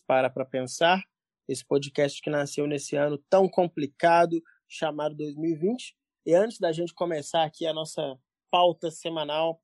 Para 0.00 0.30
Pra 0.30 0.44
Pensar, 0.44 1.02
esse 1.48 1.64
podcast 1.64 2.20
que 2.20 2.30
nasceu 2.30 2.66
nesse 2.66 2.96
ano 2.96 3.18
tão 3.28 3.48
complicado 3.48 4.42
chamado 4.68 5.14
2020. 5.16 5.94
E 6.24 6.34
antes 6.34 6.58
da 6.58 6.72
gente 6.72 6.94
começar 6.94 7.44
aqui 7.44 7.66
a 7.66 7.72
nossa 7.72 8.16
pauta 8.50 8.90
semanal, 8.90 9.60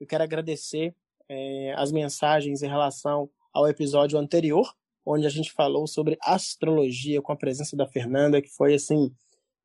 eu 0.00 0.06
quero 0.06 0.24
agradecer 0.24 0.94
é, 1.28 1.72
as 1.76 1.92
mensagens 1.92 2.62
em 2.62 2.68
relação 2.68 3.30
ao 3.52 3.68
episódio 3.68 4.18
anterior, 4.18 4.74
onde 5.06 5.26
a 5.26 5.30
gente 5.30 5.52
falou 5.52 5.86
sobre 5.86 6.18
astrologia 6.22 7.22
com 7.22 7.32
a 7.32 7.36
presença 7.36 7.76
da 7.76 7.86
Fernanda, 7.86 8.42
que 8.42 8.48
foi 8.48 8.74
assim 8.74 9.14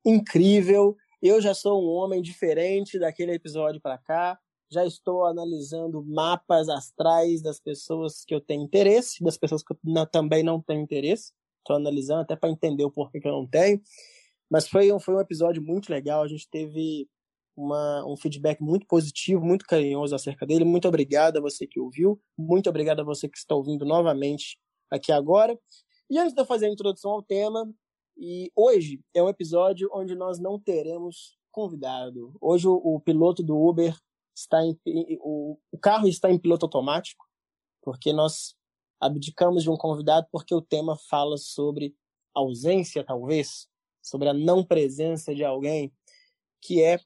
incrível. 0.04 0.96
Eu 1.20 1.40
já 1.40 1.52
sou 1.52 1.82
um 1.82 1.88
homem 1.88 2.22
diferente 2.22 2.98
daquele 2.98 3.32
episódio 3.32 3.80
para 3.80 3.98
cá 3.98 4.38
já 4.70 4.84
estou 4.84 5.24
analisando 5.24 6.04
mapas 6.04 6.68
astrais 6.68 7.42
das 7.42 7.60
pessoas 7.60 8.24
que 8.24 8.34
eu 8.34 8.40
tenho 8.40 8.62
interesse, 8.62 9.22
das 9.22 9.36
pessoas 9.36 9.62
que 9.62 9.72
eu 9.72 9.78
não, 9.84 10.06
também 10.06 10.42
não 10.42 10.60
tenho 10.60 10.80
interesse. 10.80 11.32
Estou 11.58 11.76
analisando 11.76 12.22
até 12.22 12.36
para 12.36 12.50
entender 12.50 12.84
o 12.84 12.90
porquê 12.90 13.20
que 13.20 13.28
eu 13.28 13.32
não 13.32 13.46
tenho. 13.46 13.80
Mas 14.50 14.68
foi 14.68 14.92
um, 14.92 15.00
foi 15.00 15.14
um 15.14 15.20
episódio 15.20 15.62
muito 15.62 15.90
legal. 15.90 16.22
A 16.22 16.28
gente 16.28 16.48
teve 16.48 17.08
uma, 17.56 18.04
um 18.06 18.16
feedback 18.16 18.60
muito 18.60 18.86
positivo, 18.86 19.44
muito 19.44 19.64
carinhoso 19.64 20.14
acerca 20.14 20.46
dele. 20.46 20.64
Muito 20.64 20.86
obrigado 20.86 21.38
a 21.38 21.40
você 21.40 21.66
que 21.66 21.80
ouviu. 21.80 22.20
Muito 22.36 22.68
obrigado 22.68 23.00
a 23.00 23.04
você 23.04 23.28
que 23.28 23.38
está 23.38 23.54
ouvindo 23.54 23.84
novamente 23.84 24.58
aqui 24.90 25.10
agora. 25.10 25.58
E 26.08 26.18
antes 26.18 26.34
de 26.34 26.40
eu 26.40 26.46
fazer 26.46 26.66
a 26.66 26.70
introdução 26.70 27.10
ao 27.10 27.22
tema, 27.22 27.68
e 28.16 28.50
hoje 28.54 29.00
é 29.12 29.22
um 29.22 29.28
episódio 29.28 29.88
onde 29.92 30.14
nós 30.14 30.38
não 30.38 30.58
teremos 30.58 31.36
convidado. 31.50 32.36
Hoje 32.40 32.68
o, 32.68 32.74
o 32.74 33.00
piloto 33.00 33.42
do 33.42 33.58
Uber 33.58 33.96
está 34.36 34.62
em, 34.62 34.78
o, 35.20 35.58
o 35.72 35.78
carro 35.78 36.06
está 36.06 36.30
em 36.30 36.38
piloto 36.38 36.66
automático, 36.66 37.24
porque 37.82 38.12
nós 38.12 38.54
abdicamos 39.00 39.62
de 39.62 39.70
um 39.70 39.76
convidado 39.76 40.26
porque 40.30 40.54
o 40.54 40.60
tema 40.60 40.96
fala 41.08 41.38
sobre 41.38 41.96
ausência, 42.34 43.02
talvez, 43.02 43.66
sobre 44.02 44.28
a 44.28 44.34
não 44.34 44.62
presença 44.62 45.34
de 45.34 45.42
alguém, 45.42 45.92
que 46.60 46.82
é 46.82 47.00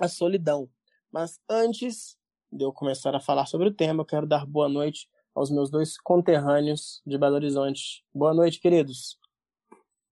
a 0.00 0.08
solidão. 0.08 0.70
Mas 1.10 1.40
antes 1.48 2.16
de 2.50 2.64
eu 2.64 2.72
começar 2.72 3.14
a 3.14 3.20
falar 3.20 3.46
sobre 3.46 3.68
o 3.68 3.74
tema, 3.74 4.02
eu 4.02 4.06
quero 4.06 4.26
dar 4.26 4.44
boa 4.44 4.68
noite 4.68 5.08
aos 5.34 5.50
meus 5.50 5.70
dois 5.70 5.96
conterrâneos 5.96 7.00
de 7.06 7.16
Belo 7.16 7.36
Horizonte. 7.36 8.04
Boa 8.14 8.34
noite, 8.34 8.60
queridos. 8.60 9.18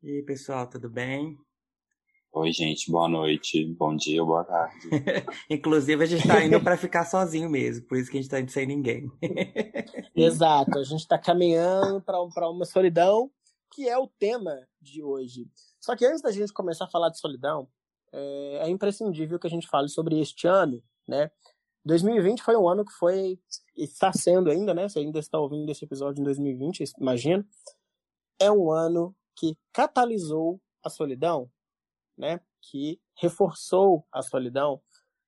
E 0.02 0.11
aí, 0.11 0.22
pessoal, 0.22 0.66
tudo 0.66 0.88
bem? 0.88 1.36
Oi, 2.33 2.53
gente, 2.53 2.89
boa 2.89 3.09
noite, 3.09 3.64
bom 3.75 3.97
dia, 3.97 4.25
boa 4.25 4.45
tarde. 4.45 4.78
Inclusive, 5.50 6.05
a 6.05 6.06
gente 6.06 6.28
tá 6.28 6.45
indo 6.45 6.62
para 6.62 6.77
ficar 6.77 7.05
sozinho 7.05 7.50
mesmo, 7.50 7.84
por 7.89 7.98
isso 7.98 8.09
que 8.09 8.19
a 8.19 8.20
gente 8.20 8.31
tá 8.31 8.39
indo 8.39 8.53
sem 8.53 8.64
ninguém. 8.67 9.11
Exato, 10.14 10.78
a 10.78 10.84
gente 10.84 11.08
tá 11.08 11.19
caminhando 11.19 12.01
para 12.01 12.48
uma 12.48 12.64
solidão, 12.64 13.33
que 13.75 13.89
é 13.89 13.98
o 13.98 14.06
tema 14.06 14.64
de 14.81 15.03
hoje. 15.03 15.48
Só 15.80 15.96
que 15.96 16.07
antes 16.07 16.23
da 16.23 16.30
gente 16.30 16.52
começar 16.52 16.85
a 16.85 16.90
falar 16.90 17.08
de 17.08 17.19
solidão, 17.19 17.69
é, 18.13 18.61
é 18.63 18.70
imprescindível 18.70 19.36
que 19.36 19.48
a 19.48 19.51
gente 19.51 19.67
fale 19.67 19.89
sobre 19.89 20.20
este 20.20 20.46
ano, 20.46 20.80
né? 21.08 21.33
2020 21.85 22.45
foi 22.45 22.57
um 22.57 22.69
ano 22.69 22.85
que 22.85 22.92
foi, 22.92 23.40
está 23.77 24.13
sendo 24.13 24.51
ainda, 24.51 24.73
né? 24.73 24.89
Você 24.89 25.01
ainda 25.01 25.19
está 25.19 25.36
ouvindo 25.36 25.69
esse 25.73 25.85
episódio 25.85 26.20
em 26.20 26.24
2020, 26.24 26.85
imagino. 26.96 27.45
É 28.39 28.52
um 28.52 28.70
ano 28.70 29.17
que 29.35 29.58
catalisou 29.73 30.61
a 30.85 30.89
solidão, 30.89 31.51
né, 32.20 32.41
que 32.61 33.01
reforçou 33.17 34.07
a 34.13 34.20
solidão, 34.20 34.81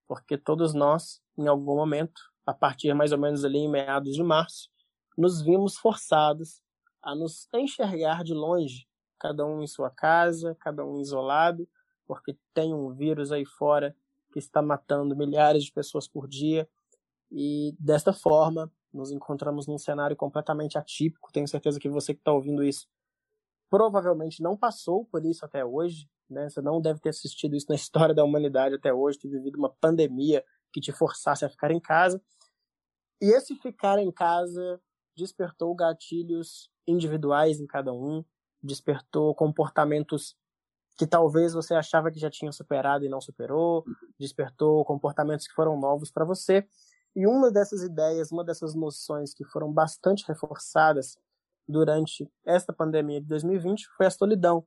porque 0.06 0.36
todos 0.36 0.74
nós, 0.74 1.22
em 1.38 1.48
algum 1.48 1.74
momento, 1.74 2.20
a 2.46 2.52
partir 2.52 2.92
mais 2.94 3.12
ou 3.12 3.18
menos 3.18 3.44
ali 3.44 3.58
em 3.58 3.70
meados 3.70 4.14
de 4.14 4.22
março, 4.22 4.68
nos 5.16 5.42
vimos 5.42 5.76
forçados 5.76 6.62
a 7.02 7.14
nos 7.14 7.48
enxergar 7.54 8.22
de 8.22 8.34
longe, 8.34 8.86
cada 9.18 9.44
um 9.46 9.62
em 9.62 9.66
sua 9.66 9.90
casa, 9.90 10.54
cada 10.60 10.84
um 10.84 11.00
isolado, 11.00 11.66
porque 12.06 12.36
tem 12.52 12.74
um 12.74 12.92
vírus 12.92 13.32
aí 13.32 13.46
fora 13.46 13.96
que 14.32 14.38
está 14.38 14.60
matando 14.60 15.16
milhares 15.16 15.64
de 15.64 15.72
pessoas 15.72 16.06
por 16.06 16.28
dia. 16.28 16.68
E 17.30 17.74
desta 17.78 18.12
forma, 18.12 18.70
nos 18.92 19.10
encontramos 19.10 19.66
num 19.66 19.78
cenário 19.78 20.16
completamente 20.16 20.76
atípico. 20.76 21.32
Tenho 21.32 21.48
certeza 21.48 21.80
que 21.80 21.88
você 21.88 22.12
que 22.12 22.20
está 22.20 22.32
ouvindo 22.32 22.62
isso 22.62 22.86
provavelmente 23.72 24.42
não 24.42 24.54
passou 24.54 25.06
por 25.06 25.24
isso 25.24 25.46
até 25.46 25.64
hoje, 25.64 26.06
né? 26.28 26.46
Você 26.46 26.60
não 26.60 26.78
deve 26.78 27.00
ter 27.00 27.08
assistido 27.08 27.56
isso 27.56 27.64
na 27.70 27.74
história 27.74 28.14
da 28.14 28.22
humanidade 28.22 28.74
até 28.74 28.92
hoje, 28.92 29.18
ter 29.18 29.28
vivido 29.28 29.56
uma 29.56 29.70
pandemia 29.80 30.44
que 30.70 30.78
te 30.78 30.92
forçasse 30.92 31.42
a 31.42 31.48
ficar 31.48 31.70
em 31.70 31.80
casa. 31.80 32.22
E 33.18 33.34
esse 33.34 33.56
ficar 33.56 33.98
em 33.98 34.12
casa 34.12 34.78
despertou 35.16 35.74
gatilhos 35.74 36.70
individuais 36.86 37.60
em 37.60 37.66
cada 37.66 37.94
um, 37.94 38.22
despertou 38.62 39.34
comportamentos 39.34 40.36
que 40.98 41.06
talvez 41.06 41.54
você 41.54 41.74
achava 41.74 42.10
que 42.10 42.20
já 42.20 42.28
tinha 42.28 42.52
superado 42.52 43.06
e 43.06 43.08
não 43.08 43.22
superou, 43.22 43.84
despertou 44.20 44.84
comportamentos 44.84 45.46
que 45.46 45.54
foram 45.54 45.80
novos 45.80 46.10
para 46.10 46.26
você. 46.26 46.68
E 47.16 47.26
uma 47.26 47.50
dessas 47.50 47.82
ideias, 47.82 48.30
uma 48.30 48.44
dessas 48.44 48.74
noções 48.74 49.32
que 49.32 49.46
foram 49.46 49.72
bastante 49.72 50.26
reforçadas 50.28 51.16
durante 51.72 52.30
esta 52.44 52.72
pandemia 52.72 53.20
de 53.20 53.26
2020 53.26 53.88
foi 53.96 54.06
a 54.06 54.10
solidão, 54.10 54.66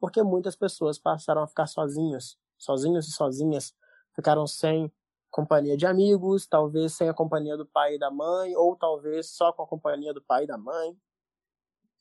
porque 0.00 0.22
muitas 0.22 0.56
pessoas 0.56 0.98
passaram 0.98 1.42
a 1.42 1.46
ficar 1.46 1.66
sozinhos, 1.66 2.38
sozinhos 2.56 3.06
e 3.06 3.12
sozinhas, 3.12 3.74
ficaram 4.14 4.46
sem 4.46 4.92
companhia 5.30 5.76
de 5.76 5.86
amigos, 5.86 6.46
talvez 6.46 6.94
sem 6.94 7.08
a 7.08 7.14
companhia 7.14 7.56
do 7.56 7.66
pai 7.66 7.94
e 7.94 7.98
da 7.98 8.10
mãe, 8.10 8.56
ou 8.56 8.74
talvez 8.74 9.30
só 9.30 9.52
com 9.52 9.62
a 9.62 9.66
companhia 9.66 10.12
do 10.12 10.22
pai 10.22 10.44
e 10.44 10.46
da 10.46 10.58
mãe. 10.58 10.96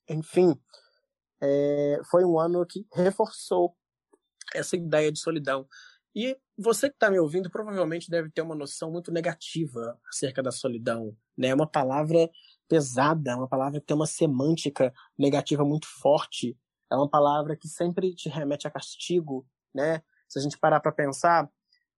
Enfim, 0.10 0.60
é, 1.42 2.00
foi 2.10 2.24
um 2.24 2.40
ano 2.40 2.66
que 2.66 2.88
reforçou 2.94 3.76
essa 4.56 4.76
ideia 4.76 5.12
de 5.12 5.20
solidão. 5.20 5.68
E 6.16 6.36
você 6.58 6.90
que 6.90 6.96
está 6.96 7.12
me 7.12 7.20
ouvindo 7.20 7.50
provavelmente 7.50 8.10
deve 8.10 8.32
ter 8.32 8.42
uma 8.42 8.56
noção 8.56 8.92
muito 8.92 9.12
negativa 9.12 10.00
acerca 10.10 10.42
da 10.42 10.52
solidão. 10.52 11.16
Né? 11.38 11.50
É 11.50 11.54
uma 11.54 11.70
palavra 11.70 12.30
pesada, 12.68 13.32
é 13.32 13.36
uma 13.36 13.48
palavra 13.48 13.80
que 13.80 13.86
tem 13.86 13.96
uma 13.96 14.08
semântica 14.08 14.94
negativa 15.18 15.64
muito 15.64 15.88
forte 15.88 16.58
é 16.90 16.96
uma 16.96 17.10
palavra 17.10 17.56
que 17.56 17.68
sempre 17.68 18.14
te 18.14 18.30
remete 18.30 18.68
a 18.68 18.72
castigo, 18.72 19.46
né? 19.74 20.02
Se 20.28 20.40
a 20.40 20.42
gente 20.42 20.58
parar 20.58 20.80
para 20.80 20.92
pensar, 20.92 21.50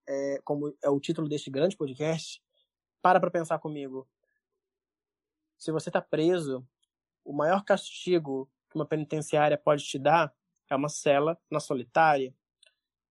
é, 0.08 0.42
como 0.44 0.76
é 0.84 0.90
o 0.90 1.00
título 1.00 1.30
deste 1.30 1.50
grande 1.50 1.78
podcast, 1.78 2.42
para 3.02 3.20
para 3.20 3.32
pensar 3.32 3.60
comigo. 3.60 4.08
Se 5.58 5.72
você 5.72 5.90
está 5.90 6.02
preso, 6.02 6.68
o 7.24 7.34
maior 7.34 7.64
castigo 7.64 8.50
que 8.70 8.76
uma 8.76 8.86
penitenciária 8.86 9.58
pode 9.58 9.84
te 9.84 10.00
dar 10.00 10.34
é 10.70 10.76
uma 10.76 10.90
cela 10.90 11.38
na 11.50 11.60
solitária. 11.60 12.34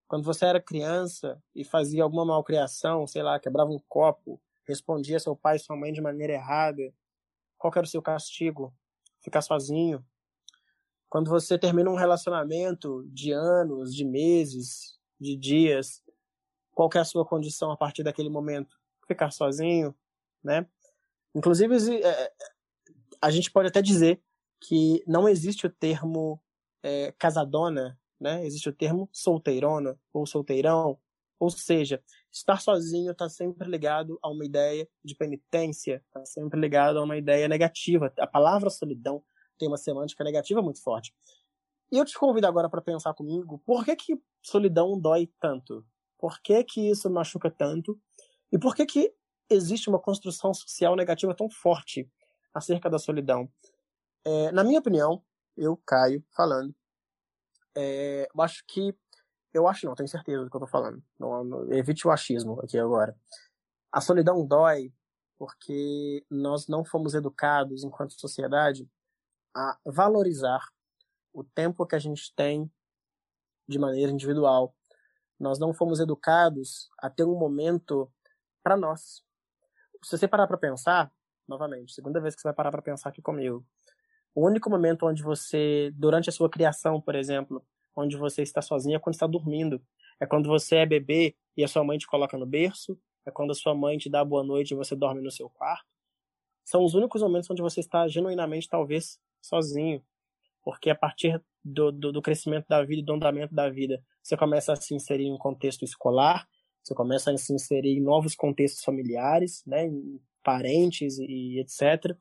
Quando 0.06 0.24
você 0.24 0.46
era 0.46 0.60
criança 0.60 1.42
e 1.54 1.64
fazia 1.64 2.02
alguma 2.02 2.24
malcriação, 2.24 3.06
sei 3.06 3.22
lá, 3.22 3.38
quebrava 3.38 3.70
um 3.70 3.80
copo, 3.88 4.40
respondia 4.64 5.20
seu 5.20 5.36
pai 5.36 5.56
e 5.56 5.58
sua 5.58 5.76
mãe 5.76 5.92
de 5.92 6.00
maneira 6.00 6.32
errada, 6.32 6.92
qual 7.58 7.72
era 7.76 7.84
o 7.84 7.88
seu 7.88 8.00
castigo? 8.00 8.74
Ficar 9.20 9.42
sozinho, 9.42 10.04
quando 11.08 11.30
você 11.30 11.58
termina 11.58 11.90
um 11.90 11.96
relacionamento 11.96 13.04
de 13.08 13.32
anos, 13.32 13.94
de 13.94 14.04
meses, 14.04 14.98
de 15.18 15.36
dias, 15.36 16.02
qual 16.72 16.90
é 16.94 16.98
a 16.98 17.04
sua 17.04 17.24
condição 17.24 17.70
a 17.70 17.76
partir 17.76 18.02
daquele 18.02 18.28
momento? 18.28 18.76
Ficar 19.06 19.30
sozinho, 19.30 19.94
né? 20.44 20.66
Inclusive, 21.34 22.02
é, 22.02 22.32
a 23.20 23.30
gente 23.30 23.50
pode 23.50 23.68
até 23.68 23.80
dizer 23.80 24.22
que 24.60 25.02
não 25.06 25.28
existe 25.28 25.66
o 25.66 25.70
termo 25.70 26.40
é, 26.82 27.12
casadona, 27.18 27.98
né? 28.20 28.44
Existe 28.44 28.68
o 28.68 28.72
termo 28.72 29.08
solteirona 29.12 29.98
ou 30.12 30.26
solteirão. 30.26 30.98
Ou 31.38 31.50
seja, 31.50 32.02
estar 32.32 32.60
sozinho 32.60 33.12
está 33.12 33.28
sempre 33.28 33.68
ligado 33.68 34.18
a 34.22 34.28
uma 34.28 34.44
ideia 34.44 34.88
de 35.04 35.14
penitência, 35.14 36.02
está 36.06 36.24
sempre 36.26 36.60
ligado 36.60 36.98
a 36.98 37.04
uma 37.04 37.16
ideia 37.16 37.46
negativa. 37.46 38.12
A 38.18 38.26
palavra 38.26 38.70
solidão 38.70 39.22
tem 39.58 39.68
uma 39.68 39.76
semântica 39.76 40.24
negativa 40.24 40.60
muito 40.62 40.82
forte. 40.82 41.14
E 41.90 41.96
eu 41.96 42.04
te 42.04 42.18
convido 42.18 42.46
agora 42.46 42.68
para 42.68 42.82
pensar 42.82 43.14
comigo, 43.14 43.62
por 43.64 43.84
que 43.84 43.96
que 43.96 44.22
solidão 44.42 44.98
dói 45.00 45.30
tanto? 45.40 45.86
Por 46.18 46.40
que 46.42 46.62
que 46.64 46.90
isso 46.90 47.08
machuca 47.08 47.50
tanto? 47.50 47.98
E 48.52 48.58
por 48.58 48.74
que 48.74 48.84
que 48.84 49.14
existe 49.48 49.88
uma 49.88 49.98
construção 49.98 50.52
social 50.52 50.96
negativa 50.96 51.34
tão 51.34 51.48
forte 51.48 52.10
acerca 52.52 52.90
da 52.90 52.98
solidão? 52.98 53.50
É, 54.24 54.52
na 54.52 54.64
minha 54.64 54.80
opinião, 54.80 55.22
eu, 55.56 55.76
Caio, 55.86 56.22
falando, 56.36 56.74
é, 57.74 58.28
eu 58.34 58.42
acho 58.42 58.64
que 58.66 58.94
eu 59.52 59.66
acho 59.66 59.86
não, 59.86 59.94
tenho 59.94 60.08
certeza 60.08 60.44
do 60.44 60.50
que 60.50 60.56
eu 60.56 60.60
tô 60.60 60.66
falando. 60.66 61.02
Não, 61.18 61.44
não, 61.44 61.72
evite 61.72 62.06
o 62.06 62.10
achismo 62.10 62.60
aqui 62.60 62.78
agora. 62.78 63.16
A 63.92 64.00
solidão 64.00 64.46
dói 64.46 64.92
porque 65.38 66.24
nós 66.28 66.66
não 66.66 66.84
fomos 66.84 67.14
educados, 67.14 67.84
enquanto 67.84 68.18
sociedade, 68.18 68.90
a 69.54 69.78
valorizar 69.86 70.60
o 71.32 71.44
tempo 71.44 71.86
que 71.86 71.94
a 71.94 71.98
gente 71.98 72.34
tem 72.34 72.70
de 73.68 73.78
maneira 73.78 74.10
individual. 74.10 74.74
Nós 75.38 75.58
não 75.58 75.72
fomos 75.72 76.00
educados 76.00 76.90
a 76.98 77.08
ter 77.08 77.24
um 77.24 77.38
momento 77.38 78.12
para 78.62 78.76
nós. 78.76 79.22
Se 80.04 80.16
você 80.16 80.26
parar 80.26 80.48
para 80.48 80.58
pensar, 80.58 81.12
novamente, 81.46 81.94
segunda 81.94 82.20
vez 82.20 82.34
que 82.34 82.40
você 82.40 82.48
vai 82.48 82.54
parar 82.54 82.72
para 82.72 82.82
pensar 82.82 83.10
aqui 83.10 83.22
comigo, 83.22 83.64
o 84.34 84.44
único 84.44 84.68
momento 84.68 85.06
onde 85.06 85.22
você, 85.22 85.92
durante 85.94 86.28
a 86.28 86.32
sua 86.32 86.50
criação, 86.50 87.00
por 87.00 87.14
exemplo, 87.14 87.64
onde 87.96 88.16
você 88.16 88.42
está 88.42 88.62
sozinho 88.62 88.96
é 88.96 88.98
quando 88.98 89.14
está 89.14 89.26
dormindo. 89.26 89.80
É 90.20 90.26
quando 90.26 90.48
você 90.48 90.76
é 90.76 90.86
bebê 90.86 91.36
e 91.56 91.64
a 91.64 91.68
sua 91.68 91.84
mãe 91.84 91.98
te 91.98 92.06
coloca 92.06 92.36
no 92.36 92.46
berço. 92.46 92.98
É 93.26 93.30
quando 93.30 93.50
a 93.50 93.54
sua 93.54 93.74
mãe 93.74 93.98
te 93.98 94.08
dá 94.08 94.24
boa 94.24 94.42
noite 94.42 94.72
e 94.72 94.76
você 94.76 94.96
dorme 94.96 95.20
no 95.20 95.30
seu 95.30 95.50
quarto. 95.50 95.86
São 96.64 96.84
os 96.84 96.94
únicos 96.94 97.22
momentos 97.22 97.48
onde 97.50 97.62
você 97.62 97.80
está 97.80 98.06
genuinamente, 98.08 98.68
talvez, 98.68 99.18
sozinho. 99.40 100.02
Porque 100.62 100.90
a 100.90 100.94
partir 100.94 101.42
do, 101.64 101.90
do, 101.90 102.12
do 102.12 102.22
crescimento 102.22 102.66
da 102.68 102.82
vida 102.84 103.00
e 103.00 103.04
do 103.04 103.12
andamento 103.12 103.54
da 103.54 103.68
vida, 103.70 104.02
você 104.22 104.36
começa 104.36 104.72
a 104.72 104.76
se 104.76 104.94
inserir 104.94 105.24
em 105.24 105.32
um 105.32 105.38
contexto 105.38 105.84
escolar, 105.84 106.46
você 106.82 106.94
começa 106.94 107.30
a 107.30 107.36
se 107.36 107.52
inserir 107.52 107.96
em 107.96 108.00
novos 108.00 108.34
contextos 108.34 108.82
familiares, 108.82 109.62
né, 109.66 109.90
parentes 110.42 111.18
e 111.18 111.58
etc. 111.58 112.16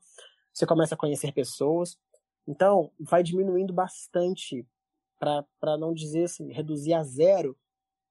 Você 0.52 0.66
começa 0.66 0.94
a 0.94 0.98
conhecer 0.98 1.32
pessoas. 1.32 1.98
Então, 2.46 2.90
vai 2.98 3.22
diminuindo 3.22 3.72
bastante, 3.72 4.66
para 5.18 5.76
não 5.78 5.92
dizer 5.92 6.24
assim, 6.24 6.52
reduzir 6.52 6.94
a 6.94 7.02
zero 7.02 7.56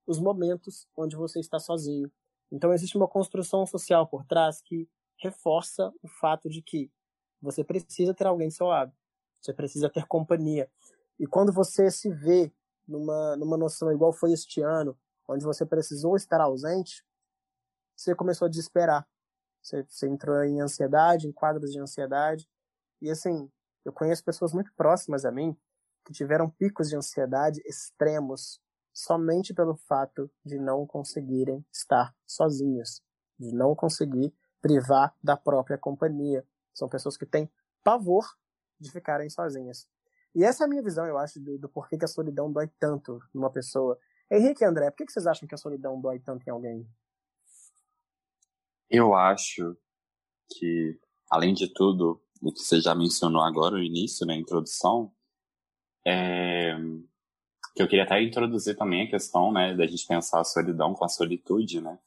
os 0.05 0.19
momentos 0.19 0.87
onde 0.95 1.15
você 1.15 1.39
está 1.39 1.59
sozinho. 1.59 2.11
Então, 2.51 2.73
existe 2.73 2.95
uma 2.95 3.07
construção 3.07 3.65
social 3.65 4.07
por 4.07 4.25
trás 4.25 4.61
que 4.61 4.89
reforça 5.17 5.91
o 6.01 6.07
fato 6.07 6.49
de 6.49 6.61
que 6.61 6.91
você 7.41 7.63
precisa 7.63 8.13
ter 8.13 8.25
alguém 8.25 8.47
do 8.47 8.53
seu 8.53 8.67
lado. 8.67 8.93
Você 9.41 9.53
precisa 9.53 9.89
ter 9.89 10.05
companhia. 10.07 10.69
E 11.19 11.27
quando 11.27 11.51
você 11.51 11.91
se 11.91 12.09
vê 12.09 12.51
numa, 12.87 13.35
numa 13.35 13.57
noção 13.57 13.91
igual 13.91 14.13
foi 14.13 14.31
este 14.31 14.61
ano, 14.61 14.97
onde 15.27 15.43
você 15.43 15.65
precisou 15.65 16.15
estar 16.15 16.39
ausente, 16.39 17.03
você 17.95 18.15
começou 18.15 18.45
a 18.45 18.49
desesperar. 18.49 19.07
Você, 19.61 19.83
você 19.83 20.07
entrou 20.07 20.41
em 20.43 20.61
ansiedade, 20.61 21.27
em 21.27 21.31
quadros 21.31 21.71
de 21.71 21.79
ansiedade. 21.79 22.47
E 23.01 23.09
assim, 23.09 23.51
eu 23.83 23.91
conheço 23.91 24.23
pessoas 24.23 24.53
muito 24.53 24.71
próximas 24.73 25.25
a 25.25 25.31
mim 25.31 25.57
que 26.07 26.13
tiveram 26.13 26.49
picos 26.49 26.87
de 26.87 26.95
ansiedade 26.95 27.61
extremos 27.65 28.61
somente 28.93 29.53
pelo 29.53 29.75
fato 29.75 30.31
de 30.43 30.57
não 30.57 30.87
conseguirem 30.87 31.65
estar 31.69 32.15
sozinhas, 32.25 33.01
de 33.37 33.53
não 33.53 33.75
conseguir 33.75 34.33
privar 34.61 35.13
da 35.21 35.35
própria 35.35 35.77
companhia. 35.77 36.47
São 36.73 36.87
pessoas 36.87 37.17
que 37.17 37.25
têm 37.25 37.51
pavor 37.83 38.25
de 38.79 38.89
ficarem 38.89 39.29
sozinhas. 39.29 39.85
E 40.33 40.45
essa 40.45 40.63
é 40.63 40.65
a 40.65 40.69
minha 40.69 40.81
visão, 40.81 41.05
eu 41.05 41.17
acho, 41.17 41.41
do, 41.41 41.57
do 41.57 41.67
porquê 41.67 41.97
que 41.97 42.05
a 42.05 42.07
solidão 42.07 42.49
dói 42.51 42.69
tanto 42.79 43.19
numa 43.33 43.51
pessoa. 43.51 43.99
Henrique 44.31 44.63
e 44.63 44.67
André, 44.67 44.89
por 44.89 44.97
que, 44.97 45.05
que 45.05 45.11
vocês 45.11 45.27
acham 45.27 45.45
que 45.45 45.55
a 45.55 45.57
solidão 45.57 45.99
dói 45.99 46.19
tanto 46.19 46.47
em 46.47 46.51
alguém? 46.51 46.87
Eu 48.89 49.13
acho 49.13 49.77
que, 50.51 50.97
além 51.29 51.53
de 51.53 51.67
tudo, 51.73 52.21
o 52.41 52.53
que 52.53 52.61
você 52.61 52.79
já 52.79 52.95
mencionou 52.95 53.41
agora 53.41 53.75
no 53.75 53.83
início, 53.83 54.25
na 54.25 54.35
introdução, 54.35 55.13
é... 56.07 56.77
que 57.75 57.83
eu 57.83 57.87
queria 57.87 58.05
até 58.05 58.21
introduzir 58.21 58.77
também 58.77 59.03
a 59.03 59.09
questão, 59.09 59.51
né, 59.51 59.75
da 59.75 59.85
gente 59.85 60.07
pensar 60.07 60.39
a 60.39 60.45
solidão 60.45 60.93
com 60.93 61.03
a 61.03 61.09
solitude, 61.09 61.81
né? 61.81 61.99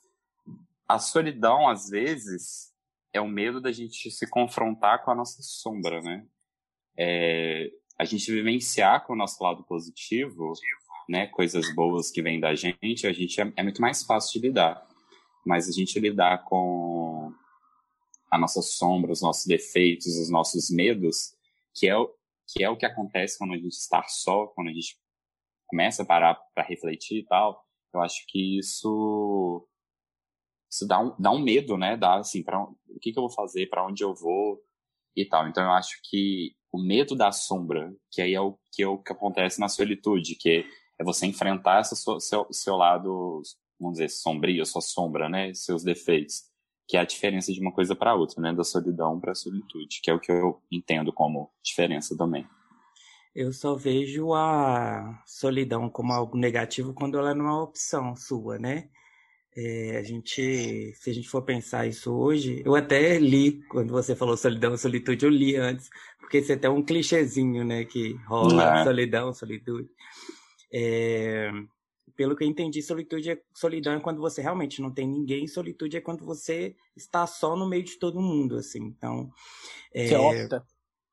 A 0.89 0.99
solidão, 0.99 1.69
às 1.69 1.89
vezes, 1.91 2.73
é 3.13 3.21
o 3.21 3.29
medo 3.29 3.61
da 3.61 3.71
gente 3.71 4.11
se 4.11 4.27
confrontar 4.29 5.05
com 5.05 5.11
a 5.11 5.15
nossa 5.15 5.43
sombra, 5.43 6.01
né? 6.01 6.27
É, 6.97 7.71
a 7.99 8.05
gente 8.05 8.33
vivenciar 8.33 9.07
com 9.07 9.13
o 9.13 9.17
nosso 9.17 9.43
lado 9.43 9.63
positivo, 9.65 10.53
né, 11.09 11.27
coisas 11.27 11.75
boas 11.75 12.11
que 12.11 12.23
vêm 12.23 12.41
da 12.41 12.55
gente, 12.55 13.07
a 13.07 13.13
gente 13.13 13.41
é, 13.41 13.53
é 13.57 13.63
muito 13.63 13.81
mais 13.81 14.03
fácil 14.03 14.41
de 14.41 14.49
lidar. 14.49 14.87
Mas 15.45 15.69
a 15.69 15.73
gente 15.73 15.99
lidar 16.01 16.45
com 16.45 17.33
a 18.31 18.39
nossa 18.39 18.63
sombra, 18.63 19.13
os 19.13 19.21
nossos 19.21 19.45
defeitos, 19.45 20.17
os 20.19 20.31
nossos 20.31 20.71
medos, 20.71 21.35
que 21.75 21.89
é, 21.89 21.97
o, 21.97 22.11
que 22.53 22.63
é 22.65 22.71
o 22.71 22.77
que 22.77 22.87
acontece 22.87 23.39
quando 23.39 23.55
a 23.55 23.57
gente 23.57 23.73
está 23.73 24.03
só, 24.09 24.47
quando 24.49 24.69
a 24.69 24.73
gente 24.73 24.99
começa 25.67 26.03
a 26.03 26.07
parar 26.07 26.35
para 26.55 26.65
refletir 26.65 27.21
e 27.21 27.25
tal, 27.25 27.65
eu 27.95 28.01
acho 28.01 28.25
que 28.29 28.59
isso 28.59 29.67
isso 30.71 30.87
dá 30.87 31.01
um, 31.01 31.15
dá 31.19 31.33
um 31.33 31.41
medo, 31.41 31.77
né? 31.77 31.97
Dá 31.97 32.17
assim, 32.17 32.45
o 32.89 33.01
que, 33.01 33.13
que 33.13 33.19
eu 33.19 33.23
vou 33.23 33.31
fazer, 33.31 33.67
para 33.69 33.85
onde 33.85 34.05
eu 34.05 34.15
vou 34.15 34.61
e 35.17 35.25
tal. 35.25 35.49
Então 35.49 35.65
eu 35.65 35.73
acho 35.73 35.99
que 36.05 36.55
o 36.73 36.79
medo 36.79 37.17
da 37.17 37.33
sombra, 37.33 37.93
que 38.11 38.23
aí 38.23 38.35
é 38.35 38.41
o 38.41 38.57
que, 38.73 38.83
é 38.83 38.87
o 38.87 38.99
que 38.99 39.13
acontece 39.13 39.59
na 39.61 39.69
solitude, 39.69 40.37
que 40.37 40.65
é 40.99 41.05
você 41.05 41.27
enfrentar 41.27 41.81
esse 41.81 41.97
seu, 41.97 42.47
seu 42.53 42.77
lado, 42.77 43.43
vamos 43.79 43.99
dizer, 43.99 44.11
sombrio, 44.11 44.65
sua 44.65 44.81
sombra, 44.81 45.29
né, 45.29 45.53
seus 45.55 45.83
defeitos, 45.83 46.43
que 46.91 46.97
é 46.97 47.01
a 47.01 47.05
diferença 47.05 47.53
de 47.53 47.61
uma 47.61 47.71
coisa 47.71 47.95
para 47.95 48.17
outra, 48.17 48.43
né, 48.43 48.53
da 48.53 48.65
solidão 48.65 49.21
para 49.21 49.31
a 49.31 49.35
solitude, 49.37 50.01
que 50.03 50.11
é 50.11 50.15
o 50.15 50.19
que 50.19 50.33
eu 50.33 50.61
entendo 50.73 51.13
como 51.13 51.49
diferença 51.63 52.17
também. 52.17 52.45
Eu 53.33 53.53
só 53.53 53.77
vejo 53.77 54.35
a 54.35 55.23
solidão 55.25 55.89
como 55.89 56.13
algo 56.13 56.37
negativo 56.37 56.93
quando 56.93 57.17
ela 57.17 57.33
não 57.33 57.47
é 57.47 57.51
uma 57.53 57.63
opção 57.63 58.17
sua, 58.17 58.59
né? 58.59 58.89
É, 59.57 59.99
a 59.99 60.03
gente, 60.03 60.93
se 60.97 61.11
a 61.11 61.15
gente 61.15 61.29
for 61.29 61.43
pensar 61.43 61.87
isso 61.87 62.13
hoje, 62.13 62.61
eu 62.67 62.75
até 62.75 63.21
li 63.21 63.63
quando 63.69 63.93
você 63.93 64.17
falou 64.17 64.37
solidão, 64.37 64.77
solitude, 64.77 65.25
eu 65.25 65.31
li 65.31 65.55
antes, 65.55 65.89
porque 66.19 66.39
isso 66.39 66.51
é 66.51 66.57
até 66.57 66.69
um 66.69 66.83
clichêzinho, 66.83 67.65
né, 67.65 67.85
que 67.85 68.15
rola, 68.27 68.81
é. 68.81 68.85
solidão, 68.85 69.33
solitude. 69.33 69.89
É, 70.73 71.53
pelo 72.21 72.37
que 72.37 72.45
eu 72.45 72.49
entendi, 72.49 72.83
solitude 72.83 73.31
é, 73.31 73.43
solidão 73.55 73.95
é 73.95 73.99
quando 73.99 74.21
você 74.21 74.43
realmente 74.43 74.83
não 74.83 74.93
tem 74.93 75.09
ninguém, 75.09 75.47
solitude 75.47 75.97
é 75.97 76.03
quando 76.03 76.23
você 76.23 76.77
está 76.95 77.27
só 77.27 77.57
no 77.57 77.67
meio 77.67 77.83
de 77.83 77.99
todo 77.99 78.21
mundo, 78.21 78.57
assim. 78.57 78.85
Então, 78.85 79.31
é, 79.91 80.07
você 80.07 80.17
opta. 80.17 80.67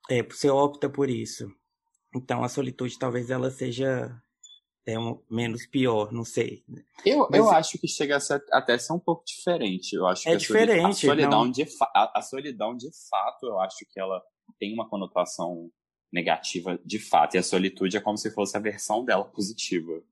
É, 0.10 0.22
você 0.22 0.50
opta 0.50 0.89
por 0.89 1.10
isso. 1.10 1.50
Então, 2.13 2.43
a 2.43 2.50
solitude 2.50 3.00
talvez 3.00 3.29
ela 3.29 3.50
seja 3.50 4.22
é 4.86 5.00
um, 5.00 5.24
menos 5.31 5.65
pior, 5.65 6.12
não 6.12 6.25
sei. 6.25 6.65
Eu, 7.05 7.25
Mas, 7.31 7.39
eu 7.39 7.50
acho 7.51 7.77
que 7.77 7.88
chega 7.88 8.17
a 8.17 8.58
até 8.58 8.77
ser 8.77 8.91
um 8.91 9.00
pouco 9.00 9.24
diferente. 9.25 9.93
Eu 9.93 10.08
acho 10.08 10.27
é 10.27 10.34
que 10.34 10.39
diferente. 10.39 10.88
A 10.88 10.91
solidão, 10.91 11.46
não... 11.46 11.51
de 11.51 11.65
a, 11.96 12.20
a, 12.20 12.22
solidão, 12.22 12.75
de 12.75 12.89
fato, 13.10 13.46
eu 13.46 13.62
acho 13.62 13.77
que 13.89 13.98
ela 13.98 14.22
tem 14.60 14.74
uma 14.74 14.89
conotação 14.89 15.72
negativa 16.12 16.77
de 16.84 17.00
fato. 17.00 17.36
E 17.36 17.38
a 17.38 17.43
solitude 17.43 17.96
é 17.96 18.01
como 18.01 18.17
se 18.17 18.29
fosse 18.29 18.58
a 18.58 18.60
versão 18.60 19.05
dela 19.05 19.24
positiva. 19.24 20.03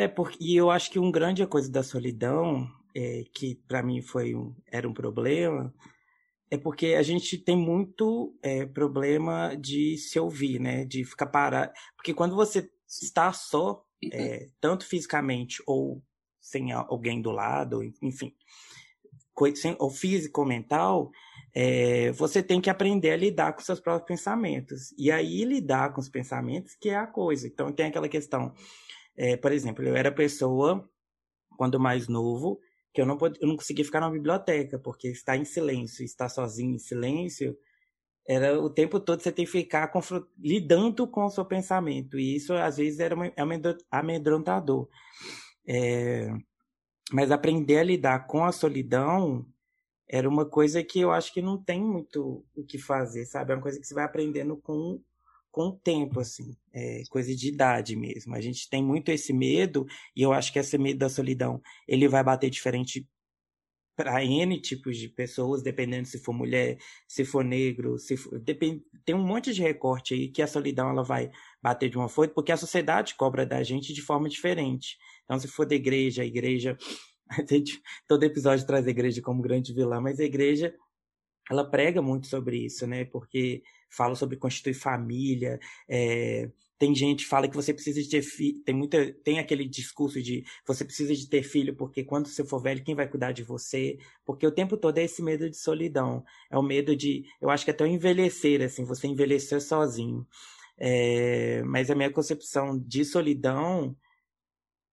É, 0.00 0.08
porque 0.08 0.38
e 0.40 0.56
eu 0.56 0.70
acho 0.70 0.90
que 0.90 0.98
uma 0.98 1.12
grande 1.12 1.46
coisa 1.46 1.70
da 1.70 1.82
solidão, 1.82 2.66
é, 2.96 3.24
que 3.34 3.56
para 3.68 3.82
mim 3.82 4.00
foi 4.00 4.34
um, 4.34 4.56
era 4.66 4.88
um 4.88 4.94
problema, 4.94 5.74
é 6.50 6.56
porque 6.56 6.94
a 6.94 7.02
gente 7.02 7.36
tem 7.36 7.54
muito 7.54 8.34
é, 8.42 8.64
problema 8.64 9.54
de 9.54 9.98
se 9.98 10.18
ouvir, 10.18 10.58
né? 10.58 10.86
De 10.86 11.04
ficar 11.04 11.26
parado. 11.26 11.70
Porque 11.94 12.14
quando 12.14 12.34
você 12.34 12.66
estar 12.88 13.34
só, 13.34 13.84
é, 14.10 14.48
tanto 14.58 14.86
fisicamente 14.86 15.62
ou 15.66 16.02
sem 16.40 16.72
alguém 16.72 17.20
do 17.20 17.30
lado, 17.30 17.82
enfim, 18.00 18.34
ou 19.78 19.90
físico 19.90 20.40
ou 20.40 20.46
mental, 20.46 21.10
é, 21.54 22.10
você 22.12 22.42
tem 22.42 22.58
que 22.58 22.70
aprender 22.70 23.10
a 23.10 23.16
lidar 23.18 23.52
com 23.52 23.60
seus 23.60 23.80
próprios 23.80 24.06
pensamentos. 24.06 24.94
E 24.96 25.10
aí, 25.10 25.44
lidar 25.44 25.92
com 25.92 26.00
os 26.00 26.08
pensamentos 26.08 26.74
que 26.74 26.88
é 26.88 26.96
a 26.96 27.06
coisa. 27.06 27.46
Então, 27.46 27.70
tem 27.70 27.86
aquela 27.86 28.08
questão, 28.08 28.54
é, 29.22 29.36
por 29.36 29.52
exemplo, 29.52 29.84
eu 29.84 29.94
era 29.94 30.10
pessoa, 30.10 30.88
quando 31.58 31.78
mais 31.78 32.08
novo, 32.08 32.58
que 32.90 33.02
eu 33.02 33.06
não, 33.06 33.18
pod... 33.18 33.38
eu 33.38 33.46
não 33.46 33.54
conseguia 33.54 33.84
ficar 33.84 34.00
na 34.00 34.08
biblioteca, 34.08 34.78
porque 34.78 35.08
estar 35.08 35.36
em 35.36 35.44
silêncio, 35.44 36.02
estar 36.02 36.30
sozinho 36.30 36.74
em 36.76 36.78
silêncio, 36.78 37.54
era 38.26 38.58
o 38.58 38.70
tempo 38.70 38.98
todo 38.98 39.20
você 39.20 39.30
tem 39.30 39.44
que 39.44 39.50
ficar 39.50 39.92
lidando 40.38 41.06
com 41.06 41.26
o 41.26 41.30
seu 41.30 41.44
pensamento. 41.44 42.18
E 42.18 42.34
isso, 42.34 42.54
às 42.54 42.78
vezes, 42.78 42.98
era 42.98 43.14
amedrontador. 43.90 44.88
É... 45.68 46.30
Mas 47.12 47.30
aprender 47.30 47.78
a 47.78 47.84
lidar 47.84 48.26
com 48.26 48.42
a 48.42 48.52
solidão 48.52 49.46
era 50.08 50.26
uma 50.26 50.46
coisa 50.46 50.82
que 50.82 50.98
eu 50.98 51.12
acho 51.12 51.30
que 51.34 51.42
não 51.42 51.62
tem 51.62 51.84
muito 51.84 52.42
o 52.56 52.64
que 52.64 52.78
fazer, 52.78 53.26
sabe? 53.26 53.52
É 53.52 53.56
uma 53.56 53.62
coisa 53.62 53.78
que 53.78 53.86
você 53.86 53.92
vai 53.92 54.04
aprendendo 54.04 54.56
com, 54.56 54.98
com 55.50 55.68
o 55.68 55.72
tempo, 55.72 56.20
assim. 56.20 56.56
É 56.72 57.02
coisa 57.10 57.34
de 57.34 57.48
idade 57.48 57.96
mesmo. 57.96 58.34
A 58.34 58.40
gente 58.40 58.68
tem 58.68 58.82
muito 58.82 59.10
esse 59.10 59.32
medo, 59.32 59.86
e 60.16 60.22
eu 60.22 60.32
acho 60.32 60.52
que 60.52 60.58
esse 60.58 60.78
medo 60.78 60.98
da 60.98 61.08
solidão, 61.08 61.60
ele 61.86 62.08
vai 62.08 62.22
bater 62.22 62.50
diferente 62.50 63.06
para 63.96 64.24
N 64.24 64.58
tipos 64.60 64.96
de 64.96 65.10
pessoas, 65.10 65.62
dependendo 65.62 66.08
se 66.08 66.18
for 66.18 66.32
mulher, 66.32 66.78
se 67.06 67.22
for 67.22 67.44
negro, 67.44 67.98
se 67.98 68.16
for, 68.16 68.38
depend, 68.40 68.82
tem 69.04 69.14
um 69.14 69.22
monte 69.22 69.52
de 69.52 69.60
recorte 69.60 70.14
aí 70.14 70.28
que 70.28 70.40
a 70.40 70.46
solidão 70.46 70.88
ela 70.88 71.02
vai 71.02 71.30
bater 71.62 71.90
de 71.90 71.98
uma 71.98 72.08
forma, 72.08 72.32
porque 72.32 72.50
a 72.50 72.56
sociedade 72.56 73.14
cobra 73.14 73.44
da 73.44 73.62
gente 73.62 73.92
de 73.92 74.00
forma 74.00 74.26
diferente. 74.26 74.96
Então, 75.24 75.38
se 75.38 75.46
for 75.48 75.66
da 75.66 75.74
igreja, 75.74 76.22
a 76.22 76.24
igreja 76.24 76.78
todo 78.08 78.24
episódio 78.24 78.66
traz 78.66 78.86
a 78.86 78.90
igreja 78.90 79.20
como 79.20 79.42
grande 79.42 79.74
vilã, 79.74 80.00
mas 80.00 80.18
a 80.18 80.24
igreja 80.24 80.74
ela 81.50 81.68
prega 81.68 82.00
muito 82.00 82.26
sobre 82.26 82.64
isso, 82.64 82.86
né? 82.86 83.04
Porque 83.04 83.62
fala 83.90 84.14
sobre 84.14 84.36
constituir 84.36 84.74
família, 84.74 85.58
é, 85.88 86.50
tem 86.78 86.94
gente 86.94 87.24
que 87.24 87.28
fala 87.28 87.46
que 87.46 87.54
você 87.54 87.74
precisa 87.74 88.02
de 88.02 88.08
ter 88.08 88.22
filho, 88.22 88.62
tem 88.64 88.74
muita, 88.74 89.12
tem 89.22 89.38
aquele 89.38 89.68
discurso 89.68 90.22
de 90.22 90.44
você 90.66 90.82
precisa 90.82 91.14
de 91.14 91.28
ter 91.28 91.42
filho 91.42 91.76
porque 91.76 92.02
quando 92.02 92.26
você 92.28 92.42
for 92.42 92.58
velho 92.58 92.82
quem 92.82 92.94
vai 92.94 93.06
cuidar 93.06 93.32
de 93.32 93.42
você? 93.42 93.98
Porque 94.24 94.46
o 94.46 94.50
tempo 94.50 94.76
todo 94.78 94.96
é 94.96 95.04
esse 95.04 95.22
medo 95.22 95.50
de 95.50 95.56
solidão, 95.58 96.24
é 96.50 96.56
o 96.56 96.62
medo 96.62 96.96
de, 96.96 97.26
eu 97.40 97.50
acho 97.50 97.66
que 97.66 97.70
até 97.70 97.84
o 97.84 97.86
envelhecer, 97.86 98.62
assim, 98.62 98.84
você 98.84 99.06
envelhecer 99.06 99.60
sozinho. 99.60 100.26
É, 100.82 101.62
mas 101.64 101.90
a 101.90 101.94
minha 101.94 102.10
concepção 102.10 102.78
de 102.78 103.04
solidão, 103.04 103.94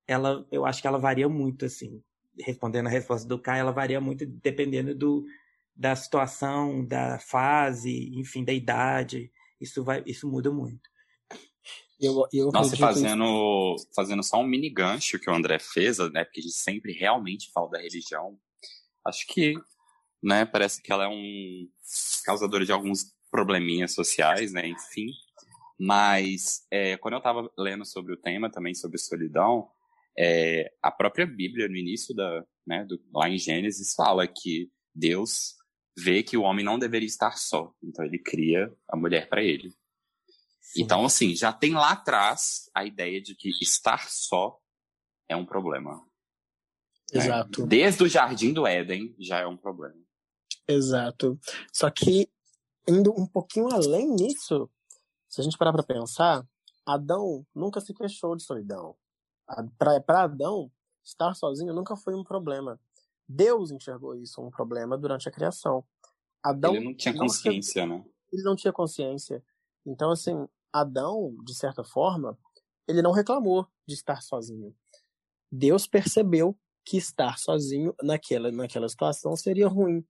ela, 0.05 0.45
eu 0.51 0.65
acho 0.65 0.81
que 0.81 0.87
ela 0.87 0.97
varia 0.99 1.29
muito, 1.29 1.65
assim. 1.65 2.03
Respondendo 2.37 2.87
a 2.87 2.89
resposta 2.89 3.27
do 3.27 3.39
Caio, 3.39 3.61
ela 3.61 3.71
varia 3.71 4.01
muito 4.01 4.25
dependendo 4.25 4.93
do, 4.93 5.25
da 5.77 5.95
situação, 5.95 6.83
da 6.83 7.19
fase, 7.19 8.09
enfim, 8.15 8.43
da 8.43 8.51
idade. 8.51 9.31
Isso 9.61 9.83
vai, 9.83 10.03
isso 10.05 10.27
muda 10.27 10.51
muito. 10.51 10.89
Eu, 11.99 12.27
eu 12.33 12.51
Nossa, 12.51 12.75
fazendo, 12.75 13.75
fazendo 13.95 14.23
só 14.23 14.39
um 14.39 14.47
mini 14.47 14.69
gancho 14.69 15.19
que 15.19 15.29
o 15.29 15.33
André 15.33 15.59
fez, 15.59 15.97
né? 16.11 16.23
Porque 16.23 16.39
a 16.39 16.43
gente 16.43 16.55
sempre 16.55 16.93
realmente 16.93 17.51
fala 17.51 17.69
da 17.69 17.79
religião. 17.79 18.39
Acho 19.05 19.25
que, 19.27 19.53
né? 20.21 20.45
Parece 20.45 20.81
que 20.81 20.91
ela 20.91 21.05
é 21.05 21.07
um 21.07 21.67
causadora 22.25 22.65
de 22.65 22.71
alguns 22.71 23.13
probleminhas 23.31 23.93
sociais, 23.93 24.51
né? 24.51 24.67
Enfim. 24.67 25.11
Mas 25.79 26.65
é, 26.71 26.97
quando 26.97 27.15
eu 27.15 27.19
estava 27.19 27.51
lendo 27.57 27.85
sobre 27.85 28.13
o 28.13 28.17
tema 28.17 28.49
também 28.49 28.73
sobre 28.73 28.97
solidão, 28.97 29.67
é, 30.17 30.71
a 30.81 30.91
própria 30.91 31.25
Bíblia 31.25 31.67
no 31.67 31.75
início 31.75 32.15
da, 32.15 32.43
né, 32.65 32.83
do, 32.85 32.99
lá 33.13 33.29
em 33.29 33.37
Gênesis 33.37 33.93
fala 33.93 34.27
que 34.27 34.71
Deus 34.93 35.56
vê 35.97 36.21
que 36.21 36.37
o 36.37 36.43
homem 36.43 36.63
não 36.63 36.77
deveria 36.77 37.07
estar 37.07 37.37
só, 37.37 37.73
então 37.81 38.05
ele 38.05 38.19
cria 38.19 38.71
a 38.87 38.95
mulher 38.95 39.27
para 39.27 39.43
ele. 39.43 39.71
Sim. 40.61 40.83
Então 40.83 41.03
assim 41.03 41.35
já 41.35 41.51
tem 41.51 41.73
lá 41.73 41.91
atrás 41.91 42.69
a 42.73 42.85
ideia 42.85 43.19
de 43.19 43.35
que 43.35 43.49
estar 43.61 44.07
só 44.09 44.59
é 45.27 45.35
um 45.35 45.45
problema. 45.45 45.95
Né? 47.11 47.23
Exato. 47.23 47.61
Né? 47.61 47.67
Desde 47.67 48.03
o 48.03 48.09
jardim 48.09 48.53
do 48.53 48.67
Éden 48.67 49.15
já 49.19 49.39
é 49.39 49.47
um 49.47 49.57
problema. 49.57 49.99
Exato. 50.67 51.39
Só 51.73 51.89
que 51.89 52.29
indo 52.87 53.11
um 53.11 53.25
pouquinho 53.25 53.69
além 53.73 54.07
nisso, 54.09 54.69
se 55.27 55.41
a 55.41 55.43
gente 55.43 55.57
parar 55.57 55.73
para 55.73 55.83
pensar, 55.83 56.45
Adão 56.85 57.45
nunca 57.55 57.81
se 57.81 57.93
queixou 57.93 58.35
de 58.35 58.43
solidão. 58.43 58.95
Para 59.77 60.23
Adão, 60.23 60.71
estar 61.03 61.33
sozinho 61.33 61.73
nunca 61.73 61.95
foi 61.95 62.13
um 62.13 62.23
problema. 62.23 62.79
Deus 63.27 63.71
enxergou 63.71 64.15
isso 64.15 64.41
um 64.41 64.49
problema 64.49 64.97
durante 64.97 65.27
a 65.27 65.31
criação. 65.31 65.83
Adão 66.43 66.75
ele 66.75 66.85
não 66.85 66.95
tinha 66.95 67.17
consciência, 67.17 67.85
não, 67.85 67.99
né? 67.99 68.05
Ele 68.31 68.43
não 68.43 68.55
tinha 68.55 68.71
consciência. 68.71 69.43
Então, 69.85 70.11
assim, 70.11 70.47
Adão, 70.71 71.35
de 71.43 71.55
certa 71.55 71.83
forma, 71.83 72.37
ele 72.87 73.01
não 73.01 73.11
reclamou 73.11 73.67
de 73.85 73.95
estar 73.95 74.21
sozinho. 74.21 74.75
Deus 75.51 75.87
percebeu 75.87 76.57
que 76.85 76.97
estar 76.97 77.37
sozinho 77.37 77.93
naquela, 78.01 78.51
naquela 78.51 78.87
situação 78.87 79.35
seria 79.35 79.67
ruim. 79.67 80.05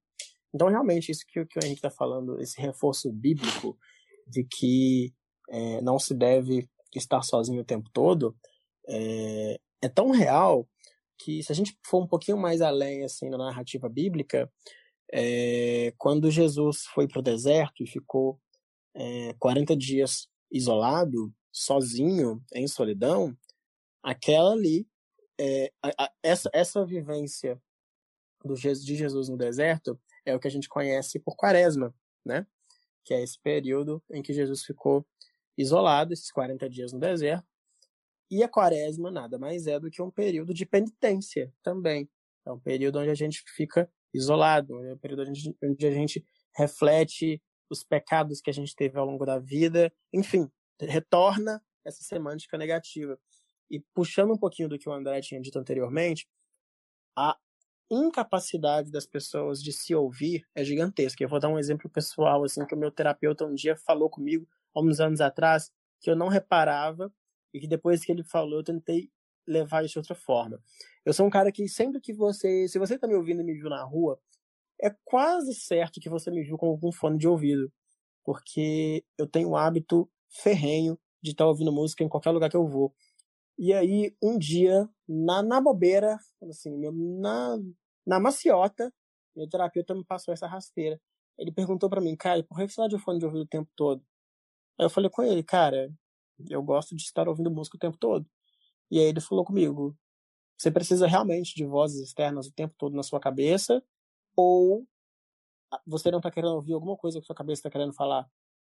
Então, 0.53 0.67
realmente, 0.67 1.12
isso 1.12 1.25
que, 1.27 1.45
que 1.45 1.59
o 1.59 1.63
Henrique 1.63 1.79
está 1.79 1.89
falando, 1.89 2.39
esse 2.39 2.59
reforço 2.62 3.12
bíblico 3.12 3.77
de 4.27 4.43
que 4.43 5.13
é, 5.50 5.81
não 5.81 5.97
se 5.97 6.13
deve 6.13 6.69
estar 6.95 7.21
sozinho 7.21 7.62
o 7.62 7.65
tempo 7.65 7.89
todo, 7.91 8.36
é, 8.88 9.59
é 9.81 9.89
tão 9.89 10.12
real 10.12 10.67
que 11.17 11.41
se 11.43 11.51
a 11.51 11.55
gente 11.55 11.77
for 11.86 12.03
um 12.03 12.07
pouquinho 12.07 12.38
mais 12.38 12.62
além 12.62 13.03
assim 13.03 13.29
na 13.29 13.38
narrativa 13.38 13.89
bíblica, 13.89 14.51
é, 15.12 15.93
quando 15.97 16.31
Jesus 16.31 16.86
foi 16.93 17.07
para 17.07 17.19
o 17.19 17.24
deserto 17.24 17.83
e 17.83 17.88
ficou 17.88 18.39
é, 18.93 19.33
40 19.39 19.75
dias 19.75 20.27
isolado, 20.51 21.33
sozinho, 21.51 22.43
em 22.53 22.67
solidão, 22.67 23.36
aquela 24.03 24.51
ali, 24.51 24.88
é, 25.39 25.71
a, 25.81 26.05
a, 26.05 26.12
essa, 26.21 26.50
essa 26.53 26.86
vivência 26.86 27.62
do, 28.43 28.53
de 28.53 28.95
Jesus 28.95 29.29
no 29.29 29.38
deserto 29.38 30.00
é 30.25 30.36
o 30.36 30.39
que 30.39 30.47
a 30.47 30.51
gente 30.51 30.69
conhece 30.69 31.19
por 31.19 31.36
quaresma, 31.36 31.93
né? 32.25 32.45
Que 33.03 33.13
é 33.13 33.24
esse 33.24 33.39
período 33.39 34.03
em 34.12 34.21
que 34.21 34.33
Jesus 34.33 34.63
ficou 34.63 35.05
isolado, 35.57 36.13
esses 36.13 36.31
40 36.31 36.69
dias 36.69 36.91
no 36.91 37.00
deserto, 37.00 37.47
e 38.29 38.43
a 38.43 38.50
quaresma 38.50 39.10
nada 39.10 39.38
mais 39.38 39.67
é 39.67 39.79
do 39.79 39.89
que 39.89 40.01
um 40.01 40.12
período 40.12 40.53
de 40.53 40.65
penitência 40.65 41.53
também. 41.63 42.10
É 42.46 42.51
um 42.51 42.60
período 42.60 43.00
onde 43.00 43.10
a 43.10 43.15
gente 43.15 43.43
fica 43.55 43.89
isolado, 44.13 44.84
é 44.86 44.93
um 44.93 44.98
período 44.98 45.24
onde 45.63 45.86
a 45.86 45.91
gente 45.91 46.25
reflete 46.55 47.41
os 47.69 47.84
pecados 47.84 48.41
que 48.41 48.50
a 48.50 48.53
gente 48.53 48.75
teve 48.75 48.98
ao 48.98 49.05
longo 49.05 49.25
da 49.25 49.38
vida, 49.38 49.93
enfim, 50.13 50.50
retorna 50.79 51.62
essa 51.86 52.03
semântica 52.03 52.57
negativa. 52.57 53.19
E 53.69 53.81
puxando 53.93 54.34
um 54.34 54.38
pouquinho 54.38 54.69
do 54.69 54.79
que 54.79 54.88
o 54.88 54.93
André 54.93 55.19
tinha 55.22 55.41
dito 55.41 55.60
anteriormente, 55.60 56.27
a 57.17 57.38
incapacidade 57.89 58.91
das 58.91 59.05
pessoas 59.05 59.62
de 59.62 59.72
se 59.72 59.93
ouvir 59.96 60.46
é 60.55 60.63
gigantesca. 60.63 61.24
Eu 61.24 61.29
vou 61.29 61.39
dar 61.39 61.50
um 61.50 61.60
exemplo 61.60 61.89
pessoal, 61.89 62.43
assim, 62.43 62.65
que 62.65 62.75
o 62.75 62.77
meu 62.77 62.91
terapeuta 62.91 63.46
um 63.46 63.53
dia 63.53 63.75
falou 63.75 64.10
comigo, 64.10 64.48
há 64.74 64.81
uns 64.81 65.00
anos 65.00 65.22
atrás, 65.22 65.72
que 66.01 66.10
eu 66.10 66.15
não 66.15 66.27
reparava 66.27 67.12
e 67.54 67.60
que 67.60 67.68
depois 67.68 68.04
que 68.04 68.12
ele 68.12 68.24
falou 68.24 68.60
eu 68.60 68.63
tentei 68.63 69.10
levar 69.48 69.84
isso 69.84 69.94
de 69.94 70.00
outra 70.00 70.16
forma. 70.16 70.62
Eu 71.06 71.13
sou 71.13 71.25
um 71.25 71.30
cara 71.30 71.51
que 71.51 71.68
sempre 71.68 72.01
que 72.01 72.13
você, 72.13 72.68
se 72.68 72.77
você 72.77 72.98
tá 72.98 73.08
me 73.08 73.16
ouvindo 73.16 73.42
e 73.42 73.44
me 73.44 73.54
viu 73.54 73.70
na 73.70 73.84
rua, 73.84 74.20
é 74.82 74.94
quase 75.06 75.54
certo 75.56 76.00
que 76.00 76.10
você 76.10 76.30
me 76.30 76.44
viu 76.44 76.58
com 76.58 76.68
algum 76.68 76.92
fone 76.92 77.18
de 77.18 77.27
ouvido, 77.27 77.72
porque 78.24 79.04
eu 79.18 79.25
tenho 79.25 79.50
um 79.50 79.56
hábito 79.56 80.10
ferrenho 80.30 81.00
de 81.22 81.32
estar 81.32 81.46
tá 81.46 81.50
ouvindo 81.50 81.72
música 81.72 82.04
em 82.04 82.10
qualquer 82.10 82.32
lugar 82.32 82.50
que 82.50 82.58
eu 82.58 82.68
vou. 82.68 82.94
E 83.58 83.74
aí, 83.74 84.16
um 84.22 84.38
dia, 84.38 84.88
na, 85.08 85.42
na 85.42 85.60
bobeira, 85.60 86.20
assim, 86.44 86.77
na, 87.20 87.58
na 88.06 88.20
maciota, 88.20 88.94
meu 89.36 89.50
terapeuta 89.50 89.96
me 89.96 90.06
passou 90.06 90.34
essa 90.34 90.48
rasteira. 90.48 91.00
Ele 91.38 91.51
perguntou 91.51 91.89
para 91.89 92.01
mim, 92.01 92.16
cara, 92.16 92.44
por 92.44 92.58
que 92.58 92.68
você 92.68 92.75
tá 92.75 92.88
de 92.88 93.00
fone 93.00 93.20
de 93.20 93.25
ouvido 93.25 93.44
o 93.44 93.48
tempo 93.48 93.70
todo? 93.75 94.04
Aí 94.80 94.86
eu 94.86 94.89
falei 94.89 95.10
com 95.10 95.24
ele, 95.24 95.44
cara, 95.44 95.92
eu 96.50 96.62
gosto 96.62 96.96
de 96.96 97.03
estar 97.03 97.27
ouvindo 97.27 97.51
música 97.51 97.77
o 97.77 97.79
tempo 97.79 97.98
todo. 97.98 98.25
E 98.89 99.00
aí 99.00 99.06
ele 99.06 99.22
falou 99.22 99.46
comigo: 99.46 99.96
você 100.58 100.72
precisa 100.72 101.08
realmente 101.08 101.56
de 101.56 101.65
vozes 101.65 102.01
externas 102.01 102.48
o 102.48 102.53
tempo 102.53 102.74
todo 102.77 102.96
na 102.96 103.03
sua 103.03 103.20
cabeça, 103.20 103.84
ou 104.36 104.88
você 105.86 106.10
não 106.10 106.20
está 106.20 106.32
querendo 106.32 106.56
ouvir 106.56 106.74
alguma 106.74 106.96
coisa 106.96 107.20
que 107.20 107.25
sua 107.25 107.36
cabeça 107.36 107.60
está 107.60 107.70
querendo 107.70 107.94
falar. 107.94 108.29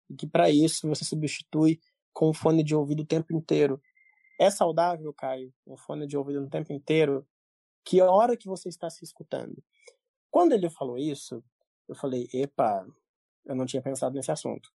E 0.09 0.15
que 0.15 0.27
para 0.27 0.49
isso 0.49 0.87
você 0.87 1.05
substitui 1.05 1.79
com 2.13 2.29
um 2.29 2.33
fone 2.33 2.63
de 2.63 2.75
ouvido 2.75 3.01
o 3.03 3.05
tempo 3.05 3.33
inteiro. 3.33 3.81
É 4.39 4.49
saudável, 4.49 5.13
Caio, 5.13 5.53
um 5.65 5.77
fone 5.77 6.05
de 6.05 6.17
ouvido 6.17 6.43
o 6.43 6.49
tempo 6.49 6.73
inteiro? 6.73 7.25
Que 7.83 8.01
hora 8.01 8.35
que 8.37 8.47
você 8.47 8.69
está 8.69 8.89
se 8.89 9.03
escutando? 9.03 9.63
Quando 10.29 10.53
ele 10.53 10.69
falou 10.69 10.97
isso, 10.97 11.43
eu 11.87 11.95
falei: 11.95 12.27
epa, 12.33 12.85
eu 13.45 13.55
não 13.55 13.65
tinha 13.65 13.81
pensado 13.81 14.15
nesse 14.15 14.31
assunto. 14.31 14.71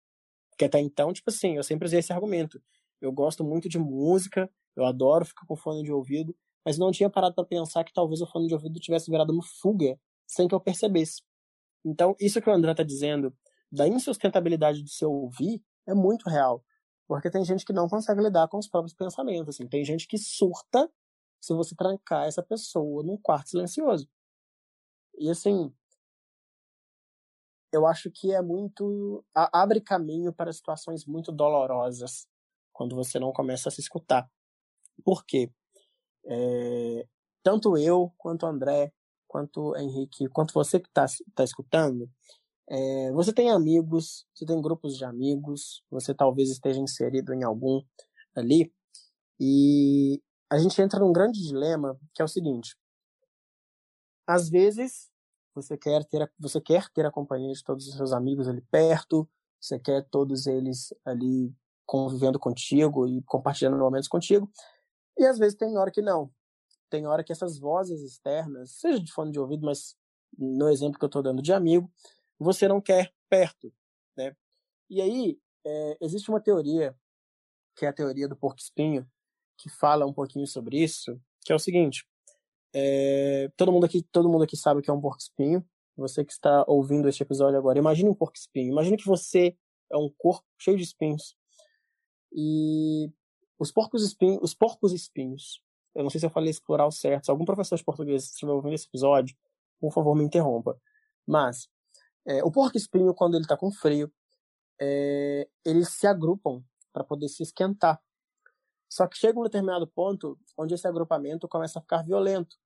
Porque 0.55 0.67
até 0.67 0.81
então, 0.81 1.13
tipo 1.13 1.31
assim, 1.31 1.57
eu 1.57 1.65
sempre 1.65 1.87
usei 1.87 1.99
esse 1.99 2.13
argumento. 2.13 2.63
Eu 3.01 3.13
gosto 3.13 3.45
muito 3.45 3.69
de 3.69 3.79
música, 3.79 4.49
eu 4.77 4.85
adoro 4.85 5.25
ficar 5.25 5.45
com 5.47 5.57
fone 5.57 5.83
de 5.83 5.93
ouvido, 5.93 6.35
mas 6.65 6.79
não 6.79 6.93
tinha 6.93 7.11
parado 7.11 7.35
para 7.35 7.45
pensar 7.45 7.83
que 7.85 7.93
talvez 7.93 8.21
o 8.21 8.27
fone 8.27 8.47
de 8.47 8.55
ouvido 8.55 8.79
tivesse 8.79 9.11
virado 9.11 9.33
uma 9.33 9.43
fuga 9.61 9.99
sem 10.27 10.47
que 10.49 10.55
eu 10.55 10.61
percebesse. 10.61 11.23
Então, 11.85 12.15
isso 12.21 12.41
que 12.41 12.49
o 12.49 12.53
André 12.53 12.71
está 12.71 12.83
dizendo, 12.83 13.37
da 13.71 13.87
insustentabilidade 13.87 14.83
de 14.83 14.91
se 14.91 15.05
ouvir, 15.05 15.63
é 15.87 15.93
muito 15.93 16.31
real. 16.31 16.65
Porque 17.07 17.31
tem 17.31 17.45
gente 17.45 17.65
que 17.65 17.73
não 17.73 17.89
consegue 17.89 18.23
lidar 18.23 18.49
com 18.49 18.57
os 18.57 18.69
próprios 18.69 18.95
pensamentos. 18.95 19.57
Assim. 19.57 19.69
Tem 19.69 19.85
gente 19.85 20.07
que 20.07 20.17
surta 20.17 20.91
se 21.41 21.53
você 21.53 21.75
trancar 21.75 22.27
essa 22.27 22.43
pessoa 22.43 23.03
num 23.03 23.19
quarto 23.19 23.51
silencioso. 23.51 24.09
E 25.19 25.29
assim, 25.29 25.71
eu 27.75 27.87
acho 27.87 28.11
que 28.11 28.33
é 28.33 28.41
muito. 28.41 29.25
abre 29.35 29.81
caminho 29.81 30.33
para 30.33 30.53
situações 30.53 31.05
muito 31.05 31.33
dolorosas 31.33 32.27
quando 32.73 32.95
você 32.95 33.19
não 33.19 33.33
começa 33.33 33.69
a 33.69 33.73
se 33.73 33.81
escutar. 33.81 34.31
Por 35.05 35.25
quê? 35.25 35.51
É, 36.27 37.07
tanto 37.43 37.77
eu, 37.77 38.13
quanto 38.17 38.47
André, 38.47 38.93
quanto 39.27 39.77
Henrique, 39.77 40.29
quanto 40.29 40.55
você 40.55 40.79
que 40.79 40.89
está 40.89 41.07
tá 41.35 41.43
escutando, 41.45 42.09
é, 42.69 43.13
você 43.13 43.33
tem 43.33 43.51
amigos, 43.51 44.27
você 44.35 44.47
tem 44.47 44.61
grupos 44.63 44.97
de 44.97 45.05
amigos, 45.05 45.83
você 45.91 46.15
talvez 46.15 46.51
esteja 46.51 46.81
inserido 46.81 47.35
em 47.35 47.43
algum 47.43 47.83
ali, 48.37 48.73
e 49.39 50.23
a 50.51 50.59
gente 50.59 50.81
entra 50.81 51.01
num 51.01 51.13
grande 51.13 51.41
dilema 51.43 51.99
que 52.15 52.23
é 52.23 52.25
o 52.25 52.29
seguinte: 52.29 52.77
às 54.27 54.49
vezes 54.49 55.11
você 55.55 55.77
quer 55.77 56.05
ter 56.05 56.23
a, 56.23 56.29
você 56.39 56.61
quer 56.61 56.89
ter 56.91 57.07
a 57.07 57.11
companhia 57.11 57.53
de 57.53 57.63
todos 57.63 57.87
os 57.87 57.95
seus 57.95 58.13
amigos 58.13 58.49
ali 58.49 58.61
perto, 58.71 59.29
você 59.61 59.79
quer 59.79 60.07
todos 60.11 60.47
eles 60.47 60.93
ali 61.05 61.55
convivendo 61.87 62.39
contigo 62.39 63.07
e 63.07 63.23
compartilhando 63.23 63.79
momentos 63.79 64.09
contigo. 64.09 64.51
E 65.19 65.25
às 65.25 65.39
vezes 65.39 65.57
tem 65.57 65.77
hora 65.79 65.91
que 65.91 66.03
não. 66.03 66.31
tem 66.91 67.07
hora 67.07 67.25
que 67.25 67.33
essas 67.33 67.59
vozes 67.59 68.03
externas, 68.03 68.73
seja 68.73 69.01
de 69.01 69.13
fone 69.13 69.33
de 69.33 69.39
ouvido, 69.39 69.65
mas 69.65 69.97
no 70.37 70.69
exemplo 70.69 70.99
que 70.99 71.05
eu 71.05 71.09
estou 71.09 71.23
dando 71.23 71.43
de 71.43 71.53
amigo, 71.53 71.91
você 72.39 72.69
não 72.69 72.81
quer 72.81 73.13
perto, 73.29 73.73
né? 74.17 74.37
E 74.91 75.01
aí, 75.01 75.39
é, 75.65 75.99
existe 76.01 76.29
uma 76.29 76.41
teoria, 76.41 76.97
que 77.77 77.87
é 77.87 77.89
a 77.89 77.93
teoria 77.93 78.29
do 78.29 78.37
porco-espinho, 78.37 79.09
que 79.57 79.69
fala 79.69 80.07
um 80.07 80.13
pouquinho 80.13 80.47
sobre 80.47 80.83
isso, 80.83 81.21
que 81.45 81.53
é 81.53 81.57
o 81.57 81.59
seguinte, 81.59 82.07
é, 82.75 83.51
todo 83.57 83.73
mundo 83.73 83.87
aqui 83.87 84.03
todo 84.03 84.29
mundo 84.29 84.45
aqui 84.45 84.57
sabe 84.57 84.81
o 84.81 84.83
que 84.83 84.91
é 84.91 84.93
um 84.93 85.01
porco-espinho, 85.01 85.65
você 85.97 86.25
que 86.25 86.33
está 86.33 86.65
ouvindo 86.67 87.09
este 87.09 87.23
episódio 87.23 87.57
agora, 87.57 87.79
imagine 87.79 88.11
um 88.11 88.15
porco-espinho, 88.15 88.73
imagine 88.73 88.97
que 88.97 89.07
você 89.07 89.57
é 89.93 89.97
um 89.97 90.11
corpo 90.19 90.45
cheio 90.59 90.77
de 90.77 90.83
espinhos, 90.83 91.37
e 92.33 93.11
os 93.59 93.71
porcos 93.71 94.03
espinhos, 94.03 94.41
os 94.43 94.55
porcos 94.55 94.93
espinhos, 94.93 95.63
eu 95.95 96.03
não 96.03 96.11
sei 96.11 96.19
se 96.19 96.27
eu 96.27 96.31
falei 96.31 96.51
esse 96.51 96.63
plural 96.63 96.91
certo, 96.91 97.27
se 97.27 97.31
algum 97.31 97.45
professor 97.45 97.77
de 97.77 97.85
português 97.85 98.25
estiver 98.25 98.53
ouvindo 98.53 98.75
esse 98.75 98.87
episódio, 98.87 99.37
por 99.81 99.93
favor 99.93 100.17
me 100.17 100.25
interrompa, 100.25 100.77
mas 101.27 101.69
é, 102.27 102.43
o 102.43 102.51
porco-espinho, 102.51 103.15
quando 103.15 103.35
ele 103.35 103.45
está 103.45 103.57
com 103.57 103.71
frio, 103.71 104.13
é, 104.81 105.49
eles 105.65 105.91
se 105.91 106.07
agrupam 106.07 106.65
para 106.93 107.05
poder 107.05 107.29
se 107.29 107.43
esquentar. 107.43 108.01
Só 108.89 109.07
que 109.07 109.19
chega 109.19 109.39
um 109.39 109.43
determinado 109.43 109.87
ponto 109.87 110.39
onde 110.57 110.75
esse 110.75 110.87
agrupamento 110.87 111.49
começa 111.49 111.79
a 111.79 111.83
ficar 111.83 112.03
violento, 112.03 112.57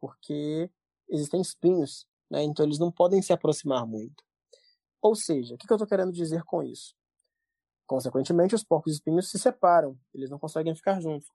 porque 0.00 0.70
existem 1.08 1.40
espinhos, 1.40 2.06
né? 2.30 2.42
então 2.42 2.64
eles 2.64 2.78
não 2.78 2.92
podem 2.92 3.22
se 3.22 3.32
aproximar 3.32 3.86
muito. 3.86 4.24
Ou 5.00 5.14
seja, 5.14 5.54
o 5.54 5.58
que 5.58 5.70
eu 5.70 5.76
estou 5.76 5.86
querendo 5.86 6.12
dizer 6.12 6.42
com 6.44 6.62
isso? 6.62 6.94
Consequentemente, 7.86 8.54
os 8.54 8.64
porcos 8.64 8.94
espinhos 8.94 9.30
se 9.30 9.38
separam, 9.38 9.98
eles 10.12 10.28
não 10.28 10.38
conseguem 10.38 10.74
ficar 10.74 11.00
juntos. 11.00 11.30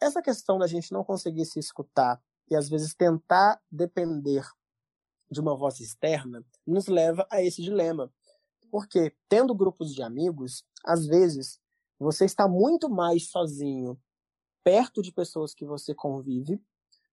Essa 0.00 0.22
questão 0.22 0.58
da 0.58 0.66
gente 0.66 0.92
não 0.92 1.02
conseguir 1.02 1.46
se 1.46 1.58
escutar 1.58 2.22
e 2.48 2.54
às 2.54 2.68
vezes 2.68 2.94
tentar 2.94 3.60
depender 3.70 4.46
de 5.30 5.40
uma 5.40 5.56
voz 5.56 5.80
externa 5.80 6.44
nos 6.66 6.86
leva 6.86 7.26
a 7.30 7.42
esse 7.42 7.62
dilema. 7.62 8.12
Porque, 8.70 9.14
tendo 9.28 9.54
grupos 9.54 9.94
de 9.94 10.02
amigos, 10.02 10.64
às 10.84 11.06
vezes 11.06 11.58
você 11.98 12.24
está 12.24 12.46
muito 12.46 12.88
mais 12.88 13.30
sozinho 13.30 13.98
perto 14.62 15.02
de 15.02 15.12
pessoas 15.12 15.54
que 15.54 15.64
você 15.64 15.94
convive 15.94 16.60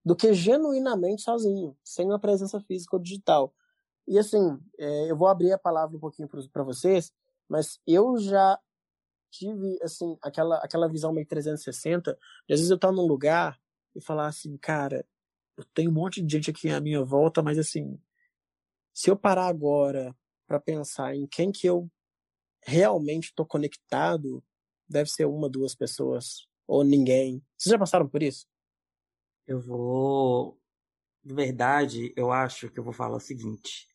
do 0.04 0.14
que 0.14 0.34
genuinamente 0.34 1.22
sozinho, 1.22 1.76
sem 1.82 2.06
uma 2.06 2.18
presença 2.18 2.60
física 2.60 2.96
ou 2.96 3.02
digital. 3.02 3.54
E 4.06 4.18
assim, 4.18 4.58
é, 4.78 5.10
eu 5.10 5.16
vou 5.16 5.28
abrir 5.28 5.52
a 5.52 5.58
palavra 5.58 5.96
um 5.96 6.00
pouquinho 6.00 6.28
para 6.28 6.62
vocês, 6.62 7.12
mas 7.48 7.80
eu 7.86 8.18
já 8.18 8.58
tive 9.30 9.78
assim 9.82 10.16
aquela 10.22 10.58
aquela 10.58 10.88
visão 10.88 11.12
meio 11.12 11.26
360. 11.26 12.12
De, 12.46 12.54
às 12.54 12.60
vezes 12.60 12.70
eu 12.70 12.76
estar 12.76 12.92
num 12.92 13.06
lugar 13.06 13.58
e 13.94 14.00
falar 14.00 14.26
assim, 14.26 14.56
cara, 14.58 15.06
eu 15.56 15.64
tenho 15.72 15.90
um 15.90 15.94
monte 15.94 16.22
de 16.22 16.36
gente 16.36 16.50
aqui 16.50 16.68
à 16.70 16.80
minha 16.80 17.02
volta, 17.02 17.42
mas 17.42 17.58
assim, 17.58 17.98
se 18.92 19.10
eu 19.10 19.16
parar 19.16 19.46
agora 19.46 20.14
para 20.46 20.60
pensar 20.60 21.14
em 21.14 21.26
quem 21.26 21.50
que 21.50 21.66
eu 21.66 21.90
realmente 22.62 23.26
estou 23.26 23.46
conectado, 23.46 24.42
deve 24.88 25.10
ser 25.10 25.26
uma, 25.26 25.48
duas 25.48 25.74
pessoas 25.74 26.46
ou 26.66 26.84
ninguém. 26.84 27.42
Vocês 27.56 27.70
já 27.72 27.78
passaram 27.78 28.08
por 28.08 28.22
isso? 28.22 28.46
Eu 29.46 29.60
vou, 29.60 30.58
de 31.22 31.34
verdade, 31.34 32.12
eu 32.16 32.32
acho 32.32 32.70
que 32.70 32.78
eu 32.78 32.84
vou 32.84 32.92
falar 32.92 33.16
o 33.16 33.20
seguinte. 33.20 33.86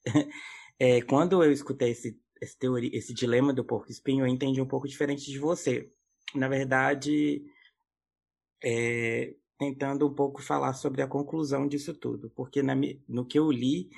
é, 0.80 1.02
quando 1.04 1.44
eu 1.44 1.52
escutei 1.52 1.92
esse 1.92 2.20
esse, 2.42 2.58
teoria, 2.58 2.90
esse 2.94 3.14
dilema 3.14 3.54
do 3.54 3.64
porco 3.64 3.92
espinho, 3.92 4.26
eu 4.26 4.28
entendi 4.28 4.62
um 4.62 4.68
pouco 4.68 4.88
diferente 4.88 5.30
de 5.30 5.38
você. 5.38 5.92
Na 6.34 6.48
verdade, 6.48 7.44
é, 8.64 9.36
tentando 9.58 10.08
um 10.08 10.14
pouco 10.14 10.42
falar 10.42 10.74
sobre 10.74 11.02
a 11.02 11.08
conclusão 11.08 11.68
disso 11.68 11.94
tudo, 11.94 12.30
porque 12.32 12.62
na, 12.64 12.74
no 13.08 13.26
que 13.26 13.38
eu 13.38 13.52
li, 13.52 13.90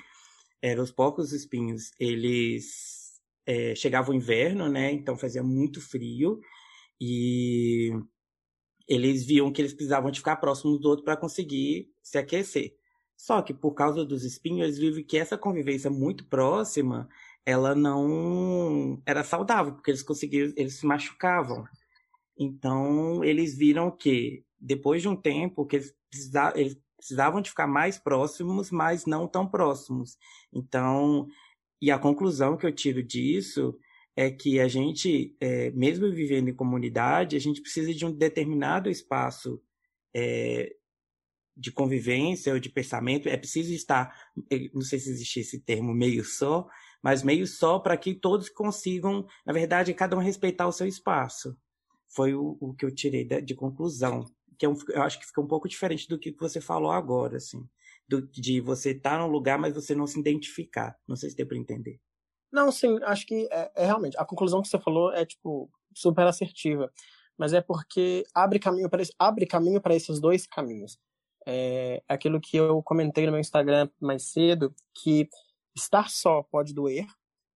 eram 0.60 0.82
os 0.82 0.92
porcos 0.92 1.32
espinhos, 1.32 1.92
eles 1.98 3.20
é, 3.46 3.74
chegava 3.74 4.10
o 4.10 4.14
inverno, 4.14 4.68
né? 4.68 4.92
Então 4.92 5.16
fazia 5.16 5.42
muito 5.42 5.80
frio 5.80 6.40
e 7.00 7.90
eles 8.92 9.24
viam 9.24 9.50
que 9.50 9.62
eles 9.62 9.72
precisavam 9.72 10.10
de 10.10 10.18
ficar 10.18 10.36
próximos 10.36 10.78
do 10.78 10.86
outro 10.90 11.02
para 11.02 11.16
conseguir 11.16 11.90
se 12.02 12.18
aquecer. 12.18 12.76
Só 13.16 13.40
que 13.40 13.54
por 13.54 13.72
causa 13.72 14.04
dos 14.04 14.22
espinhos, 14.22 14.64
eles 14.64 14.78
vivem 14.78 15.02
que 15.02 15.16
essa 15.16 15.38
convivência 15.38 15.90
muito 15.90 16.26
próxima, 16.26 17.08
ela 17.46 17.74
não 17.74 19.00
era 19.06 19.24
saudável, 19.24 19.72
porque 19.72 19.90
eles 19.90 20.02
conseguiram, 20.02 20.52
eles 20.56 20.74
se 20.74 20.84
machucavam. 20.84 21.64
Então, 22.38 23.24
eles 23.24 23.56
viram 23.56 23.90
que 23.90 24.44
depois 24.60 25.00
de 25.00 25.08
um 25.08 25.16
tempo 25.16 25.64
que 25.64 25.76
eles 25.76 25.94
precisavam, 26.10 26.60
eles 26.60 26.78
precisavam 26.94 27.40
de 27.40 27.48
ficar 27.48 27.66
mais 27.66 27.98
próximos, 27.98 28.70
mas 28.70 29.06
não 29.06 29.26
tão 29.26 29.46
próximos. 29.46 30.18
Então, 30.52 31.26
e 31.80 31.90
a 31.90 31.98
conclusão 31.98 32.58
que 32.58 32.66
eu 32.66 32.72
tiro 32.72 33.02
disso 33.02 33.74
é 34.16 34.30
que 34.30 34.60
a 34.60 34.68
gente, 34.68 35.36
é, 35.40 35.70
mesmo 35.70 36.10
vivendo 36.10 36.48
em 36.48 36.54
comunidade, 36.54 37.36
a 37.36 37.40
gente 37.40 37.62
precisa 37.62 37.92
de 37.94 38.04
um 38.04 38.12
determinado 38.12 38.90
espaço 38.90 39.62
é, 40.14 40.74
de 41.56 41.72
convivência 41.72 42.52
ou 42.52 42.58
de 42.58 42.68
pensamento. 42.68 43.28
É 43.28 43.36
preciso 43.36 43.72
estar, 43.72 44.14
não 44.74 44.82
sei 44.82 44.98
se 44.98 45.10
existe 45.10 45.40
esse 45.40 45.60
termo 45.60 45.94
meio 45.94 46.24
só, 46.24 46.66
mas 47.02 47.22
meio 47.22 47.46
só 47.46 47.78
para 47.78 47.96
que 47.96 48.14
todos 48.14 48.48
consigam, 48.48 49.26
na 49.46 49.52
verdade, 49.52 49.94
cada 49.94 50.16
um 50.16 50.20
respeitar 50.20 50.66
o 50.66 50.72
seu 50.72 50.86
espaço. 50.86 51.56
Foi 52.14 52.34
o, 52.34 52.58
o 52.60 52.74
que 52.74 52.84
eu 52.84 52.94
tirei 52.94 53.24
de, 53.24 53.40
de 53.40 53.54
conclusão 53.54 54.26
que 54.62 54.66
é 54.66 54.68
um, 54.68 54.76
eu 54.90 55.02
acho 55.02 55.18
que 55.18 55.26
fica 55.26 55.40
um 55.40 55.46
pouco 55.48 55.68
diferente 55.68 56.06
do 56.08 56.16
que 56.16 56.30
você 56.38 56.60
falou 56.60 56.92
agora, 56.92 57.36
assim. 57.36 57.68
Do, 58.08 58.22
de 58.28 58.60
você 58.60 58.90
estar 58.90 59.18
tá 59.18 59.18
num 59.18 59.26
lugar, 59.26 59.58
mas 59.58 59.74
você 59.74 59.92
não 59.92 60.06
se 60.06 60.20
identificar. 60.20 60.96
Não 61.06 61.16
sei 61.16 61.30
se 61.30 61.36
deu 61.36 61.48
para 61.48 61.58
entender. 61.58 61.98
Não, 62.52 62.70
sim, 62.70 62.98
acho 63.04 63.26
que 63.26 63.48
é, 63.50 63.72
é, 63.74 63.86
realmente. 63.86 64.16
A 64.18 64.24
conclusão 64.24 64.60
que 64.60 64.68
você 64.68 64.78
falou 64.78 65.12
é, 65.12 65.24
tipo, 65.24 65.70
super 65.94 66.26
assertiva. 66.26 66.92
Mas 67.38 67.52
é 67.52 67.60
porque 67.60 68.24
abre 68.34 68.58
caminho 68.58 68.90
para 68.90 69.02
abre 69.18 69.46
caminho 69.46 69.80
para 69.80 69.94
esses 69.94 70.20
dois 70.20 70.46
caminhos. 70.46 70.98
É 71.46 72.02
aquilo 72.06 72.40
que 72.40 72.56
eu 72.56 72.82
comentei 72.82 73.24
no 73.26 73.32
meu 73.32 73.40
Instagram 73.40 73.88
mais 74.00 74.30
cedo, 74.30 74.72
que 74.94 75.28
estar 75.74 76.10
só 76.10 76.42
pode 76.42 76.74
doer, 76.74 77.06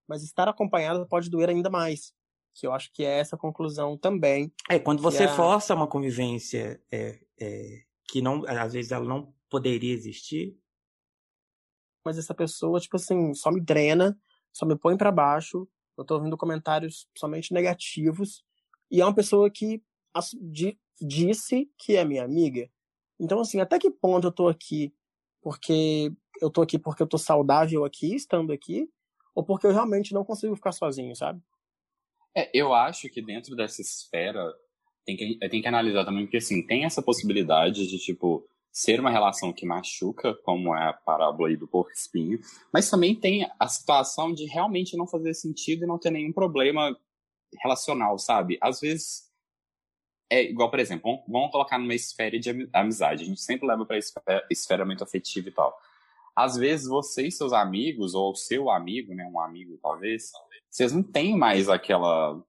mas 0.08 0.22
estar 0.22 0.48
acompanhado 0.48 1.06
pode 1.06 1.28
doer 1.30 1.50
ainda 1.50 1.70
mais 1.70 2.16
que 2.58 2.66
eu 2.66 2.72
acho 2.72 2.90
que 2.92 3.04
é 3.04 3.18
essa 3.18 3.36
conclusão 3.36 3.96
também. 3.98 4.50
É, 4.68 4.78
quando 4.78 5.02
você 5.02 5.24
a... 5.24 5.34
força 5.34 5.74
uma 5.74 5.86
convivência 5.86 6.82
é, 6.90 7.20
é, 7.38 7.82
que 8.08 8.22
não, 8.22 8.44
às 8.46 8.72
vezes 8.72 8.90
ela 8.90 9.04
não 9.04 9.32
poderia 9.50 9.92
existir. 9.92 10.58
Mas 12.04 12.16
essa 12.16 12.34
pessoa, 12.34 12.80
tipo 12.80 12.96
assim, 12.96 13.34
só 13.34 13.50
me 13.50 13.60
drena, 13.60 14.18
só 14.56 14.64
me 14.64 14.74
põe 14.74 14.96
para 14.96 15.12
baixo, 15.12 15.68
eu 15.98 16.04
tô 16.04 16.14
ouvindo 16.14 16.36
comentários 16.36 17.06
somente 17.14 17.52
negativos, 17.52 18.42
e 18.90 19.02
é 19.02 19.04
uma 19.04 19.14
pessoa 19.14 19.50
que 19.50 19.82
disse 20.98 21.70
que 21.76 21.94
é 21.94 22.04
minha 22.06 22.24
amiga. 22.24 22.70
Então, 23.20 23.38
assim, 23.40 23.60
até 23.60 23.78
que 23.78 23.90
ponto 23.90 24.28
eu 24.28 24.32
tô 24.32 24.48
aqui 24.48 24.94
porque 25.42 26.10
eu 26.40 26.50
tô 26.50 26.62
aqui 26.62 26.78
porque 26.78 27.02
eu 27.02 27.06
tô 27.06 27.18
saudável 27.18 27.84
aqui, 27.84 28.14
estando 28.14 28.50
aqui, 28.50 28.88
ou 29.34 29.44
porque 29.44 29.66
eu 29.66 29.72
realmente 29.72 30.14
não 30.14 30.24
consigo 30.24 30.56
ficar 30.56 30.72
sozinho, 30.72 31.14
sabe? 31.14 31.40
É, 32.34 32.50
eu 32.54 32.72
acho 32.72 33.10
que 33.10 33.20
dentro 33.20 33.54
dessa 33.54 33.82
esfera 33.82 34.42
tem 35.04 35.16
que, 35.16 35.38
tem 35.50 35.60
que 35.60 35.68
analisar 35.68 36.06
também, 36.06 36.24
porque 36.24 36.38
assim, 36.38 36.66
tem 36.66 36.86
essa 36.86 37.02
possibilidade 37.02 37.86
de, 37.86 37.98
tipo, 37.98 38.48
ser 38.76 39.00
uma 39.00 39.10
relação 39.10 39.54
que 39.54 39.64
machuca, 39.64 40.34
como 40.44 40.76
é 40.76 40.90
a 40.90 40.92
parábola 40.92 41.48
aí 41.48 41.56
do 41.56 41.66
porco 41.66 41.90
espinho, 41.92 42.38
mas 42.70 42.90
também 42.90 43.14
tem 43.18 43.50
a 43.58 43.66
situação 43.68 44.34
de 44.34 44.44
realmente 44.44 44.98
não 44.98 45.06
fazer 45.06 45.32
sentido 45.32 45.84
e 45.84 45.86
não 45.86 45.98
ter 45.98 46.10
nenhum 46.10 46.30
problema 46.30 46.94
relacional, 47.62 48.18
sabe? 48.18 48.58
Às 48.60 48.78
vezes 48.78 49.30
é 50.28 50.42
igual, 50.42 50.70
por 50.70 50.78
exemplo, 50.78 51.22
vamos, 51.26 51.50
colocar 51.50 51.78
numa 51.78 51.94
esfera 51.94 52.38
de 52.38 52.68
amizade. 52.70 53.22
A 53.22 53.26
gente 53.26 53.40
sempre 53.40 53.66
leva 53.66 53.86
para 53.86 53.96
esfera, 54.50 54.84
muito 54.84 55.02
afetiva 55.02 55.48
e 55.48 55.52
tal. 55.52 55.74
Às 56.36 56.58
vezes 56.58 56.86
você 56.86 57.28
e 57.28 57.32
seus 57.32 57.54
amigos, 57.54 58.14
ou 58.14 58.36
seu 58.36 58.68
amigo, 58.68 59.14
né, 59.14 59.24
um 59.24 59.40
amigo 59.40 59.78
talvez, 59.80 60.32
vocês 60.68 60.92
não 60.92 61.02
têm 61.02 61.34
mais 61.34 61.70
aquela. 61.70 62.44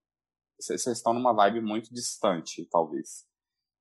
Vocês 0.60 0.88
estão 0.88 1.14
numa 1.14 1.32
vibe 1.32 1.62
muito 1.62 1.94
distante, 1.94 2.66
talvez. 2.66 3.27